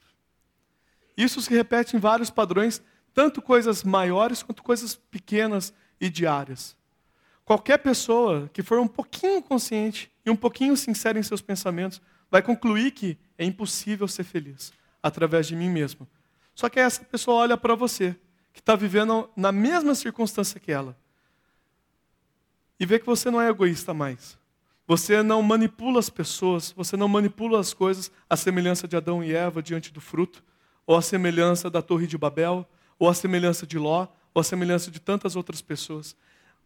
Isso 1.16 1.40
se 1.40 1.52
repete 1.52 1.96
em 1.96 2.00
vários 2.00 2.32
padrões, 2.32 2.82
tanto 3.14 3.44
coisas 3.44 3.84
maiores 3.84 4.42
quanto 4.42 4.64
coisas 4.64 4.96
pequenas 4.96 5.72
e 6.02 6.10
diárias. 6.10 6.76
Qualquer 7.46 7.78
pessoa 7.78 8.50
que 8.52 8.64
for 8.64 8.80
um 8.80 8.88
pouquinho 8.88 9.40
consciente 9.40 10.12
e 10.26 10.32
um 10.32 10.36
pouquinho 10.36 10.76
sincera 10.76 11.20
em 11.20 11.24
seus 11.24 11.42
pensamentos 11.42 12.02
vai 12.32 12.42
concluir 12.42 12.90
que 12.90 13.20
é 13.38 13.46
impossível 13.46 14.08
ser 14.08 14.24
feliz 14.24 14.74
através 15.02 15.46
de 15.46 15.56
mim 15.56 15.70
mesmo. 15.70 16.08
Só 16.56 16.70
que 16.70 16.80
essa 16.80 17.06
pessoa 17.06 17.38
olha 17.38 17.56
para 17.56 17.76
você, 17.76 18.16
que 18.52 18.62
está 18.62 18.76
vivendo 18.76 19.30
na 19.36 19.52
mesma 19.52 19.94
circunstância 19.94 20.60
que 20.60 20.72
ela, 20.72 20.98
e 22.80 22.86
vê 22.86 23.00
que 23.00 23.06
você 23.06 23.30
não 23.32 23.42
é 23.42 23.50
egoísta 23.50 23.94
mais. 23.94 24.38
Você 24.88 25.24
não 25.24 25.42
manipula 25.42 26.00
as 26.00 26.10
pessoas, 26.10 26.72
você 26.72 26.96
não 26.96 27.08
manipula 27.08 27.60
as 27.60 27.74
coisas 27.74 28.12
à 28.30 28.36
semelhança 28.36 28.88
de 28.88 28.96
Adão 28.96 29.24
e 29.24 29.34
Eva 29.34 29.62
diante 29.62 29.92
do 29.92 30.00
fruto, 30.00 30.44
ou 30.86 30.96
à 30.96 31.02
semelhança 31.02 31.70
da 31.70 31.82
Torre 31.82 32.06
de 32.06 32.18
Babel, 32.18 32.68
ou 33.00 33.10
à 33.10 33.14
semelhança 33.14 33.66
de 33.66 33.80
Ló, 33.80 34.08
ou 34.34 34.40
à 34.40 34.44
semelhança 34.44 34.92
de 34.92 35.00
tantas 35.00 35.36
outras 35.36 35.62
pessoas. 35.62 36.16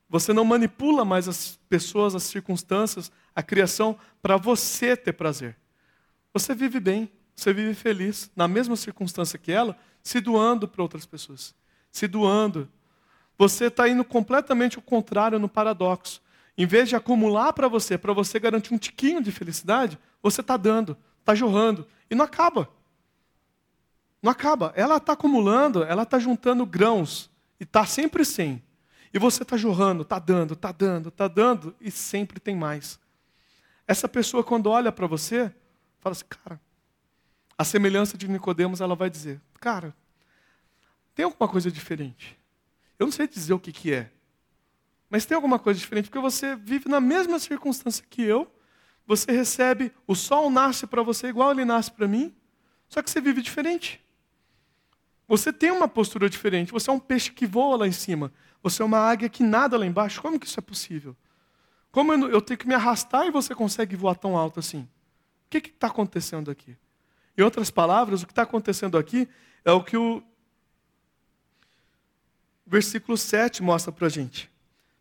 Você 0.09 0.33
não 0.33 0.43
manipula 0.43 1.05
mais 1.05 1.27
as 1.27 1.57
pessoas, 1.69 2.15
as 2.15 2.23
circunstâncias, 2.23 3.11
a 3.33 3.43
criação 3.43 3.97
para 4.21 4.35
você 4.35 4.97
ter 4.97 5.13
prazer. 5.13 5.55
Você 6.33 6.53
vive 6.53 6.79
bem, 6.79 7.09
você 7.35 7.53
vive 7.53 7.73
feliz, 7.73 8.29
na 8.35 8.47
mesma 8.47 8.75
circunstância 8.75 9.39
que 9.39 9.51
ela, 9.51 9.77
se 10.03 10.19
doando 10.19 10.67
para 10.67 10.81
outras 10.81 11.05
pessoas. 11.05 11.55
Se 11.91 12.07
doando. 12.07 12.67
Você 13.39 13.67
está 13.67 13.87
indo 13.87 14.03
completamente 14.03 14.75
ao 14.75 14.83
contrário 14.83 15.39
no 15.39 15.47
paradoxo. 15.47 16.21
Em 16.57 16.65
vez 16.65 16.89
de 16.89 16.95
acumular 16.97 17.53
para 17.53 17.69
você, 17.69 17.97
para 17.97 18.11
você 18.11 18.37
garantir 18.37 18.73
um 18.73 18.77
tiquinho 18.77 19.23
de 19.23 19.31
felicidade, 19.31 19.97
você 20.21 20.41
está 20.41 20.57
dando, 20.57 20.97
está 21.21 21.33
jorrando. 21.33 21.87
E 22.11 22.15
não 22.15 22.25
acaba. 22.25 22.69
Não 24.21 24.29
acaba. 24.29 24.73
Ela 24.75 24.97
está 24.97 25.13
acumulando, 25.13 25.83
ela 25.83 26.03
está 26.03 26.19
juntando 26.19 26.65
grãos. 26.65 27.31
E 27.57 27.63
está 27.63 27.85
sempre 27.85 28.25
sem. 28.25 28.61
E 29.13 29.17
você 29.17 29.43
está 29.43 29.55
jorrando, 29.55 30.01
está 30.01 30.19
dando, 30.19 30.53
está 30.53 30.73
dando, 30.73 31.07
está 31.07 31.29
dando, 31.29 31.73
e 31.79 31.89
sempre 31.89 32.41
tem 32.41 32.57
mais. 32.57 32.99
Essa 33.87 34.09
pessoa, 34.09 34.43
quando 34.43 34.69
olha 34.69 34.91
para 34.91 35.07
você, 35.07 35.49
fala 35.99 36.11
assim, 36.11 36.25
cara, 36.29 36.59
a 37.57 37.63
semelhança 37.63 38.17
de 38.17 38.27
Nicodemos, 38.27 38.81
ela 38.81 38.95
vai 38.95 39.09
dizer, 39.09 39.41
cara, 39.61 39.95
tem 41.15 41.23
alguma 41.23 41.47
coisa 41.47 41.71
diferente. 41.71 42.38
Eu 42.99 43.05
não 43.05 43.11
sei 43.11 43.27
dizer 43.27 43.53
o 43.53 43.59
que, 43.59 43.71
que 43.71 43.93
é, 43.93 44.11
mas 45.09 45.25
tem 45.25 45.35
alguma 45.35 45.57
coisa 45.57 45.79
diferente, 45.79 46.09
porque 46.09 46.19
você 46.19 46.55
vive 46.55 46.87
na 46.87 47.01
mesma 47.01 47.39
circunstância 47.39 48.05
que 48.07 48.21
eu, 48.21 48.47
você 49.07 49.31
recebe, 49.31 49.91
o 50.05 50.13
sol 50.13 50.51
nasce 50.51 50.85
para 50.85 51.01
você 51.01 51.27
igual 51.27 51.51
ele 51.51 51.65
nasce 51.65 51.89
para 51.91 52.07
mim, 52.07 52.35
só 52.87 53.01
que 53.01 53.09
você 53.09 53.19
vive 53.19 53.41
diferente. 53.41 53.99
Você 55.27 55.51
tem 55.51 55.71
uma 55.71 55.87
postura 55.87 56.29
diferente, 56.29 56.71
você 56.71 56.89
é 56.89 56.93
um 56.93 56.99
peixe 56.99 57.31
que 57.31 57.45
voa 57.45 57.77
lá 57.77 57.87
em 57.87 57.91
cima. 57.91 58.31
Você 58.61 58.81
é 58.81 58.85
uma 58.85 58.99
águia 58.99 59.29
que 59.29 59.43
nada 59.43 59.77
lá 59.77 59.85
embaixo. 59.85 60.21
Como 60.21 60.39
que 60.39 60.45
isso 60.45 60.59
é 60.59 60.61
possível? 60.61 61.15
Como 61.91 62.11
eu, 62.13 62.29
eu 62.29 62.41
tenho 62.41 62.57
que 62.57 62.67
me 62.67 62.73
arrastar 62.73 63.25
e 63.25 63.31
você 63.31 63.55
consegue 63.55 63.95
voar 63.95 64.15
tão 64.15 64.37
alto 64.37 64.59
assim? 64.59 64.81
O 65.45 65.49
que 65.49 65.57
está 65.57 65.87
acontecendo 65.87 66.51
aqui? 66.51 66.75
Em 67.37 67.41
outras 67.41 67.71
palavras, 67.71 68.21
o 68.21 68.25
que 68.25 68.31
está 68.31 68.41
acontecendo 68.41 68.97
aqui 68.97 69.27
é 69.63 69.71
o 69.71 69.83
que 69.83 69.97
o 69.97 70.21
versículo 72.69 73.17
7 73.17 73.63
mostra 73.63 73.91
para 73.91 74.05
a 74.05 74.09
gente. 74.09 74.49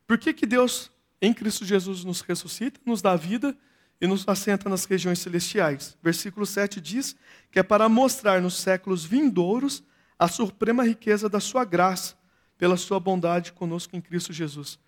Por 0.07 0.17
que, 0.17 0.33
que 0.33 0.47
Deus, 0.47 0.91
em 1.21 1.35
Cristo 1.35 1.67
Jesus, 1.67 2.03
nos 2.03 2.23
ressuscita, 2.23 2.81
nos 2.85 3.03
dá 3.03 3.15
vida 3.15 3.55
e 4.01 4.07
nos 4.07 4.27
assenta 4.27 4.71
nas 4.71 4.87
regiões 4.87 5.19
celestiais? 5.19 5.97
Versículo 6.03 6.47
7 6.47 6.81
diz 6.81 7.15
que 7.53 7.59
é 7.59 7.63
para 7.63 7.89
mostrar 7.89 8.41
nos 8.41 8.55
séculos 8.55 9.05
vindouros 9.05 9.85
a 10.19 10.27
suprema 10.27 10.83
riqueza 10.83 11.29
da 11.29 11.41
sua 11.41 11.65
graça 11.65 12.17
pela 12.57 12.77
sua 12.77 12.99
bondade 12.99 13.53
conosco 13.53 13.95
em 13.95 14.01
Cristo 14.01 14.33
Jesus. 14.33 14.79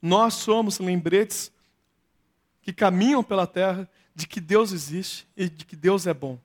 Nós 0.00 0.34
somos 0.34 0.78
lembretes 0.78 1.50
que 2.62 2.72
caminham 2.72 3.22
pela 3.22 3.46
terra 3.46 3.90
de 4.14 4.28
que 4.28 4.40
Deus 4.40 4.72
existe 4.72 5.26
e 5.36 5.48
de 5.48 5.64
que 5.64 5.74
Deus 5.74 6.06
é 6.06 6.14
bom. 6.14 6.38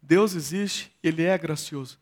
Deus 0.00 0.34
existe, 0.34 0.92
Ele 1.02 1.24
é 1.24 1.36
gracioso. 1.38 1.98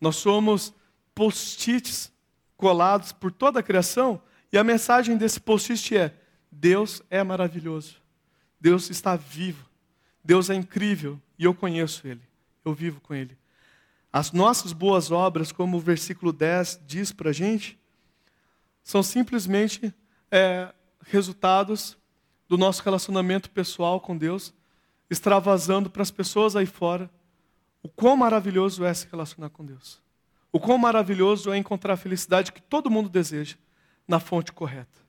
Nós 0.00 0.16
somos 0.16 0.74
post-its 1.14 2.12
colados 2.56 3.12
por 3.12 3.30
toda 3.30 3.60
a 3.60 3.62
criação 3.62 4.20
e 4.52 4.58
a 4.58 4.64
mensagem 4.64 5.16
desse 5.16 5.40
post-it 5.40 5.96
é: 5.96 6.14
Deus 6.50 7.02
é 7.10 7.22
maravilhoso. 7.22 7.96
Deus 8.60 8.90
está 8.90 9.16
vivo. 9.16 9.68
Deus 10.24 10.50
é 10.50 10.54
incrível 10.54 11.20
e 11.38 11.44
eu 11.44 11.54
conheço 11.54 12.06
Ele. 12.06 12.22
Eu 12.64 12.74
vivo 12.74 13.00
com 13.00 13.14
Ele. 13.14 13.36
As 14.12 14.32
nossas 14.32 14.72
boas 14.72 15.10
obras, 15.10 15.52
como 15.52 15.76
o 15.76 15.80
versículo 15.80 16.32
10 16.32 16.80
diz 16.86 17.12
para 17.12 17.30
a 17.30 17.32
gente, 17.32 17.78
são 18.82 19.02
simplesmente 19.02 19.94
é, 20.30 20.72
resultados 21.02 21.96
do 22.48 22.56
nosso 22.56 22.82
relacionamento 22.82 23.50
pessoal 23.50 24.00
com 24.00 24.16
Deus, 24.16 24.54
extravasando 25.10 25.90
para 25.90 26.02
as 26.02 26.10
pessoas 26.10 26.56
aí 26.56 26.66
fora 26.66 27.10
o 27.82 27.88
quão 27.88 28.16
maravilhoso 28.16 28.84
é 28.84 28.92
se 28.92 29.06
relacionar 29.10 29.50
com 29.50 29.64
Deus. 29.64 30.00
O 30.56 30.60
quão 30.60 30.78
maravilhoso 30.78 31.52
é 31.52 31.58
encontrar 31.58 31.94
a 31.94 31.96
felicidade 31.96 32.52
que 32.52 32.62
todo 32.62 32.90
mundo 32.90 33.08
deseja 33.08 33.56
na 34.08 34.18
fonte 34.18 34.52
correta. 34.52 35.04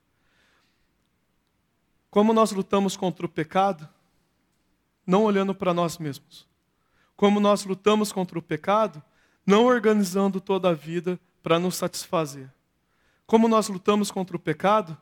Como 2.09 2.33
nós 2.33 2.51
lutamos 2.51 2.97
contra 2.97 3.25
o 3.25 3.29
pecado, 3.29 3.87
não 5.05 5.23
olhando 5.23 5.55
para 5.55 5.73
nós 5.73 5.97
mesmos 5.97 6.47
como 7.17 7.39
nós 7.39 7.65
lutamos 7.65 8.11
contra 8.11 8.37
o 8.37 8.41
pecado, 8.43 9.01
não 9.43 9.65
organizando 9.65 10.39
toda 10.39 10.69
a 10.69 10.73
vida 10.73 11.19
para 11.41 11.57
nos 11.57 11.75
satisfazer. 11.75 12.47
Como 13.25 13.47
nós 13.47 13.67
lutamos 13.67 14.11
contra 14.11 14.37
o 14.37 14.39
pecado, 14.39 14.95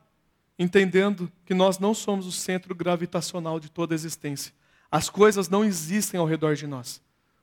entendendo 0.57 1.29
que 1.45 1.53
nós 1.53 1.77
não 1.77 1.93
somos 1.93 2.25
o 2.25 2.31
centro 2.31 2.73
gravitacional 2.73 3.59
de 3.59 3.69
toda 3.69 3.93
a 3.93 3.97
existência. 3.97 4.53
As 4.89 5.09
coisas 5.09 5.49
não 5.49 5.65
existem 5.65 6.17
ao 6.17 6.25
redor 6.25 6.55
de 6.55 6.65
nós. 6.65 7.01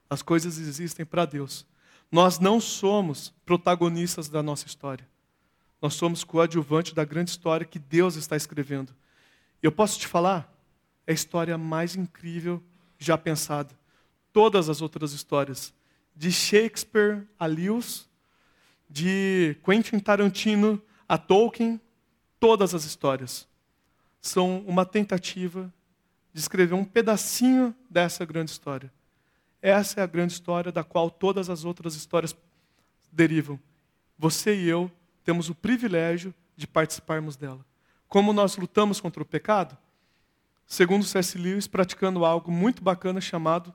As 0.09 0.23
coisas 0.23 0.57
existem 0.57 1.05
para 1.05 1.27
Deus. 1.27 1.67
Nós 2.13 2.39
não 2.39 2.61
somos 2.61 3.35
protagonistas 3.45 4.29
da 4.29 4.43
nossa 4.43 4.67
história. 4.67 5.09
Nós 5.81 5.95
somos 5.95 6.23
coadjuvantes 6.23 6.93
da 6.93 7.05
grande 7.05 7.31
história 7.31 7.67
que 7.67 7.79
Deus 7.79 8.15
está 8.15 8.37
escrevendo. 8.37 8.95
Eu 9.61 9.73
posso 9.73 9.99
te 9.99 10.07
falar, 10.07 10.53
é 11.07 11.11
a 11.11 11.15
história 11.15 11.59
mais 11.59 11.97
incrível 11.97 12.63
já 12.99 13.19
pensada 13.19 13.75
todas 14.33 14.69
as 14.69 14.81
outras 14.81 15.13
histórias. 15.13 15.73
De 16.15 16.33
Shakespeare 16.33 17.27
a 17.39 17.47
Lewis, 17.47 18.09
de 18.89 19.57
Quentin 19.65 19.99
Tarantino 19.99 20.81
a 21.09 21.17
Tolkien, 21.17 21.81
todas 22.41 22.75
as 22.75 22.85
histórias 22.85 23.47
são 24.21 24.61
uma 24.67 24.87
tentativa 24.87 25.73
de 26.33 26.41
escrever 26.41 26.75
um 26.75 26.85
pedacinho 26.85 27.75
dessa 27.91 28.25
grande 28.25 28.51
história. 28.51 28.93
Essa 29.63 30.01
é 30.01 30.03
a 30.03 30.09
grande 30.09 30.33
história 30.33 30.73
da 30.73 30.83
qual 30.83 31.09
todas 31.09 31.49
as 31.49 31.65
outras 31.65 31.95
histórias 31.95 32.37
derivam. 33.13 33.61
Você 34.19 34.57
e 34.57 34.69
eu 34.69 34.91
temos 35.23 35.49
o 35.49 35.55
privilégio 35.55 36.35
de 36.57 36.67
participarmos 36.67 37.37
dela. 37.37 37.65
Como 38.09 38.33
nós 38.33 38.57
lutamos 38.57 39.01
contra 39.01 39.23
o 39.23 39.27
pecado? 39.27 39.79
Segundo 40.67 41.05
C.S. 41.05 41.39
Lewis, 41.39 41.69
praticando 41.69 42.25
algo 42.25 42.51
muito 42.51 42.83
bacana 42.83 43.21
chamado 43.21 43.73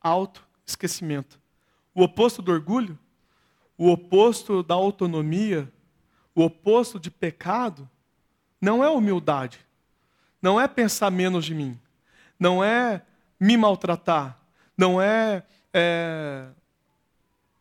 autoesquecimento. 0.00 1.40
O 1.94 2.02
oposto 2.02 2.42
do 2.42 2.50
orgulho, 2.50 2.98
o 3.76 3.90
oposto 3.90 4.62
da 4.62 4.74
autonomia, 4.74 5.72
o 6.34 6.42
oposto 6.42 6.98
de 6.98 7.10
pecado, 7.10 7.88
não 8.60 8.82
é 8.82 8.90
humildade, 8.90 9.60
não 10.42 10.60
é 10.60 10.66
pensar 10.66 11.10
menos 11.10 11.44
de 11.44 11.54
mim, 11.54 11.78
não 12.38 12.62
é 12.62 13.02
me 13.38 13.56
maltratar, 13.56 14.38
não 14.78 15.02
é, 15.02 15.42
é 15.74 16.46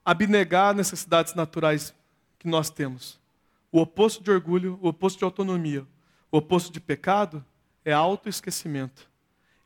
abnegar 0.05 0.73
necessidades 0.73 1.33
naturais 1.33 1.93
que 2.39 2.47
nós 2.47 2.69
temos. 2.69 3.19
O 3.71 3.81
oposto 3.81 4.23
de 4.23 4.31
orgulho, 4.31 4.79
o 4.81 4.87
oposto 4.87 5.17
de 5.17 5.25
autonomia, 5.25 5.85
o 6.31 6.37
oposto 6.37 6.71
de 6.71 6.79
pecado 6.79 7.43
é 7.83 7.91
autoesquecimento. 7.91 9.09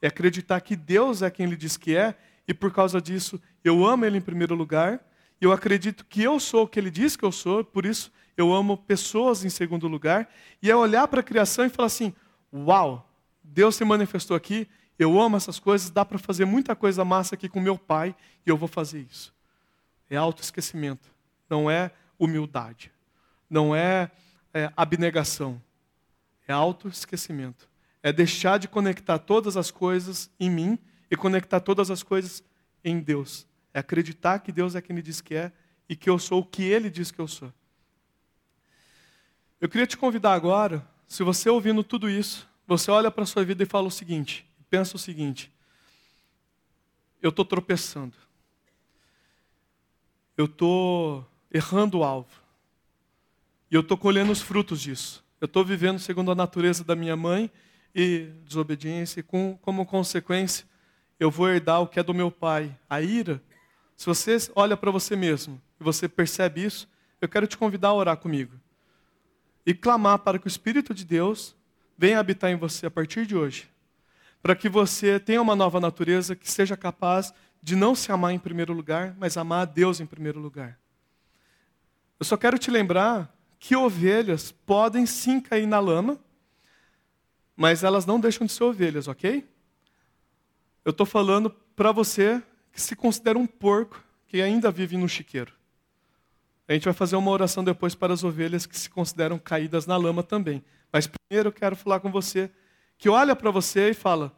É 0.02 0.08
acreditar 0.08 0.62
que 0.62 0.76
Deus 0.76 1.22
é 1.22 1.30
quem 1.30 1.46
ele 1.46 1.58
diz 1.58 1.78
que 1.78 1.96
é 1.96 2.16
e 2.48 2.54
por 2.54 2.72
causa 2.74 3.02
disso 3.02 3.40
eu 3.64 3.86
amo 3.86 4.06
Ele 4.06 4.18
em 4.18 4.22
primeiro 4.22 4.56
lugar, 4.56 5.00
e 5.40 5.46
eu 5.46 5.52
acredito 5.52 6.06
que 6.06 6.22
eu 6.22 6.40
sou 6.40 6.64
o 6.64 6.68
que 6.68 6.80
Ele 6.80 6.92
diz 6.92 7.16
que 7.16 7.24
eu 7.24 7.32
sou, 7.32 7.64
por 7.64 7.86
isso 7.86 8.12
eu 8.36 8.54
amo 8.54 8.78
pessoas 8.78 9.46
em 9.46 9.50
segundo 9.50 9.88
lugar, 9.88 10.30
e 10.62 10.70
é 10.70 10.76
olhar 10.76 11.08
para 11.08 11.20
a 11.20 11.24
criação 11.24 11.66
e 11.66 11.70
falar 11.70 11.88
assim: 11.88 12.14
Uau, 12.54 13.10
Deus 13.44 13.76
se 13.76 13.86
manifestou 13.86 14.36
aqui, 14.36 14.68
eu 15.04 15.20
amo 15.20 15.38
essas 15.38 15.60
coisas, 15.60 15.90
dá 15.90 16.06
para 16.06 16.18
fazer 16.18 16.46
muita 16.46 16.76
coisa 16.76 17.04
massa 17.04 17.36
aqui 17.36 17.50
com 17.50 17.60
meu 17.60 17.78
pai, 17.78 18.16
e 18.46 18.50
eu 18.50 18.58
vou 18.58 18.68
fazer 18.68 19.06
isso. 19.10 19.34
É 20.10 20.18
autoesquecimento, 20.18 21.10
não 21.50 21.70
é 21.70 21.92
humildade, 22.20 22.92
não 23.50 23.76
é, 23.76 24.12
é 24.54 24.72
abnegação, 24.76 25.62
é 26.48 26.54
autoesquecimento. 26.54 27.70
É 28.04 28.12
deixar 28.12 28.58
de 28.58 28.68
conectar 28.68 29.20
todas 29.20 29.56
as 29.56 29.70
coisas 29.70 30.30
em 30.40 30.50
mim 30.50 30.80
e 31.10 31.16
conectar 31.16 31.60
todas 31.60 31.92
as 31.92 32.02
coisas 32.02 32.44
em 32.84 33.00
Deus. 33.00 33.48
É 33.74 33.80
acreditar 33.80 34.40
que 34.40 34.52
Deus 34.52 34.76
é 34.76 34.82
quem 34.82 34.96
Ele 34.96 35.04
diz 35.04 35.22
que 35.22 35.36
é 35.36 35.52
e 35.88 35.96
que 35.96 36.10
eu 36.10 36.18
sou 36.18 36.42
o 36.42 36.46
que 36.46 36.64
Ele 36.64 36.90
diz 36.90 37.12
que 37.12 37.20
eu 37.20 37.28
sou. 37.28 37.54
Eu 39.60 39.70
queria 39.70 39.86
te 39.86 39.96
convidar 39.96 40.34
agora, 40.34 40.86
se 41.08 41.22
você 41.24 41.50
ouvindo 41.50 41.84
tudo 41.84 42.10
isso, 42.10 42.50
você 42.66 42.90
olha 42.90 43.12
para 43.12 43.24
a 43.24 43.28
sua 43.28 43.46
vida 43.46 43.62
e 43.62 43.68
fala 43.68 43.88
o 43.88 43.92
seguinte, 43.92 44.48
pensa 44.72 44.96
o 44.96 45.00
seguinte: 45.00 45.52
eu 47.22 47.30
estou 47.30 47.46
tropeçando, 47.46 48.16
eu 50.36 50.46
estou 50.46 51.28
errando 51.52 52.00
o 52.00 52.04
alvo, 52.04 52.42
e 53.70 53.76
eu 53.76 53.82
estou 53.82 53.98
colhendo 53.98 54.32
os 54.32 54.42
frutos 54.42 54.82
disso. 54.82 55.24
Eu 55.40 55.46
estou 55.46 55.66
vivendo 55.66 56.00
segundo 56.00 56.32
a 56.32 56.36
natureza 56.36 56.84
da 56.84 56.96
minha 56.96 57.16
mãe 57.16 57.52
e 57.94 58.32
desobediência, 58.46 59.20
e 59.20 59.24
com, 59.24 59.58
como 59.62 59.86
consequência, 59.86 60.66
eu 61.20 61.30
vou 61.30 61.50
herdar 61.50 61.82
o 61.82 61.88
que 61.88 62.00
é 62.00 62.04
do 62.04 62.14
meu 62.14 62.32
pai, 62.32 62.76
a 62.90 63.02
ira. 63.02 63.42
Se 63.98 64.06
você 64.06 64.38
olha 64.56 64.78
para 64.78 64.90
você 64.90 65.16
mesmo 65.16 65.62
e 65.80 65.84
você 65.84 66.08
percebe 66.08 66.64
isso, 66.64 66.88
eu 67.20 67.28
quero 67.30 67.46
te 67.46 67.58
convidar 67.58 67.90
a 67.90 67.94
orar 67.94 68.18
comigo. 68.18 68.54
e 69.66 69.74
clamar 69.74 70.20
para 70.20 70.40
que 70.40 70.48
o 70.48 70.50
Espírito 70.50 70.94
de 70.94 71.06
Deus 71.06 71.56
venha 71.98 72.20
habitar 72.20 72.50
em 72.50 72.56
você 72.56 72.88
a 72.88 72.92
partir 72.92 73.26
de 73.28 73.36
hoje. 73.36 73.71
Para 74.42 74.56
que 74.56 74.68
você 74.68 75.20
tenha 75.20 75.42
uma 75.42 75.56
nova 75.56 75.80
natureza 75.80 76.36
que 76.36 76.50
seja 76.50 76.76
capaz 76.76 77.34
de 77.62 77.76
não 77.76 77.94
se 77.94 78.12
amar 78.12 78.34
em 78.34 78.40
primeiro 78.40 78.74
lugar, 78.74 79.16
mas 79.20 79.38
amar 79.38 79.62
a 79.62 79.66
Deus 79.66 80.00
em 80.00 80.06
primeiro 80.06 80.40
lugar. 80.40 80.80
Eu 82.20 82.26
só 82.26 82.36
quero 82.36 82.58
te 82.58 82.72
lembrar 82.72 83.36
que 83.60 83.76
ovelhas 83.76 84.52
podem 84.52 85.06
sim 85.06 85.40
cair 85.40 85.68
na 85.68 85.80
lama, 85.80 86.20
mas 87.56 87.84
elas 87.84 88.06
não 88.06 88.20
deixam 88.20 88.48
de 88.48 88.54
ser 88.54 88.64
ovelhas, 88.64 89.08
ok? 89.08 89.48
Eu 90.84 90.90
estou 90.90 91.06
falando 91.06 91.52
para 91.76 91.92
você 91.92 92.42
que 92.72 92.82
se 92.82 92.96
considera 92.96 93.38
um 93.38 93.46
porco 93.46 94.04
que 94.28 94.42
ainda 94.42 94.72
vive 94.72 94.98
no 94.98 95.08
chiqueiro. 95.08 95.54
A 96.68 96.74
gente 96.74 96.86
vai 96.86 96.94
fazer 96.94 97.16
uma 97.16 97.30
oração 97.30 97.64
depois 97.64 97.94
para 97.94 98.14
as 98.14 98.24
ovelhas 98.24 98.66
que 98.66 98.80
se 98.80 98.90
consideram 98.90 99.38
caídas 99.38 99.86
na 99.86 99.98
lama 99.98 100.24
também. 100.24 100.64
Mas 100.92 101.06
primeiro 101.06 101.50
eu 101.50 101.54
quero 101.54 101.76
falar 101.76 102.00
com 102.00 102.10
você 102.10 102.50
que 103.02 103.10
olha 103.10 103.36
para 103.36 103.50
você 103.50 103.90
e 103.90 103.94
fala: 103.96 104.32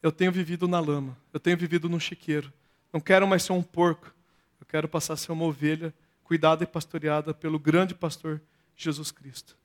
Eu 0.00 0.12
tenho 0.12 0.30
vivido 0.30 0.68
na 0.68 0.78
lama, 0.78 1.18
eu 1.32 1.40
tenho 1.40 1.56
vivido 1.56 1.88
no 1.88 1.98
chiqueiro. 1.98 2.52
Não 2.92 3.00
quero 3.00 3.26
mais 3.26 3.42
ser 3.42 3.52
um 3.54 3.62
porco, 3.62 4.14
eu 4.60 4.66
quero 4.66 4.88
passar 4.88 5.14
a 5.14 5.16
ser 5.16 5.32
uma 5.32 5.44
ovelha 5.44 5.92
cuidada 6.22 6.62
e 6.62 6.66
pastoreada 6.66 7.34
pelo 7.34 7.58
grande 7.58 7.92
pastor 7.92 8.40
Jesus 8.76 9.10
Cristo. 9.10 9.56